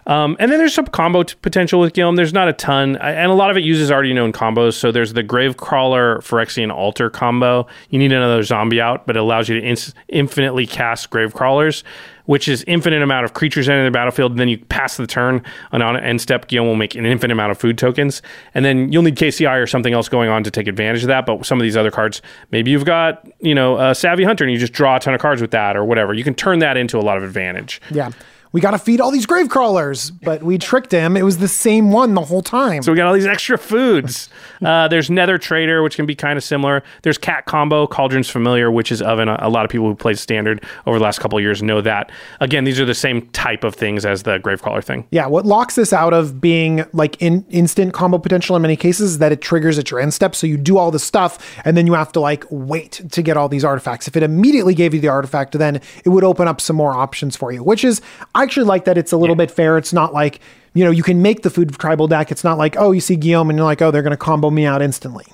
[0.05, 2.15] Um, and then there's some combo t- potential with Gyome.
[2.15, 4.73] There's not a ton, and a lot of it uses already known combos.
[4.73, 7.67] So there's the Gravecrawler Phyrexian Altar combo.
[7.89, 11.83] You need another zombie out, but it allows you to ins- infinitely cast Gravecrawlers,
[12.25, 14.31] which is infinite amount of creatures entering the battlefield.
[14.31, 17.05] And then you pass the turn, and on an end step, Gyome will make an
[17.05, 18.21] infinite amount of food tokens.
[18.53, 21.25] And then you'll need KCI or something else going on to take advantage of that.
[21.25, 22.21] But some of these other cards,
[22.51, 25.21] maybe you've got, you know, a Savvy Hunter and you just draw a ton of
[25.21, 26.13] cards with that or whatever.
[26.13, 27.81] You can turn that into a lot of advantage.
[27.89, 28.11] Yeah.
[28.53, 31.17] We got to feed all these grave crawlers, but we tricked him.
[31.17, 32.83] It was the same one the whole time.
[32.83, 34.29] So we got all these extra foods.
[34.63, 36.83] Uh, there's Nether Traitor, which can be kind of similar.
[37.01, 39.27] There's Cat Combo, Cauldron's Familiar, Witch's Oven.
[39.27, 42.11] A, lot of people who played Standard over the last couple of years know that.
[42.39, 45.05] Again, these are the same type of things as the grave crawler thing.
[45.11, 49.11] yeah, what locks this out of being like in instant combo potential in many cases
[49.11, 50.33] is that it triggers at your end step.
[50.33, 53.35] So you do all the stuff and then you have to like wait to get
[53.35, 54.07] all these artifacts.
[54.07, 57.35] If it immediately gave you the artifact, then it would open up some more options
[57.35, 57.99] for you, which is
[58.33, 59.77] I actually like that it's a little bit fair.
[59.77, 60.39] It's not like,
[60.73, 62.31] you know, you can make the food tribal deck.
[62.31, 64.49] It's not like, oh, you see Gyome and you're like, oh, they're going to combo
[64.49, 65.25] me out instantly.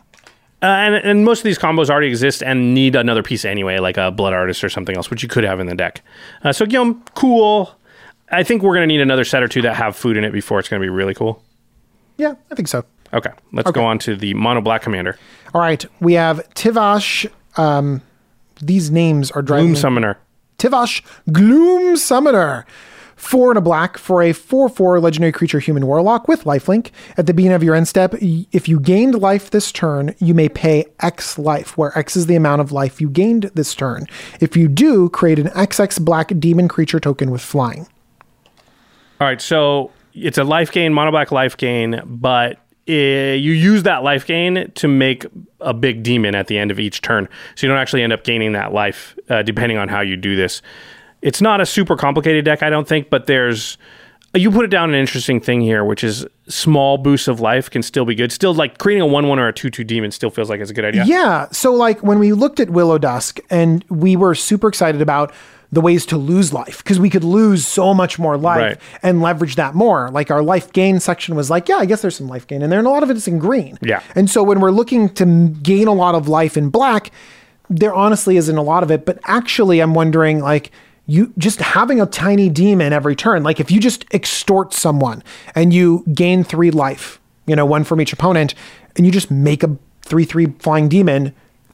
[0.61, 3.97] Uh, and, and most of these combos already exist and need another piece anyway, like
[3.97, 6.01] a Blood Artist or something else, which you could have in the deck.
[6.43, 7.73] Uh, so, Gyome, cool.
[8.29, 10.31] I think we're going to need another set or two that have food in it
[10.31, 11.41] before it's going to be really cool.
[12.17, 12.83] Yeah, I think so.
[13.13, 15.17] Okay, let's go on to the Mono Black Commander.
[15.53, 17.29] All right, we have Tivash.
[17.57, 18.01] Um,
[18.61, 20.17] these names are driving Gloom Summoner.
[20.59, 22.65] Tivash Gloom Summoner.
[23.19, 26.91] Four and a black for a 4 4 legendary creature human warlock with lifelink.
[27.17, 30.47] At the beginning of your end step, if you gained life this turn, you may
[30.47, 34.07] pay X life, where X is the amount of life you gained this turn.
[34.39, 37.87] If you do, create an XX black demon creature token with flying.
[39.19, 42.53] All right, so it's a life gain, mono black life gain, but
[42.87, 45.25] uh, you use that life gain to make
[45.59, 47.27] a big demon at the end of each turn.
[47.55, 50.37] So you don't actually end up gaining that life, uh, depending on how you do
[50.37, 50.61] this.
[51.21, 53.77] It's not a super complicated deck, I don't think, but there's.
[54.35, 57.81] You put it down an interesting thing here, which is small boosts of life can
[57.81, 58.31] still be good.
[58.31, 60.69] Still, like creating a 1 1 or a 2 2 demon still feels like it's
[60.69, 61.03] a good idea.
[61.05, 61.47] Yeah.
[61.51, 65.33] So, like, when we looked at Willow Dusk and we were super excited about
[65.71, 68.77] the ways to lose life because we could lose so much more life Right.
[69.01, 70.11] and leverage that more.
[70.11, 72.69] Like, our life gain section was like, yeah, I guess there's some life gain in
[72.69, 73.79] there, and a lot of it is in green.
[73.81, 74.01] Yeah.
[74.13, 75.25] And so, when we're looking to
[75.63, 77.09] gain a lot of life in black,
[77.67, 79.07] there honestly isn't a lot of it.
[79.07, 80.69] But actually, I'm wondering, like,
[81.09, 85.23] you just having a tiny demon every turn, like if you just extort someone
[85.55, 88.53] and you gain three life, you know, one from each opponent,
[88.95, 91.33] and you just make a 3 3 flying demon,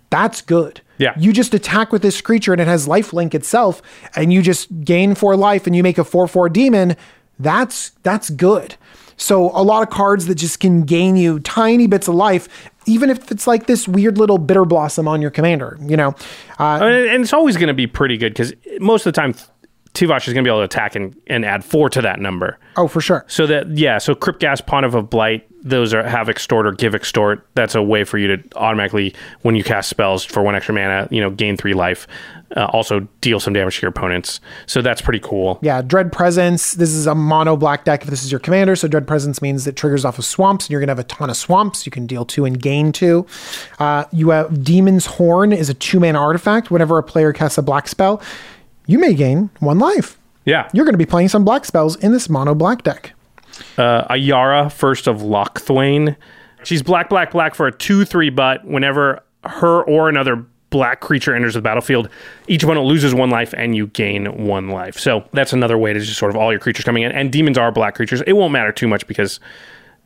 [0.09, 0.79] that's good.
[0.97, 1.13] Yeah.
[1.17, 3.81] You just attack with this creature and it has life link itself,
[4.15, 6.95] and you just gain four life and you make a 4 4 demon,
[7.37, 8.75] that's that's good.
[9.17, 13.09] So a lot of cards that just can gain you tiny bits of life, even
[13.09, 16.15] if it's like this weird little bitter blossom on your commander, you know.
[16.59, 19.33] Uh, And it's always going to be pretty good because most of the time,
[19.93, 22.59] Tivash is going to be able to attack and, and add 4 to that number.
[22.75, 23.23] oh, for sure.
[23.29, 26.93] So that yeah, so Crypt Ghast, Pontiff of Blight, those are have extort or give
[26.93, 27.47] extort.
[27.55, 31.07] That's a way for you to automatically, when you cast spells for one extra mana,
[31.11, 32.07] you know, gain three life.
[32.55, 34.39] Uh, also deal some damage to your opponents.
[34.65, 35.59] So that's pretty cool.
[35.61, 36.71] Yeah, Dread Presence.
[36.73, 38.75] This is a mono black deck if this is your commander.
[38.77, 41.03] So Dread Presence means it triggers off of swamps, and you're going to have a
[41.03, 41.85] ton of swamps.
[41.85, 43.25] You can deal two and gain two.
[43.77, 46.71] Uh, you have Demon's Horn is a two man artifact.
[46.71, 48.21] Whenever a player casts a black spell,
[48.87, 50.17] you may gain one life.
[50.45, 53.13] Yeah, You're going to be playing some black spells in this mono black deck.
[53.79, 56.15] uh, Ayara, first of Locthwain.
[56.63, 58.29] She's black, black, black for a two-three.
[58.29, 60.45] But whenever her or another
[60.75, 62.09] black creature enters the battlefield,
[62.49, 64.99] each opponent loses one life and you gain one life.
[64.99, 67.13] So that's another way to just sort of all your creatures coming in.
[67.13, 68.21] And demons are black creatures.
[68.27, 69.39] It won't matter too much because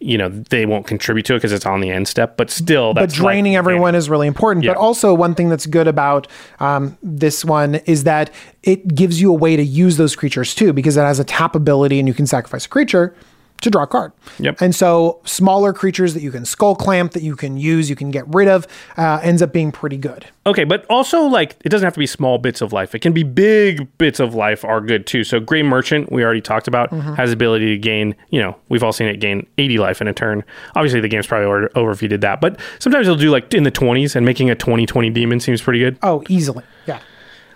[0.01, 2.37] you know they won't contribute to it because it's on the end step.
[2.37, 4.63] But still, but draining like- everyone is really important.
[4.63, 4.73] Yeah.
[4.73, 6.27] But also, one thing that's good about
[6.59, 8.29] um, this one is that
[8.61, 11.55] it gives you a way to use those creatures too, because it has a tap
[11.55, 13.15] ability and you can sacrifice a creature.
[13.61, 14.13] To draw a card.
[14.39, 14.61] Yep.
[14.61, 18.09] And so smaller creatures that you can skull clamp, that you can use, you can
[18.09, 18.65] get rid of,
[18.97, 20.25] uh, ends up being pretty good.
[20.45, 22.95] Okay, but also like it doesn't have to be small bits of life.
[22.95, 25.25] It can be big bits of life are good too.
[25.25, 28.81] So Gray Merchant, we already talked about, has the ability to gain, you know, we've
[28.83, 30.43] all seen it gain 80 life in a turn.
[30.75, 33.53] Obviously the game's probably over- over if you did that, but sometimes it'll do like
[33.53, 35.97] in the 20s and making a 20-20 demon seems pretty good.
[36.01, 36.63] Oh, easily.
[36.87, 36.99] Yeah.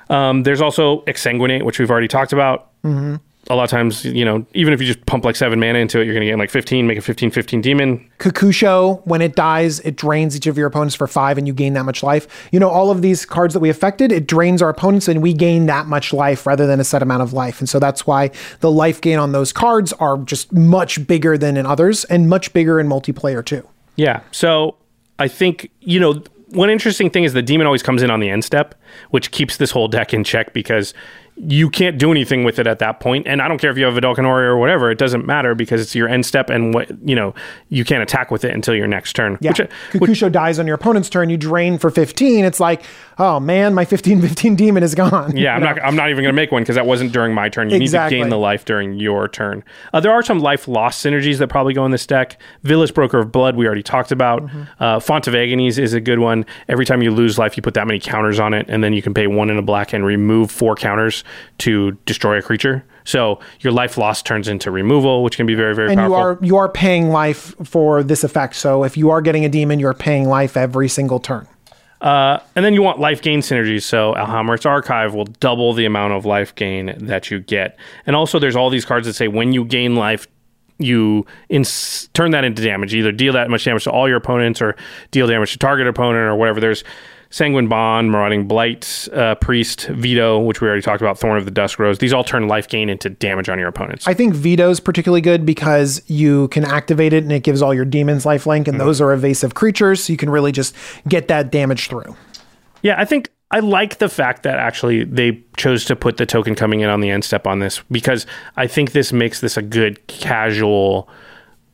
[0.09, 2.67] Um, there's also Exsanguinate, which we've already talked about.
[2.83, 3.15] Mm-hmm.
[3.49, 5.99] A lot of times, you know, even if you just pump like seven mana into
[5.99, 8.09] it, you're going to get like 15, make a 15 15 demon.
[8.19, 11.73] Kokusho, when it dies, it drains each of your opponents for five and you gain
[11.73, 12.49] that much life.
[12.53, 15.33] You know, all of these cards that we affected, it drains our opponents and we
[15.33, 17.59] gain that much life rather than a set amount of life.
[17.59, 21.57] And so that's why the life gain on those cards are just much bigger than
[21.57, 23.67] in others and much bigger in multiplayer too.
[23.97, 24.21] Yeah.
[24.31, 24.77] So
[25.19, 28.29] I think, you know, one interesting thing is the demon always comes in on the
[28.29, 28.75] end step,
[29.09, 30.93] which keeps this whole deck in check because
[31.35, 33.27] you can't do anything with it at that point.
[33.27, 35.81] And I don't care if you have a Ori or whatever, it doesn't matter because
[35.81, 37.33] it's your end step and what, you know,
[37.69, 39.37] you can't attack with it until your next turn.
[39.41, 39.51] Yeah.
[39.51, 39.59] Which,
[39.93, 42.45] Kokusho dies on your opponent's turn, you drain for 15.
[42.45, 42.83] It's like,
[43.19, 45.35] oh man, my 15 15 demon is gone.
[45.37, 45.81] Yeah, I'm not.
[45.83, 47.69] I'm not even going to make one because that wasn't during my turn.
[47.69, 48.17] You Exactly.
[48.17, 49.63] need to gain the life during your turn.
[49.93, 52.39] Uh, there are some life loss synergies that probably go in this deck.
[52.63, 54.49] Vilis Broker of Blood, we already talked about.
[54.79, 56.45] Uh, Font of Agonies is a good one.
[56.67, 59.01] Every time you lose life, you put that many counters on it, and then you
[59.01, 61.23] can pay one in a black and remove four counters
[61.59, 62.83] to destroy a creature.
[63.05, 66.17] So your life loss turns into removal, which can be very, very and powerful.
[66.17, 68.55] you are you are paying life for this effect.
[68.55, 71.45] So if you are getting a demon, you're paying life every single turn.
[72.03, 73.83] Uh, and then you want life gain synergies.
[73.83, 77.77] So Alhammarret's Archive will double the amount of life gain that you get.
[78.05, 80.27] And also, there's all these cards that say when you gain life,
[80.79, 82.93] you ins- turn that into damage.
[82.93, 84.75] Either deal that much damage to all your opponents or
[85.11, 86.59] deal damage to target opponent or whatever.
[86.59, 86.83] There's
[87.33, 91.51] Sanguine Bond, Marauding Blight, uh, Priest, Vito, which we already talked about, Thorn of the
[91.51, 91.97] Dusk Rose.
[91.97, 94.07] These all turn life gain into damage on your opponents.
[94.07, 97.85] I think Vito's particularly good because you can activate it and it gives all your
[97.85, 100.75] demons life link, and those are evasive creatures, so you can really just
[101.07, 102.15] get that damage through.
[102.83, 106.53] Yeah, I think I like the fact that actually they chose to put the token
[106.53, 108.27] coming in on the end step on this because
[108.57, 111.09] I think this makes this a good casual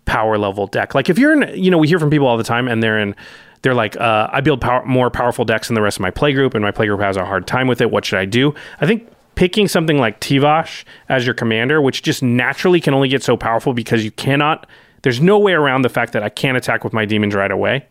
[0.05, 0.95] power level deck.
[0.95, 2.97] Like if you're in, you know, we hear from people all the time and they're
[2.97, 3.13] in,
[3.61, 6.53] they're like, uh, I build power, more powerful decks than the rest of my playgroup
[6.53, 7.91] and my playgroup has a hard time with it.
[7.91, 8.53] What should I do?
[8.79, 13.23] I think picking something like Tivash as your commander, which just naturally can only get
[13.23, 14.67] so powerful because you cannot.
[15.01, 17.85] There's no way around the fact that I can't attack with my demons right away.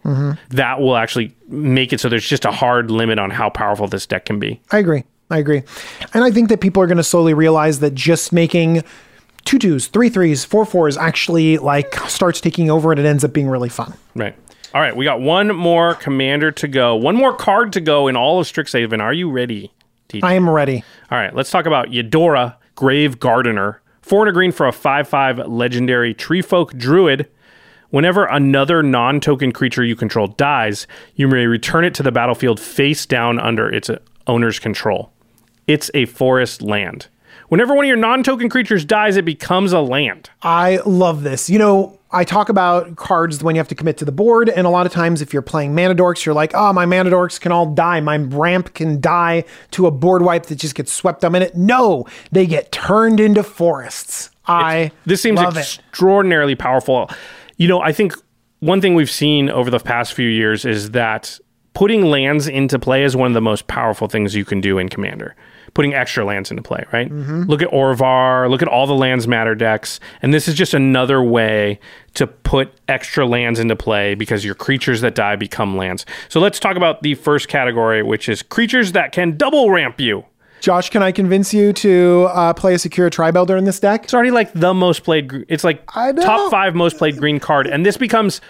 [0.50, 4.06] That will actually make it so there's just a hard limit on how powerful this
[4.06, 4.60] deck can be.
[4.70, 5.04] I agree.
[5.30, 5.62] I agree.
[6.14, 8.82] And I think that people are going to slowly realize that just making
[9.44, 13.32] two twos, three threes, four fours actually like starts taking over and it ends up
[13.32, 13.94] being really fun.
[14.14, 14.36] Right.
[14.74, 16.94] All right, we got one more commander to go.
[16.94, 19.00] One more card to go in all of Strixhaven.
[19.00, 19.72] Are you ready?
[20.08, 20.24] TJ?
[20.24, 20.84] I am ready.
[21.10, 23.80] All right, let's talk about Yedora Grave Gardener.
[24.02, 27.28] Four and a green for a 5 5 legendary tree folk druid.
[27.90, 32.60] Whenever another non token creature you control dies, you may return it to the battlefield
[32.60, 33.90] face down under its
[34.26, 35.12] owner's control.
[35.66, 37.08] It's a forest land.
[37.48, 40.30] Whenever one of your non token creatures dies, it becomes a land.
[40.42, 41.48] I love this.
[41.48, 44.66] You know, I talk about cards when you have to commit to the board, and
[44.66, 47.40] a lot of times if you're playing mana dorks, you're like, oh, my mana dorks
[47.40, 48.00] can all die.
[48.00, 51.54] My ramp can die to a board wipe that just gets swept up in it.
[51.56, 54.30] No, they get turned into forests.
[54.46, 55.60] I This seems love it.
[55.60, 57.10] extraordinarily powerful.
[57.56, 58.14] You know, I think
[58.60, 61.38] one thing we've seen over the past few years is that
[61.74, 64.88] putting lands into play is one of the most powerful things you can do in
[64.88, 65.36] Commander.
[65.78, 67.08] Putting extra lands into play, right?
[67.08, 67.42] Mm-hmm.
[67.44, 71.22] Look at Orvar, look at all the lands matter decks, and this is just another
[71.22, 71.78] way
[72.14, 76.04] to put extra lands into play because your creatures that die become lands.
[76.28, 80.24] So let's talk about the first category, which is creatures that can double ramp you.
[80.60, 84.02] Josh, can I convince you to uh, play a Sakura-Tribe Elder in this deck?
[84.02, 85.44] It's already like the most played.
[85.48, 88.40] It's like top five most played green card, and this becomes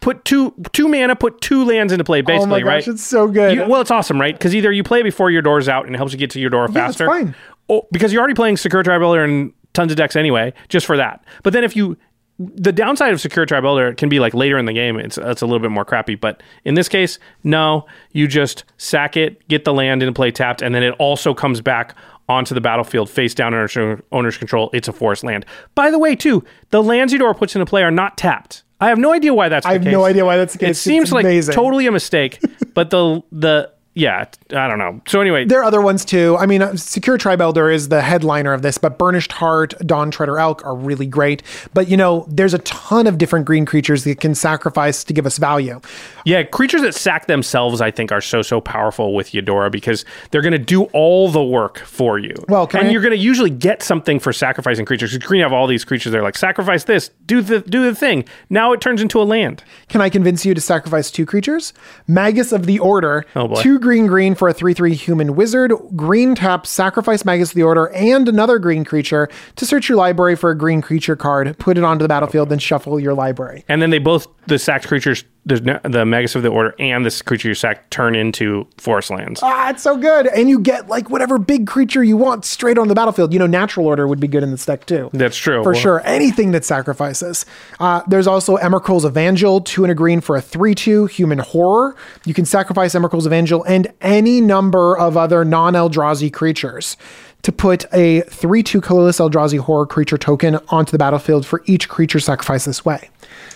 [0.00, 2.20] put two two mana, put two lands into play.
[2.22, 2.88] Basically, oh my gosh, right?
[2.88, 3.54] it's so good.
[3.54, 4.34] You- well, it's awesome, right?
[4.34, 6.74] Because either you play before Yedora's out and it helps you get to Yedora Yeah,
[6.74, 7.06] faster.
[7.06, 7.34] fine.
[7.68, 11.24] Or, because you're already playing Sakura-Tribe Elder and tons of decks anyway, just for that.
[11.44, 11.96] But then if you
[12.38, 15.46] the downside of Sakura-Tribe Elder can be like later in the game, it's it's a
[15.46, 16.14] little bit more crappy.
[16.14, 20.62] But in this case, no, you just sack it, get the land into play tapped,
[20.62, 21.94] and then it also comes back
[22.30, 24.70] onto the battlefield face down under owner's control.
[24.72, 25.44] It's a forest land.
[25.74, 28.62] By the way, too, the lands Yedora puts into play are not tapped.
[28.80, 29.66] I have no idea why that's.
[29.66, 30.66] I have no idea why that's the case.
[30.66, 30.80] It case.
[30.80, 31.54] seems It's like amazing.
[31.54, 32.40] totally a mistake,
[32.74, 35.00] but the the yeah, I don't know.
[35.08, 36.36] So anyway, There are other ones too.
[36.38, 40.38] I mean, uh, Sakura-Tribe Elder is the headliner of this, but Burnished Hart, Dawn Treader
[40.38, 41.42] Elk are really great.
[41.74, 45.26] But you know, there's a ton of different green creatures that can sacrifice to give
[45.26, 45.80] us value.
[46.24, 50.42] Yeah, creatures that sack themselves, I think, are so so powerful with Yedora because they're
[50.42, 52.34] going to do all the work for you.
[52.48, 55.10] Well, and I- you're going to usually get something for sacrificing creatures.
[55.10, 56.12] 'Cause Green have all these creatures.
[56.12, 58.24] They're like, sacrifice this, do the do the thing.
[58.48, 59.64] Now it turns into a land.
[59.88, 61.72] Can I convince you to sacrifice two creatures?
[62.06, 63.60] Magus of the Order, Oh, boy.
[63.62, 65.72] two green green for a 3 3 human wizard.
[65.96, 70.36] Green tap, sacrifice Magus of the Order and another green creature to search your library
[70.36, 73.64] for a green creature card, put it onto the battlefield, then shuffle your library.
[73.68, 77.22] And then they both the sacked creatures, the the Magus of the Order and this
[77.22, 79.40] creature you sacked turn into forest lands.
[79.42, 80.26] Ah, it's so good.
[80.26, 83.32] And you get like whatever big creature you want straight on the battlefield.
[83.32, 85.08] You know, natural order would be good in this deck too.
[85.12, 85.62] That's true.
[85.62, 86.02] For Well- sure.
[86.04, 87.46] Anything that sacrifices.
[87.78, 91.96] Uh, there's also Emrakul's Evangel, two and a green for a 3 2 human horror.
[92.26, 96.96] You can sacrifice Emrakul's Evangel and any number of other non Eldrazi creatures
[97.42, 101.88] to put a 3 2 colorless Eldrazi horror creature token onto the battlefield for each
[101.88, 103.08] creature sacrificed this way.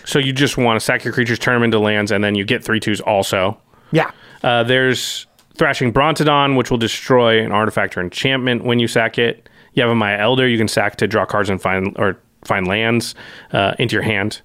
[0.05, 2.45] So you just want to sack your creatures, turn them into lands, and then you
[2.45, 3.59] get three twos also.
[3.91, 4.11] Yeah.
[4.43, 9.47] Uh, there's Thrashing Brontodon, which will destroy an artifact or enchantment when you sack it.
[9.73, 13.15] You have Yavimaya Elder you can sack to draw cards and find or find lands
[13.51, 14.41] uh, into your hand.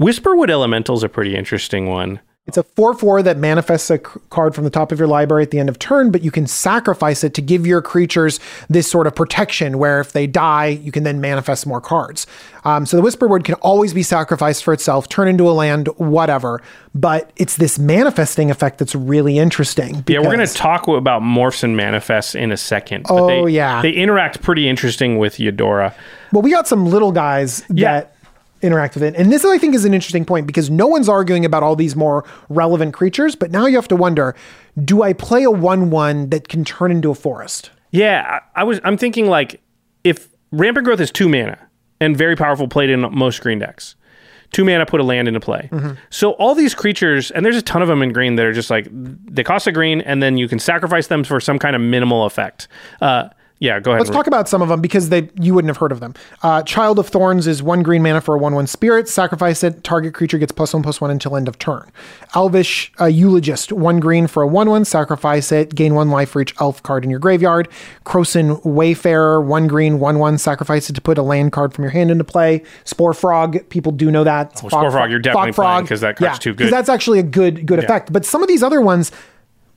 [0.00, 2.20] Whisperwood Elemental is a pretty interesting one.
[2.48, 5.42] It's a 4 4 that manifests a c- card from the top of your library
[5.42, 8.90] at the end of turn, but you can sacrifice it to give your creatures this
[8.90, 12.26] sort of protection where if they die, you can then manifest more cards.
[12.64, 16.62] Um, so the Whisperwood can always be sacrificed for itself, turn into a land, whatever.
[16.94, 20.02] But it's this manifesting effect that's really interesting.
[20.08, 23.02] Yeah, we're going to talk about morphs and manifests in a second.
[23.08, 23.82] but Oh, they, yeah.
[23.82, 25.94] They interact pretty interesting with Eudora.
[26.32, 27.92] Well, we got some little guys Yeah.
[28.00, 28.14] that
[28.62, 29.14] interact with it.
[29.16, 31.96] And this, I think, is an interesting point because no one's arguing about all these
[31.96, 33.34] more relevant creatures.
[33.34, 34.34] But now you have to wonder
[34.84, 37.70] do I play a 1 1 that can turn into a forest?
[37.90, 38.80] Yeah, I, I was.
[38.84, 39.60] I'm thinking like
[40.04, 41.58] if Rampant Growth is two mana
[42.00, 43.96] and very powerful, played in most green decks.
[44.50, 45.68] Two mana put a land into play.
[45.70, 45.92] Mm-hmm.
[46.08, 48.70] So all these creatures, and there's a ton of them in green that are just
[48.70, 51.82] like they cost a green, and then you can sacrifice them for some kind of
[51.82, 52.68] minimal effect.
[53.00, 53.28] Uh,
[53.60, 54.00] yeah, go ahead.
[54.00, 56.14] Let's talk about some of them because they you wouldn't have heard of them.
[56.42, 59.08] Uh, Child of Thorns is one green mana for a one-one spirit.
[59.08, 59.82] Sacrifice it.
[59.82, 61.90] Target creature gets plus one plus one until end of turn.
[62.34, 64.84] Elvish uh, Eulogist, one green for a one-one.
[64.84, 65.74] Sacrifice it.
[65.74, 67.68] Gain one life for each elf card in your graveyard.
[68.04, 70.38] Krosan Wayfarer, one green, one-one.
[70.38, 72.62] Sacrifice it to put a land card from your hand into play.
[72.84, 74.52] Spore Frog, people do know that.
[74.64, 76.58] Oh, Spore Frog, you're definitely playing 'cause that card's too good.
[76.58, 78.12] Because that's actually a good good effect.
[78.12, 79.10] But some of these other ones,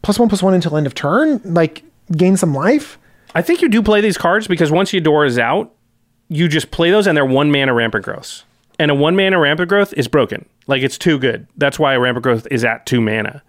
[0.03, 1.83] plus one plus one until end of turn, like
[2.15, 2.97] gain some life.
[3.35, 5.73] I think you do play these cards because once Yedora is out,
[6.29, 8.43] you just play those and they're one mana rampant growth.
[8.79, 10.45] And a one mana rampant growth is broken.
[10.67, 11.47] Like it's too good.
[11.57, 13.41] That's why a rampant growth is at two mana.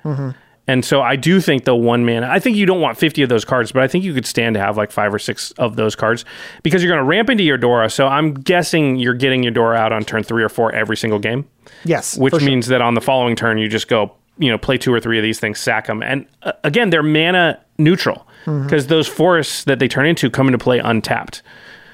[0.68, 3.28] And so I do think the one mana, I think you don't want 50 of
[3.28, 5.74] those cards, but I think you could stand to have like five or six of
[5.74, 6.24] those cards
[6.62, 7.90] because you're going to ramp into your Yedora.
[7.90, 11.18] So I'm guessing you're getting your Yedora out on turn three or four every single
[11.18, 11.48] game
[11.84, 12.48] Yes, which for sure.
[12.48, 15.18] means that on the following turn you just go you know play two or three
[15.18, 18.64] of these things sack them and uh, again they're mana neutral Mm-hmm.
[18.64, 21.42] because those forests that they turn into come into play untapped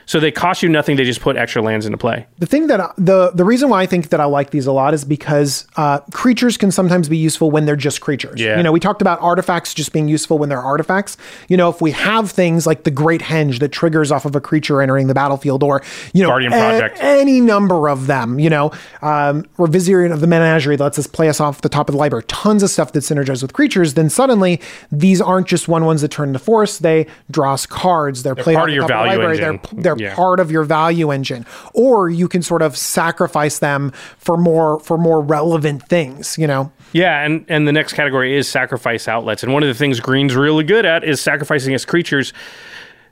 [0.08, 2.80] so they cost you nothing they just put extra lands into play The thing that
[2.80, 5.66] I- the the reason why I think that I like these a lot is because
[5.76, 8.40] uh, creatures can sometimes be useful when they're just creatures.
[8.40, 8.56] Yeah.
[8.56, 11.16] You know, we talked about artifacts just being useful when they're artifacts.
[11.48, 14.40] You know, if we have things like the Great Henge that triggers off of a
[14.40, 15.82] creature entering the battlefield, or
[16.14, 16.98] you know, Guardian a- Project.
[17.00, 18.38] any number of them.
[18.38, 18.72] You know,
[19.02, 21.92] um, or Vizier of the Menagerie that lets us play us off the top of
[21.92, 22.24] the library.
[22.28, 23.94] Tons of stuff that synergizes with creatures.
[23.94, 24.60] Then suddenly
[24.90, 26.78] these aren't just one ones that turn into force.
[26.78, 28.22] They draw us cards.
[28.22, 29.38] They're, played part of the your the value library.
[29.38, 29.60] engine.
[29.72, 30.14] They're they're Yeah.
[30.14, 34.98] part of your value engine or you can sort of sacrifice them for more for
[34.98, 39.52] more relevant things you know yeah and and the next category is sacrifice outlets and
[39.52, 42.32] one of the things green's really good at is sacrificing its creatures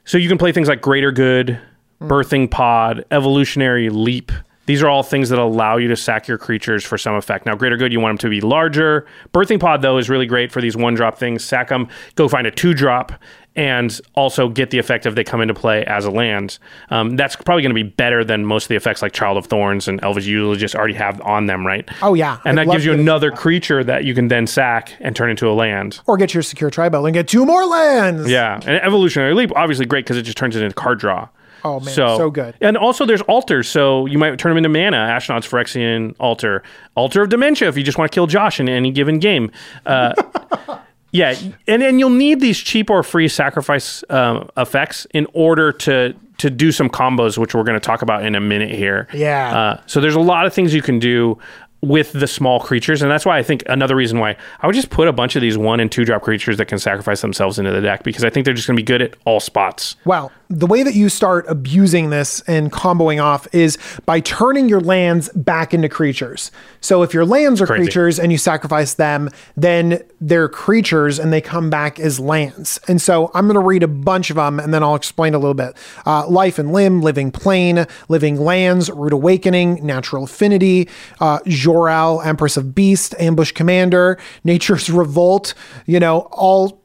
[0.04, 1.60] so you can play things like greater good
[1.98, 2.08] hmm.
[2.08, 4.32] birthing pod evolutionary leap
[4.66, 7.46] these are all things that allow you to sack your creatures for some effect.
[7.46, 9.06] Now, greater good, you want them to be larger.
[9.32, 11.44] Birthing pod, though, is really great for these one drop things.
[11.44, 13.12] Sack them, go find a two drop,
[13.56, 16.58] and also get the effect of they come into play as a land.
[16.90, 19.46] Um, that's probably going to be better than most of the effects like Child of
[19.46, 21.88] Thorns and Elvish Eulogist already have on them, right?
[22.02, 22.38] Oh, yeah.
[22.44, 25.48] And I'd that gives you another creature that you can then sack and turn into
[25.48, 26.00] a land.
[26.06, 29.86] or get your Sakura-Tribe Elder and get two more lands Yeah, and evolutionary leap obviously
[29.86, 31.28] great because it just turns it into card draw.
[31.64, 32.54] Oh, man, so good.
[32.60, 34.98] And also there's altars, so you might turn them into mana.
[34.98, 36.62] Ashnod's Phyrexian altar,
[36.94, 39.50] altar of dementia if you just want to kill Josh in any given game.
[39.84, 40.12] Uh,
[41.16, 41.34] yeah,
[41.66, 46.50] and and you'll need these cheap or free sacrifice um, effects in order to to
[46.50, 49.08] do some combos, which we're going to talk about in a minute here.
[49.14, 49.58] Yeah.
[49.58, 51.38] Uh, so there's a lot of things you can do
[51.80, 54.90] with the small creatures, and that's why I think another reason why I would just
[54.90, 57.70] put a bunch of these one and two drop creatures that can sacrifice themselves into
[57.70, 59.96] the deck because I think they're just going to be good at all spots.
[60.04, 64.80] Well, the way that you start abusing this and comboing off is by turning your
[64.80, 66.50] lands back into creatures.
[66.80, 67.84] So if your lands are Crazy.
[67.84, 72.78] creatures and you sacrifice them, then they're creatures and they come back as lands.
[72.86, 75.38] And so I'm going to read a bunch of them and then I'll explain a
[75.38, 75.76] little bit.
[76.06, 80.88] Uh, Life and Limb, Living Plane, Living Lands, Rude Awakening, Natural Affinity,
[81.20, 85.54] uh, Jolrael, Empress of Beast, Ambush Commander, Nature's Revolt,
[85.86, 86.82] you know, all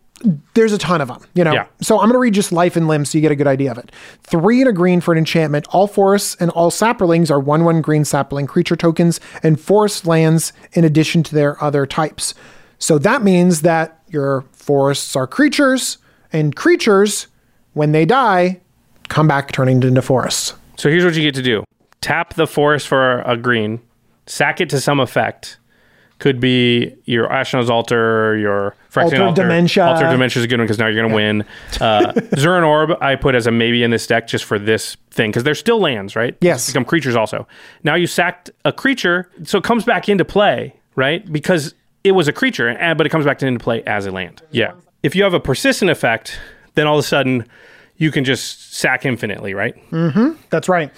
[0.53, 1.53] there's a ton of them, you know.
[1.53, 1.65] Yeah.
[1.81, 3.71] So I'm going to read just life and limb so you get a good idea
[3.71, 3.91] of it.
[4.23, 5.67] Three and a green for an enchantment.
[5.69, 10.53] All forests and all saprolings are one one green saproling creature tokens and forest lands
[10.73, 12.33] in addition to their other types.
[12.79, 15.97] So that means that your forests are creatures
[16.33, 17.27] and creatures,
[17.73, 18.61] when they die,
[19.09, 20.53] come back turning into forests.
[20.77, 21.63] So here's what you get to do:
[22.01, 23.81] tap the forest for a green,
[24.25, 25.57] sack it to some effect.
[26.21, 29.41] Could be your Ashnod's Altar, your Phyrexian Altar Altar.
[29.41, 29.85] Dementia.
[29.85, 31.41] Altar Dementia is a good one because now you're going to win.
[31.81, 35.31] Uh, Zuran Orb, I put as a maybe in this deck just for this thing
[35.31, 36.37] because they're still lands, right?
[36.39, 36.67] Yes.
[36.67, 37.47] Become creatures also.
[37.83, 41.29] Now you sacked a creature, so it comes back into play, right?
[41.31, 41.73] Because
[42.03, 44.43] it was a creature, and- but it comes back into play as a land.
[44.51, 44.73] Yeah.
[45.01, 46.39] If you have a persistent effect,
[46.75, 47.47] then all of a sudden
[47.97, 49.73] you can just sack infinitely, right?
[50.51, 50.91] That's right.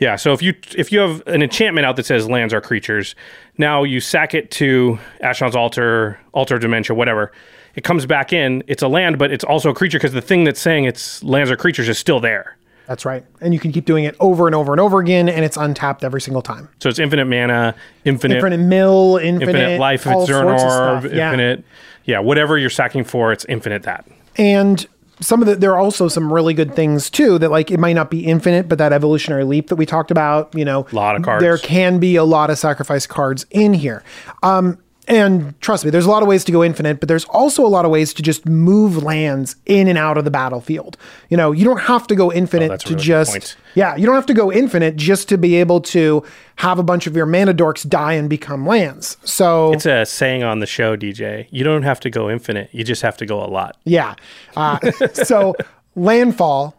[0.00, 0.16] Yeah.
[0.16, 3.14] So if you if you have an enchantment out that says lands are creatures,
[3.58, 7.30] now you sack it to Ashnod's Altar, Altar of Dementia, whatever.
[7.76, 8.64] It comes back in.
[8.66, 11.50] It's a land, but it's also a creature because the thing that's saying it's lands
[11.50, 12.56] are creatures is still there.
[12.86, 13.24] That's right.
[13.40, 16.02] And you can keep doing it over and over and over again, and it's untapped
[16.02, 16.68] every single time.
[16.80, 21.04] So it's infinite mana, infinite Infinite mill, infinite, infinite life if it's Zuran Orb, stuff.
[21.12, 21.30] Yeah.
[21.30, 21.64] infinite.
[22.04, 24.08] Yeah, whatever you're sacking for, it's infinite that.
[24.34, 24.84] And
[25.20, 27.92] some of the there are also some really good things too that like it might
[27.92, 31.16] not be infinite, but that evolutionary leap that we talked about, you know, a Lot
[31.16, 31.42] of cards.
[31.42, 34.02] There can be a lot of sacrifice cards in here.
[34.42, 34.78] Um,
[35.10, 37.68] and trust me, there's a lot of ways to go infinite, but there's also a
[37.68, 40.96] lot of ways to just move lands in and out of the battlefield.
[41.28, 44.14] You know, you don't have to go infinite Oh, to really just yeah, you don't
[44.14, 46.22] have to go infinite just to be able to
[46.56, 49.16] have a bunch of your mana dorks die and become lands.
[49.24, 51.48] So It's a saying on the show, DJ.
[51.50, 52.68] You don't have to go infinite.
[52.72, 53.76] You just have to go a lot.
[53.84, 54.14] Yeah.
[54.56, 54.78] Uh,
[55.12, 55.56] so
[55.96, 56.76] landfall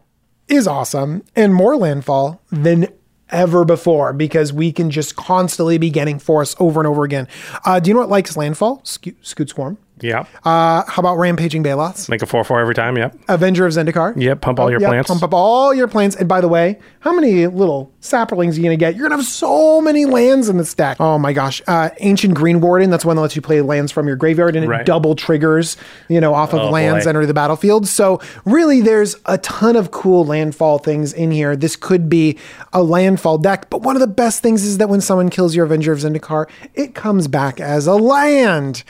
[0.48, 2.86] is awesome and more landfall than
[3.32, 7.26] ever before because we can just constantly be getting forests over and over again.
[7.64, 8.78] Uh, do you know what likes landfall?
[8.84, 9.78] Scute, Scute Swarm.
[10.02, 10.20] Yeah.
[10.44, 12.08] Uh, how about Rampaging Baloths?
[12.08, 12.96] Make a 4 4 every time.
[12.96, 13.16] Yep.
[13.28, 14.12] Avenger of Zendikar.
[14.20, 14.40] Yep.
[14.40, 15.08] Pump all your Yeah, plants.
[15.08, 16.16] Pump up all your plants.
[16.16, 18.94] And by the way, how many little saplings are you going to get?
[18.96, 20.96] You're going to have so many lands in the stack.
[21.00, 21.62] Oh my gosh.
[21.66, 24.64] Uh, Ancient Green Warden, that's one that lets you play lands from your graveyard and
[24.64, 24.84] it Right.
[24.84, 25.76] double triggers,
[26.08, 27.08] you know, off of Oh, lands boy.
[27.10, 27.86] enter the battlefield.
[27.86, 31.54] So really there's a ton of cool landfall things in here.
[31.54, 32.38] This could be
[32.72, 35.64] a landfall deck, but one of the best things is that when someone kills your
[35.66, 38.82] Avenger of Zendikar, it comes back as a land.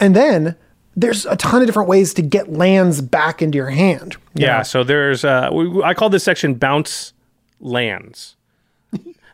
[0.00, 0.56] And then
[0.96, 4.16] there's a ton of different ways to get lands back into your hand.
[4.34, 4.62] you Yeah, know?
[4.64, 7.12] so there's uh we, I call this section bounce
[7.60, 8.36] lands.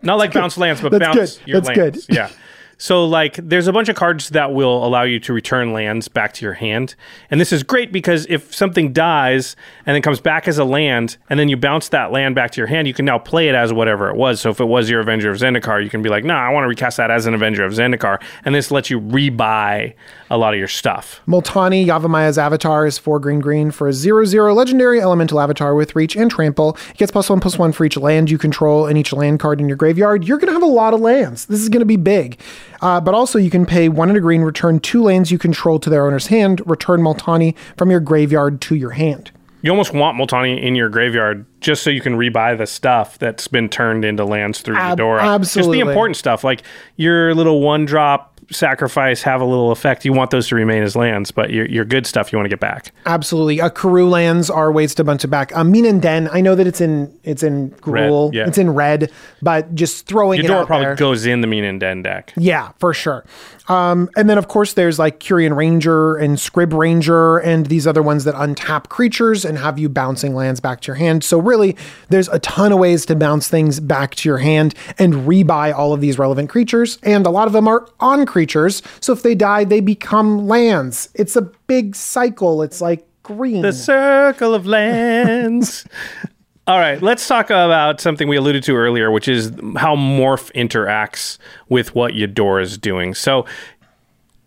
[0.02, 1.48] Not like bounce lands, but That's bounce good.
[1.48, 2.06] your That's lands.
[2.06, 2.14] good.
[2.14, 2.28] Yeah.
[2.78, 6.32] So like there's a bunch of cards that will allow you to return lands back
[6.34, 6.94] to your hand.
[7.30, 9.56] And this is great because if something dies
[9.86, 12.60] and then comes back as a land and then you bounce that land back to
[12.60, 14.40] your hand, you can now play it as whatever it was.
[14.40, 16.64] So if it was your Avenger of Zendikar, you can be like, "Nah, I want
[16.64, 19.94] to recast that as an Avenger of Zendikar." And this lets you rebuy
[20.30, 21.20] a lot of your stuff.
[21.28, 25.94] Multani Yavimaya's avatar is four green green for a zero zero legendary elemental avatar with
[25.94, 26.76] reach and trample.
[26.90, 29.60] It gets plus one plus one for each land you control and each land card
[29.60, 30.24] in your graveyard.
[30.24, 31.46] You're gonna have a lot of lands.
[31.46, 32.40] This is gonna be big.
[32.84, 35.78] Uh, but also you can pay one and a green, return two lands you control
[35.78, 39.30] to their owner's hand, return Multani from your graveyard to your hand.
[39.62, 43.48] You almost want Multani in your graveyard just so you can rebuy the stuff that's
[43.48, 45.20] been turned into lands through Ab- Yedora.
[45.40, 46.62] Just the important stuff, like
[46.96, 50.04] your little one drop sacrifice have a little effect.
[50.04, 52.50] You want those to remain as lands, but your, your good stuff you want to
[52.50, 52.92] get back.
[53.06, 53.60] Absolutely.
[53.60, 55.56] Uh, Karoo lands are ways to bunch it back.
[55.56, 58.46] Um, Mina and Denn, I know that it's in it's in Gruul, yeah.
[58.46, 59.10] it's in red,
[59.42, 60.96] but just throwing it Yedora out probably there.
[60.96, 62.32] goes in the Mina and Denn deck.
[62.36, 63.24] Yeah, for sure.
[63.68, 68.02] Um, and then, of course, there's like Quirion Ranger and Scryb Ranger and these other
[68.02, 71.24] ones that untap creatures and have you bouncing lands back to your hand.
[71.24, 71.76] So, really,
[72.10, 75.92] there's a ton of ways to bounce things back to your hand and rebuy all
[75.94, 76.98] of these relevant creatures.
[77.02, 78.82] And a lot of them are on creatures.
[79.00, 81.08] So, if they die, they become lands.
[81.14, 82.62] It's a big cycle.
[82.62, 83.62] It's like green.
[83.62, 85.86] The Circle of Lands.
[86.66, 91.38] All right, let's talk about something we alluded to earlier, which is how Morph interacts
[91.68, 93.12] with what Yedora is doing.
[93.12, 93.44] So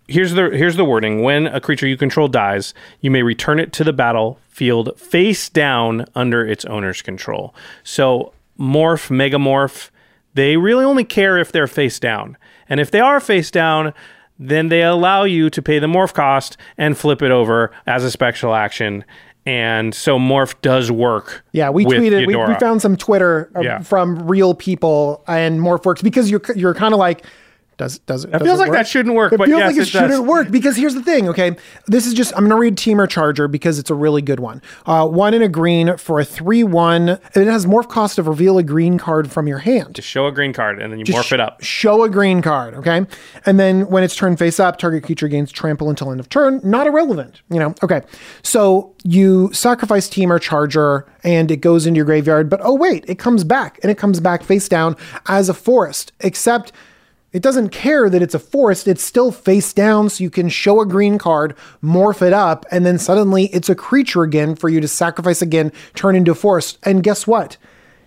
[0.07, 3.71] here's the here's the wording: When a creature you control dies, you may return it
[3.73, 7.53] to the battlefield face down under its owner's control.
[7.83, 9.91] So Morph, Megamorph,
[10.33, 12.35] they really only care if they're face down.
[12.69, 13.93] And if they are face down,
[14.39, 18.11] then they allow you to pay the morph cost and flip it over as a
[18.11, 19.03] special action.
[19.45, 21.43] And so morph does work.
[21.53, 22.27] Yeah, we tweeted.
[22.27, 23.79] We, we found some Twitter uh, Yeah.
[23.79, 27.25] from real people, and Morph works because you're you're kind of like,
[27.77, 28.33] does does it?
[28.33, 30.51] It feels like that shouldn't work, It but feels yes, like it, it shouldn't work
[30.51, 31.29] because here's the thing.
[31.29, 31.55] Okay,
[31.85, 34.61] this is just I'm gonna read Temur Charger because it's a really good one.
[34.85, 37.09] Uh, one in a green for a three one.
[37.09, 39.95] and It has morph cost of reveal a green card from your hand.
[39.95, 41.63] Just show a green card and then you Just morph it up.
[41.63, 43.05] Show a green card, okay?
[43.45, 46.59] And then when it's turned face up, target creature gains trample until end of turn.
[46.63, 47.75] Not irrelevant, you know?
[47.83, 48.01] Okay.
[48.41, 53.19] So you sacrifice Temur Charger and it goes into your graveyard, but oh, wait, it
[53.19, 54.95] comes back and it comes back face down
[55.27, 56.71] as a forest, except.
[57.33, 58.87] It doesn't care that it's a forest.
[58.87, 62.85] It's still face down, so you can show a green card, morph it up, and
[62.85, 66.77] then suddenly it's a creature again for you to sacrifice again, turn into a forest.
[66.83, 67.57] And guess what?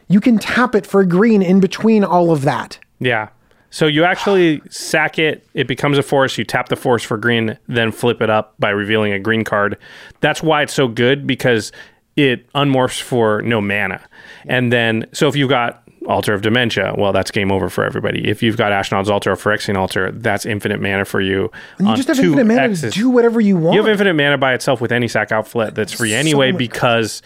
[0.09, 2.79] You can tap it for green in between all of that.
[2.99, 3.29] Yeah.
[3.71, 7.57] So you actually sack it, it becomes a forest, you tap the forest for green,
[7.69, 9.79] then flip it up by revealing a green card.
[10.21, 11.71] That's why it's so good because
[12.17, 14.01] it unmorphs for no mana.
[14.47, 18.27] And then, so if you've got Altar of Dementia, well, that's game over for everybody.
[18.27, 21.51] If you've got Ashnod's Altar or Phyrexian Altar, that's infinite mana for you.
[21.79, 23.75] And you just have infinite mana to do whatever you want.
[23.75, 27.23] You have infinite mana by itself with any sack outlet that's free anyway much- because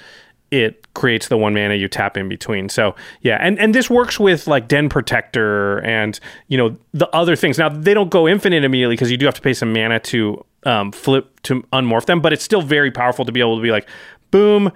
[0.50, 2.68] it creates the one mana you tap in between.
[2.68, 6.18] So yeah, and and this works with like Den Protector and
[6.48, 7.58] you know the other things.
[7.58, 10.44] Now they don't go infinite immediately because you do have to pay some mana to
[10.64, 13.70] um, flip to unmorph them, but it's still very powerful to be able to be
[13.70, 13.88] like,
[14.30, 14.70] boom.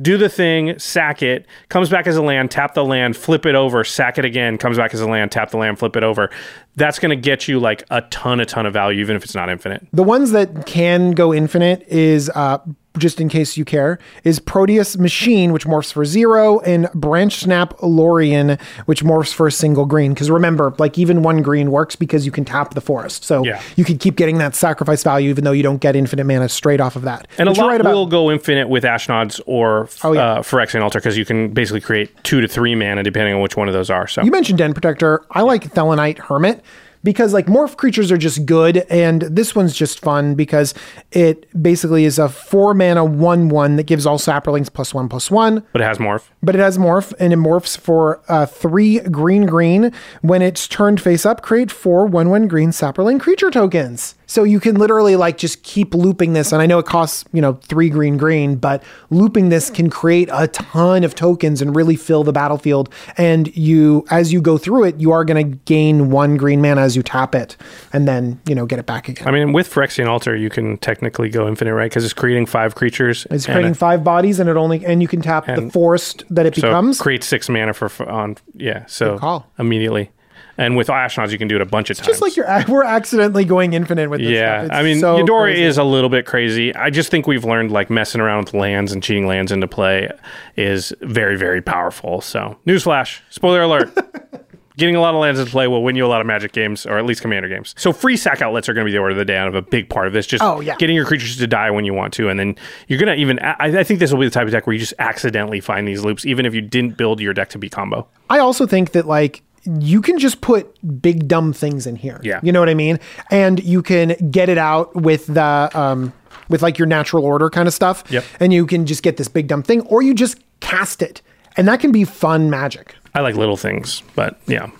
[0.00, 3.54] Do the thing, sack it, comes back as a land, tap the land, flip it
[3.54, 6.30] over, sack it again, comes back as a land, tap the land, flip it over.
[6.76, 9.34] That's going to get you like a ton, a ton of value, even if it's
[9.34, 9.86] not infinite.
[9.92, 12.58] The ones that can go infinite is uh,
[12.98, 18.58] just in case you care, is Proteus Machine, which morphs for zero, and Branchsnap Lorian,
[18.86, 20.12] which morphs for a single green.
[20.14, 23.24] Because remember, like even one green works because you can tap the forest.
[23.24, 23.60] So Yeah.
[23.76, 26.80] you can keep getting that sacrifice value even though you don't get infinite mana straight
[26.80, 27.28] off of that.
[27.38, 30.20] And but a lot right about- will go infinite with Ashnods or Oh, yeah.
[30.32, 33.56] uh, Phyrexian Altar because you can basically create two to three mana depending on which
[33.56, 34.06] one of those are.
[34.06, 35.22] So You mentioned Den Protector.
[35.30, 36.61] I like Thelonite Hermit
[37.04, 40.74] because like morph creatures are just good, and this one's just fun because
[41.10, 45.30] it basically is a four mana one one that gives all saprolings plus one plus
[45.30, 45.64] one.
[45.72, 46.28] but it has morph.
[46.42, 49.92] But it has morph, and it morphs for uh, three green green.
[50.20, 54.14] When it's turned face up, create four one one green saproling creature tokens.
[54.26, 56.52] So you can literally like just keep looping this.
[56.52, 60.28] And I know it costs you know three green green, but looping this can create
[60.32, 62.88] a ton of tokens and really fill the battlefield.
[63.16, 66.82] And you, as you go through it, you are going to gain one green mana
[66.92, 67.56] as you tap it,
[67.92, 69.26] and then you know get it back again.
[69.26, 71.90] I mean, with Phyrexian Altar, you can technically go infinite, right?
[71.90, 73.26] Because it's creating five creatures.
[73.30, 76.44] It's creating it- five bodies, and it only and you can tap the forest that
[76.46, 77.00] it so becomes.
[77.00, 78.84] create six mana for for- on yeah.
[78.86, 80.10] So immediately,
[80.58, 82.06] and with Ashnods, you can do it a bunch of times.
[82.08, 85.62] just like you're, we're accidentally going infinite with this Yeah, I mean, so Yedora crazy.
[85.62, 86.74] is a little bit crazy.
[86.74, 90.10] I just think we've learned like messing around with lands and cheating lands into play
[90.56, 92.20] is very, very powerful.
[92.20, 93.90] So, newsflash, spoiler alert.
[94.76, 96.86] Getting a lot of lands into play will win you a lot of Magic games,
[96.86, 97.74] or at least Commander games.
[97.76, 99.54] So free sack outlets are going to be the order of the day out of
[99.54, 100.26] a big part of this.
[100.26, 100.76] Just Oh, yeah.
[100.76, 102.56] getting your creatures to die when you want to, and then
[102.88, 103.38] you're going to even.
[103.40, 105.86] I, I think this will be the type of deck where you just accidentally find
[105.86, 108.06] these loops, even if you didn't build your deck to be combo.
[108.30, 109.42] I also think that like
[109.80, 112.20] you can just put big dumb things in here.
[112.24, 112.40] Yeah.
[112.42, 112.98] You know what I mean?
[113.30, 116.12] And you can get it out with the um
[116.48, 118.04] with like your natural order kind of stuff.
[118.10, 118.24] Yep.
[118.40, 121.22] And you can just get this big dumb thing, or you just cast it.
[121.56, 122.94] And that can be fun magic.
[123.14, 124.70] I like little things, but yeah.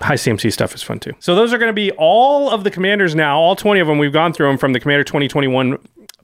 [0.00, 1.12] High CMC stuff is fun too.
[1.18, 3.38] So those are going to be all of the commanders now.
[3.38, 3.98] All 20 of them.
[3.98, 5.78] We've gone through them from the Commander 2021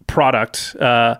[0.07, 0.77] product.
[0.79, 1.17] Uh,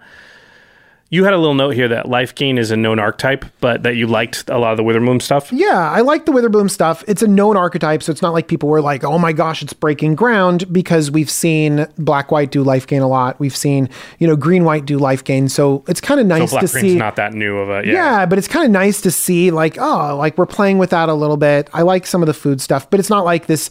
[1.11, 3.95] you had a little note here that life gain is a known archetype, but that
[3.95, 5.53] you liked a lot of the Witherbloom stuff.
[5.53, 7.05] Yeah, I like the Witherbloom stuff.
[7.07, 9.73] It's a known archetype, so it's not like people were like, "Oh my gosh, it's
[9.73, 13.39] breaking ground," because we've seen black white do life gain a lot.
[13.39, 16.51] We've seen you know green white do life gain, so it's kind of So nice
[16.51, 16.97] black to green's see.
[16.99, 17.93] not that new of a yeah.
[17.93, 21.09] Yeah, but it's kind of nice to see like, oh, like we're playing with that
[21.09, 21.69] a little bit.
[21.73, 23.71] I like some of the food stuff, but it's not like this,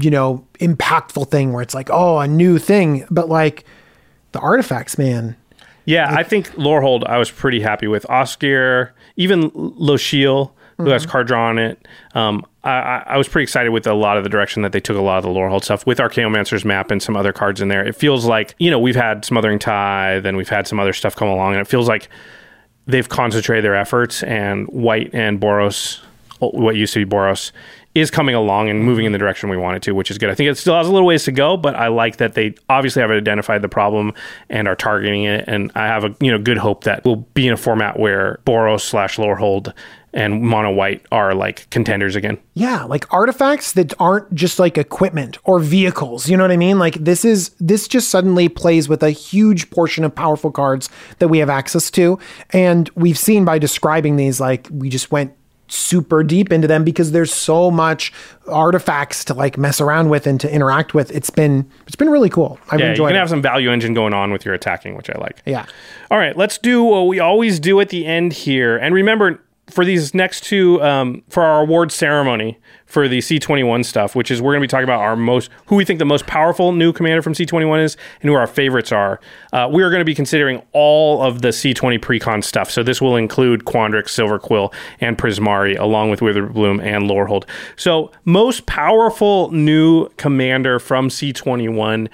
[0.00, 3.06] you know, impactful thing where it's like, oh, a new thing.
[3.10, 3.64] But like
[4.32, 5.36] the artifacts, man.
[5.84, 8.04] Yeah, I think Lorehold I was pretty happy with.
[8.08, 11.86] Osgir, even Losheel, who has card draw on it.
[12.14, 14.96] Um, I, I, was pretty excited with a lot of the direction that they took
[14.96, 17.86] a lot of the Lorehold stuff with Archaeomancer's map and some other cards in there.
[17.86, 21.14] It feels like, you know, we've had Smothering Tithe and we've had some other stuff
[21.14, 22.08] come along, and it feels like
[22.86, 26.00] they've concentrated their efforts, and White and Boros
[26.40, 27.52] what used to be Boros,
[27.94, 30.28] is coming along and moving in the direction we want it to, which is good.
[30.28, 32.54] I think it still has a little ways to go, but I like that they
[32.68, 34.12] obviously have identified the problem
[34.50, 35.44] and are targeting it.
[35.46, 38.40] And I have a you know good hope that we'll be in a format where
[38.44, 39.72] Boros slash Lorehold
[40.12, 42.38] and Mono White are like contenders again.
[42.54, 46.28] Yeah, like artifacts that aren't just like equipment or vehicles.
[46.28, 46.78] You know what I mean?
[46.78, 50.88] Like this is this just suddenly plays with a huge portion of powerful cards
[51.18, 52.18] that we have access to.
[52.50, 55.34] And we've seen by describing these, like we just went
[55.68, 58.12] super deep into them because there's so much
[58.48, 61.10] artifacts to like mess around with and to interact with.
[61.10, 62.58] It's been it's been really cool.
[62.70, 63.18] I've Yeah, you enjoyed can it.
[63.20, 65.42] have some value engine going on with your attacking, which I like.
[65.46, 65.66] yeah.
[66.10, 68.76] All right, let's do what we always do at the end here.
[68.76, 74.14] And remember, for these next two, um, for our award ceremony for the C21 stuff,
[74.14, 76.26] which is we're going to be talking about our most, who we think the most
[76.26, 79.20] powerful new commander from C21 is and who our favorites are.
[79.52, 82.70] Uh, we are going to be considering all of the C20 precon stuff.
[82.70, 87.44] So this will include Quandrix, Silver Quill, and Prismari, along with Witherbloom and Lorehold.
[87.76, 92.08] So most powerful new commander from C21.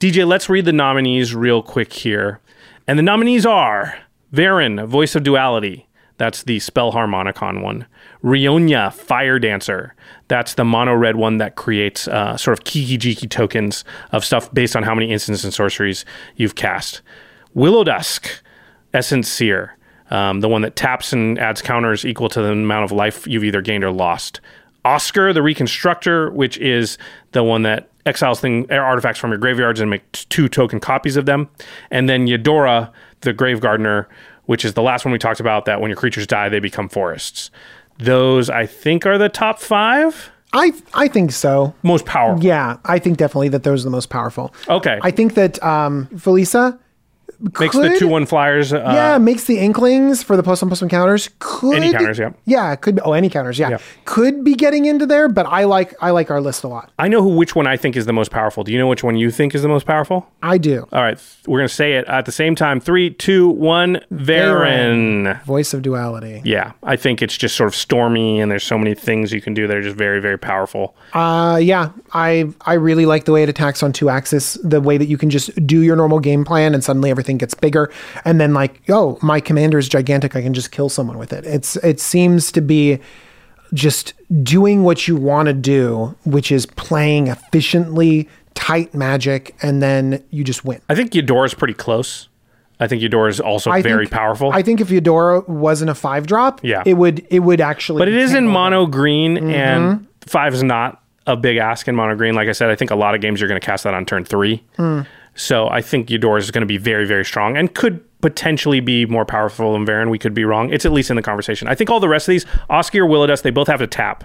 [0.00, 2.40] DJ, let's read the nominees real quick here.
[2.88, 3.98] And the nominees are
[4.32, 5.86] Veyran, Voice of Duality.
[6.16, 7.86] That's the Spell Harmonicon one.
[8.22, 9.94] Rionya, Fire Dancer.
[10.28, 14.52] That's the mono red one that creates uh, sort of kiki jiki tokens of stuff
[14.54, 16.04] based on how many instants and sorceries
[16.36, 17.02] you've cast.
[17.54, 18.28] Willow Dusk,
[18.92, 19.76] Essence Seer.
[20.10, 23.44] Um, the one that taps and adds counters equal to the amount of life you've
[23.44, 24.40] either gained or lost.
[24.84, 26.98] Osgir, the Reconstructor, which is
[27.32, 31.16] the one that exiles thing artifacts from your graveyards and make t- two token copies
[31.16, 31.48] of them.
[31.90, 34.08] And then Yedora, the Grave Gardener,
[34.46, 36.88] which is the last one we talked about, that when your creatures die, they become
[36.88, 37.50] forests.
[37.98, 41.74] Those, I think, are the top five I I think so.
[41.82, 42.42] most powerful.
[42.44, 44.54] Yeah, I think definitely that those are the most powerful.
[44.68, 44.98] Okay.
[45.02, 46.78] I think that um Felisa
[47.40, 48.72] Makes the two one flyers.
[48.72, 51.30] Uh, yeah, makes the inklings for the plus one plus one counters.
[51.38, 52.30] Could Any counters, yeah.
[52.44, 53.70] Yeah, could oh any counters, yeah.
[53.70, 53.78] Yeah.
[54.04, 56.90] Could be getting into there, but I like I like our list a lot.
[56.98, 58.64] I know who which one I think is the most powerful.
[58.64, 60.28] Do you know which one you think is the most powerful?
[60.42, 60.86] I do.
[60.92, 62.80] All right, we're gonna say it at the same time.
[62.80, 64.00] Three, two, one.
[64.12, 65.42] Veyran.
[65.44, 66.42] Voice of duality.
[66.44, 69.54] Yeah, I think it's just sort of stormy, and there's so many things you can
[69.54, 70.94] do that are just very, very powerful.
[71.12, 74.98] Uh yeah, I I really like the way it attacks on two axis, the way
[74.98, 77.90] that you can just do your normal game plan and suddenly everything gets bigger
[78.24, 81.44] and then like, oh, my commander is gigantic, I can just kill someone with it.
[81.44, 82.98] It's it seems to be
[83.72, 90.22] just doing what you want to do, which is playing efficiently, tight magic, and then
[90.30, 90.80] you just win.
[90.88, 92.28] I think Yedora's pretty close.
[92.80, 94.50] I think Yedora is also I very think- powerful.
[94.52, 96.82] I think if Yedora wasn't a five drop, Yeah.
[96.84, 98.00] it would it would actually.
[98.00, 99.50] but it is in mono green, Mm-hmm.
[99.50, 102.34] and five is not a big ask in mono green.
[102.34, 104.04] Like I said, I think a lot of games you're going to cast that on
[104.04, 104.62] turn three.
[104.76, 105.02] Hmm.
[105.34, 109.04] So I think Yedora is going to be very, very strong and could potentially be
[109.04, 110.10] more powerful than Veyran.
[110.10, 110.72] We could be wrong.
[110.72, 111.68] It's at least in the conversation.
[111.68, 114.24] I think all the rest of these, Osgir or Willowdusk, they both have to tap.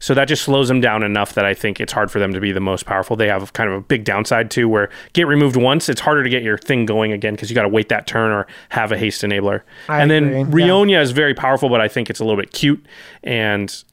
[0.00, 2.40] So that just slows them down enough that I think it's hard for them to
[2.40, 3.16] be the most powerful.
[3.16, 6.28] They have kind of a big downside too, where get removed once, it's harder to
[6.28, 8.98] get your thing going again because you got to wait that turn or have a
[8.98, 9.62] haste enabler.
[9.88, 11.00] I and agree, then yeah.
[11.00, 12.84] Is very powerful, but I think it's a little bit cute
[13.22, 13.84] and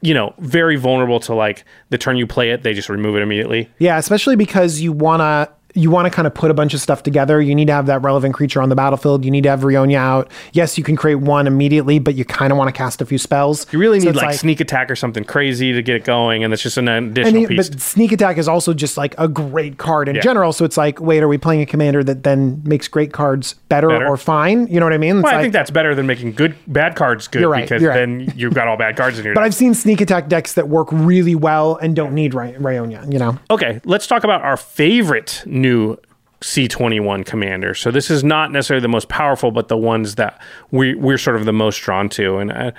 [0.00, 3.22] you know very vulnerable to like the turn you play it, they just remove it
[3.22, 3.68] immediately.
[3.78, 7.02] Yeah, especially because you wanna you want to kind of put a bunch of stuff
[7.02, 7.40] together.
[7.40, 9.24] You need to have that relevant creature on the battlefield.
[9.24, 10.30] You need to have Rionya out.
[10.52, 13.18] Yes, you can create one immediately, but you kind of want to cast a few
[13.18, 13.66] spells.
[13.72, 16.44] You really So need it's like, sneak attack or something crazy to get it going,
[16.44, 17.68] and that's just an additional the- piece.
[17.70, 20.20] but sneak attack is also just like a great card in Yeah.
[20.22, 20.52] general.
[20.52, 23.88] So it's like, wait, are we playing a commander that then makes great cards better,
[23.88, 24.06] Better.
[24.06, 24.66] or fine?
[24.68, 25.16] You know what I mean?
[25.18, 27.82] It's well, I like- think that's better than making good bad cards good right, because
[27.82, 27.94] right.
[27.94, 29.46] then you've got all bad cards in your But deck.
[29.46, 33.10] I've seen sneak attack decks that work really well and don't need Rionya.
[33.12, 35.96] You know, Okay, let's talk about our favorite new
[36.42, 37.74] C21 commander.
[37.74, 40.40] So this is not necessarily the most powerful, but the ones that
[40.70, 42.38] we we're sort of the most drawn to.
[42.38, 42.72] And I,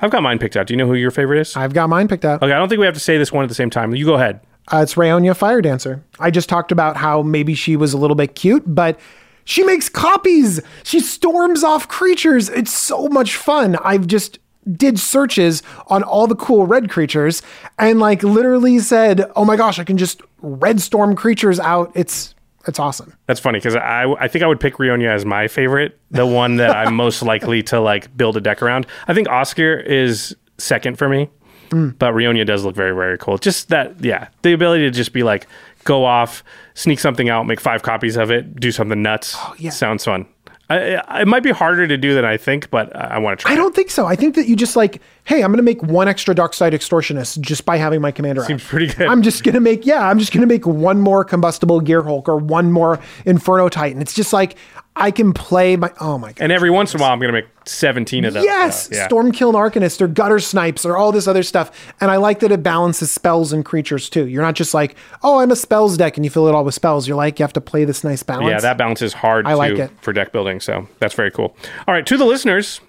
[0.00, 0.66] I've got mine picked out.
[0.66, 1.56] Do you know who your favorite is?
[1.56, 2.42] I've got mine picked out.
[2.42, 3.94] Okay, I don't think we have to say this one at the same time.
[3.94, 4.40] You go ahead.
[4.72, 6.04] Uh, it's Rionya Fire Dancer.
[6.18, 8.98] I just talked about how maybe she was a little bit cute, but
[9.44, 10.60] she makes copies.
[10.84, 12.48] She storms off creatures.
[12.48, 13.76] It's so much fun.
[13.76, 14.38] I've just
[14.76, 17.42] did searches on all the cool red creatures
[17.78, 22.34] and like literally said, "Oh my gosh, I can just red storm creatures out." It's
[22.66, 23.14] it's awesome.
[23.26, 26.56] That's funny because I I think I would pick Rionya as my favorite, the one
[26.56, 28.86] that I'm most likely to like build a deck around.
[29.08, 31.28] I think Osgir is second for me,
[31.70, 31.90] hmm.
[31.90, 33.38] but Rionya does look very very cool.
[33.38, 35.46] Just that, yeah, the ability to just be like
[35.84, 36.44] go off,
[36.74, 39.34] sneak something out, make five copies of it, do something nuts.
[39.36, 39.70] Oh, yeah.
[39.70, 40.26] sounds fun.
[40.72, 43.42] I, it might be harder to do than I think, but I, I want to
[43.42, 43.52] try.
[43.52, 44.06] I don't think so.
[44.06, 47.40] I think that you just like, hey, I'm going to make one extra Dockside Extortionist
[47.40, 48.42] just by having my commander.
[48.44, 48.68] Seems out.
[48.68, 49.06] pretty good.
[49.06, 52.28] I'm just going to make, yeah, I'm just going to make one more Combustible Gearhulk
[52.28, 54.00] or one more Inferno Titan.
[54.00, 54.56] It's just like,
[54.94, 55.90] I can play my.
[56.00, 56.42] Oh my god.
[56.42, 58.44] And every once in a while, I'm going to make 17 of those.
[58.44, 59.08] Yes, So, yeah.
[59.08, 61.92] Stormkiln Arcanist or Guttersnipes or all this other stuff.
[62.00, 64.26] And I like that it balances spells and creatures too.
[64.26, 66.74] You're not just like, oh, I'm a spells deck and you fill it all with
[66.74, 67.08] spells.
[67.08, 68.50] You're like, you have to play this nice balance.
[68.50, 69.90] Yeah, that balance is hard I to, like it.
[70.02, 70.60] for deck building.
[70.60, 71.56] So that's very cool.
[71.88, 72.80] All right, to the listeners,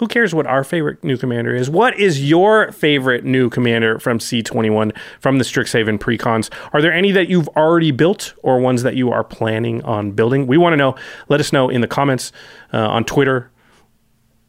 [0.00, 1.70] who cares what our favorite new commander is?
[1.70, 6.50] What is your favorite new commander from C21 from the Strixhaven precons?
[6.72, 10.46] Are there any that you've already built or ones that you are planning on building?
[10.46, 10.96] We want to know.
[11.28, 12.32] Let us know in the comments
[12.72, 13.50] uh, on Twitter,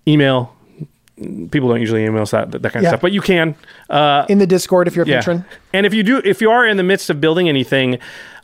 [0.07, 0.56] email.
[1.52, 2.90] People don't usually email us that, that kind of Yeah.
[2.90, 3.56] stuff, but you can.
[3.90, 5.45] Uh, in the Discord if you're a patron.
[5.73, 7.99] and if you do, if you are in the midst of building anything,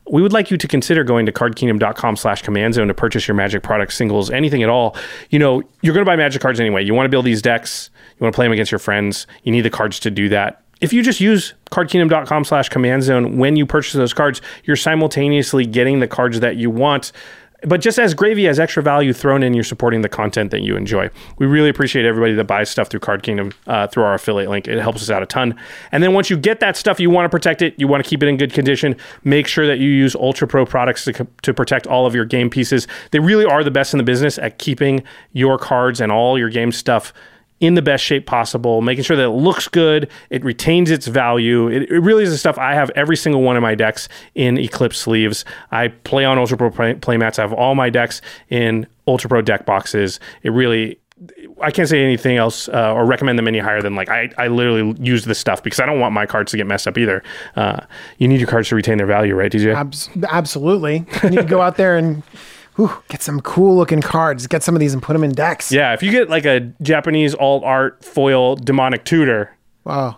[0.10, 3.36] we would like you to consider going to cardkingdom.com slash command zone to purchase your
[3.36, 4.96] magic products, singles, anything at all.
[5.30, 6.84] You know, you're going to buy magic cards anyway.
[6.84, 7.90] You want to build these decks.
[8.18, 9.28] You want to play them against your friends.
[9.44, 10.64] You need the cards to do that.
[10.80, 15.66] If you just use cardkingdom.com slash command zone when you purchase those cards, you're simultaneously
[15.66, 17.12] getting the cards that you want
[17.68, 20.76] but just as gravy as extra value thrown in you're supporting the content that you
[20.76, 21.10] enjoy.
[21.38, 24.68] We really appreciate everybody that buys stuff through card kingdom uh, through our affiliate link.
[24.68, 25.56] It helps us out a ton.
[25.91, 28.10] And then once you get that stuff you want to protect it you want to
[28.10, 31.53] keep it in good condition make sure that you use ultra pro products to, to
[31.53, 32.88] protect all of your game pieces.
[33.11, 35.03] They really are the best in the business at keeping
[35.34, 37.14] your cards and all your game stuff
[37.60, 41.68] in the best shape possible, making sure that it looks good, it retains its value.
[41.68, 44.58] It, it really is the stuff I have every single one of my decks in
[44.58, 45.44] Eclipse sleeves.
[45.72, 47.40] I play on Ultra Pro play, playmats.
[47.40, 50.20] I have all my decks in Ultra Pro deck boxes.
[50.44, 51.00] It really.
[51.64, 54.50] I can't say anything else uh, or recommend them any higher than like I, I
[54.50, 57.24] literally use this stuff because I don't want my cards to get messed up either.
[57.56, 57.80] Uh,
[58.20, 59.74] you need your cards to retain their value, right, DJ?
[59.74, 61.08] Abs- absolutely.
[61.24, 62.22] You need to go out there and
[62.78, 64.48] whew, get some cool looking cards.
[64.48, 65.72] Get some of these and put them in decks.
[65.72, 69.52] yeah, if you get like a Japanese alt art foil demonic tutor,
[69.84, 70.18] Wow.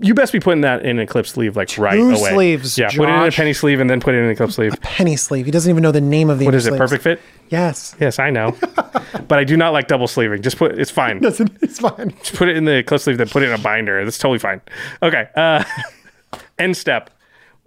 [0.00, 2.30] you best be putting that in an eclipse sleeve like right Two away.
[2.32, 3.36] sleeves, yeah, put it in a Josh.
[3.36, 4.72] penny sleeve and then put it in an eclipse sleeve.
[4.80, 5.44] Penny sleeve.
[5.46, 6.70] He doesn't even know the name of the What is it?
[6.70, 6.78] sleeves.
[6.80, 7.20] Perfect fit?
[7.48, 7.94] Yes.
[8.00, 8.56] Yes, I know.
[9.28, 10.42] but I do not like double sleeving.
[10.42, 11.20] Just put it's fine.
[11.20, 12.10] Doesn't it's fine.
[12.18, 14.04] Just put it in the eclipse sleeve, then put it in a binder.
[14.04, 14.60] That's totally fine.
[15.02, 15.28] Okay.
[15.36, 15.62] Uh
[16.58, 17.10] end step.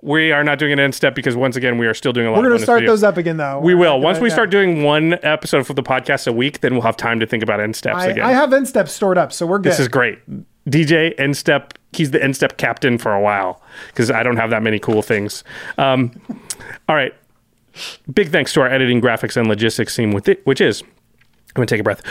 [0.02, 2.32] We are not doing an end step because once again we are still doing a
[2.32, 2.41] lot.
[2.41, 2.91] We're gonna start video.
[2.91, 3.60] those up again though.
[3.60, 3.99] We will.
[3.99, 7.19] Once we start doing one episode for the podcast a week, then we'll have time
[7.19, 8.26] to think about end steps I, again.
[8.26, 9.72] I have end steps stored up, so we're good.
[9.72, 10.19] This is great.
[10.68, 11.73] DJ end step.
[11.94, 15.02] He's the end step captain for a while because I don't have that many cool
[15.02, 15.44] things.
[15.78, 16.19] Um,
[16.90, 17.14] all right.
[18.14, 20.82] Big thanks to our editing, graphics, and logistics team with it, which is.
[20.82, 20.88] I'm
[21.56, 22.02] gonna take a breath.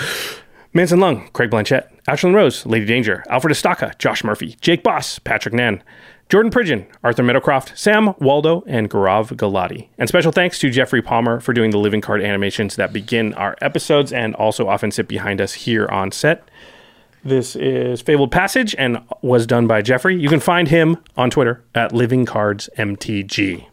[0.72, 5.52] Manson Lung, Craig Blanchett, Ashlyn Rose, Lady Danger, Alfred Estaca, Josh Murphy, Jake Boss, Patrick
[5.52, 5.82] Nan,
[6.28, 9.88] Jordan Pridgeon, Arthur Meadowcroft, Sam Waldo, and Garav Galati.
[9.98, 13.56] And special thanks to Jeffrey Palmer for doing the living card animations that begin our
[13.60, 16.48] episodes and also often sit behind us here on set.
[17.24, 20.20] This is Fabled Passage and was done by Jeffrey.
[20.20, 23.66] You can find him on Twitter at Living Cards MTG.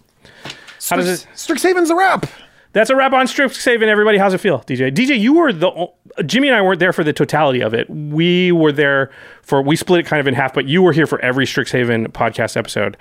[0.89, 1.27] How does it?
[1.35, 2.25] Strixhaven's a wrap.
[2.73, 3.87] That's a wrap on Strixhaven.
[3.87, 4.93] Everybody, how's it feel, DJ?
[4.93, 5.89] DJ, you were the
[6.25, 7.89] Jimmy and I weren't there for the totality of it.
[7.89, 9.11] We were there
[9.41, 12.07] for we split it kind of in half, but you were here for every Strixhaven
[12.09, 12.97] podcast episode.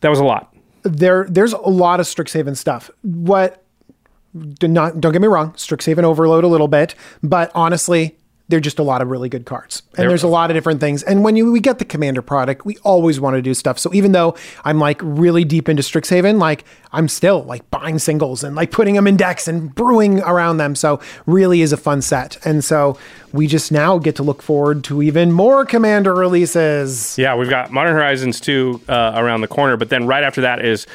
[0.00, 0.54] That was a lot.
[0.82, 2.90] There, there's a lot of Strixhaven stuff.
[3.02, 3.62] What?
[4.60, 5.52] Do not don't get me wrong.
[5.52, 8.16] Strixhaven overload a little bit, but honestly,
[8.50, 11.02] they're just a lot of really good cards, and there's a lot of different things.
[11.02, 13.78] And when you we get the commander product, we always want to do stuff.
[13.78, 18.42] So even though I'm like really deep into Strixhaven, like I'm still like buying singles
[18.42, 20.74] and like putting them in decks and brewing around them.
[20.74, 22.44] So really is a fun set.
[22.44, 22.98] And so
[23.32, 27.16] we just now get to look forward to even more commander releases.
[27.16, 30.64] Yeah, we've got Modern Horizons 2 uh, around the corner, but then right after that
[30.64, 30.86] is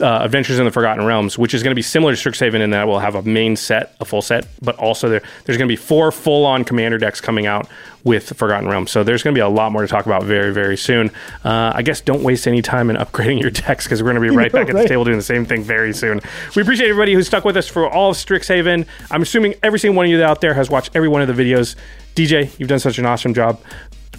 [0.00, 2.70] uh, Adventures in the Forgotten Realms, which is going to be similar to Strixhaven in
[2.70, 5.72] that we'll have a main set, a full set, but also there, there's going to
[5.72, 7.68] be four full on commander decks coming out
[8.04, 8.90] with Forgotten Realms.
[8.90, 11.10] So there's going to be a lot more to talk about very, very soon.
[11.44, 14.30] Uh, I guess don't waste any time in upgrading your decks because we're going to
[14.30, 16.20] be right back at the table doing the same thing very soon.
[16.54, 18.86] We appreciate everybody who stuck with us for all of Strixhaven.
[19.10, 21.42] I'm assuming every single one of you out there has watched every one of the
[21.42, 21.76] videos.
[22.14, 23.60] DJ, you've done such an awesome job.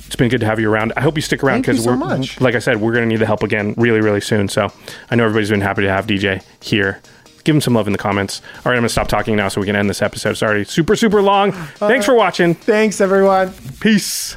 [0.06, 0.94] It's been good to have you around.
[0.96, 2.40] I hope you stick around because we're much.
[2.40, 4.48] like I said, we're going to need the help again really, really soon.
[4.48, 4.72] So
[5.10, 7.02] I know everybody's been happy to have DJ here.
[7.44, 8.42] Give him some love in the comments.
[8.58, 10.32] All right, I'm going to stop talking now so we can end this episode.
[10.32, 11.52] It's already super, super long.
[11.52, 12.54] Thanks for watching.
[12.56, 13.54] Thanks, everyone.
[13.80, 14.36] Peace.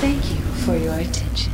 [0.00, 1.53] Thank you for your attention.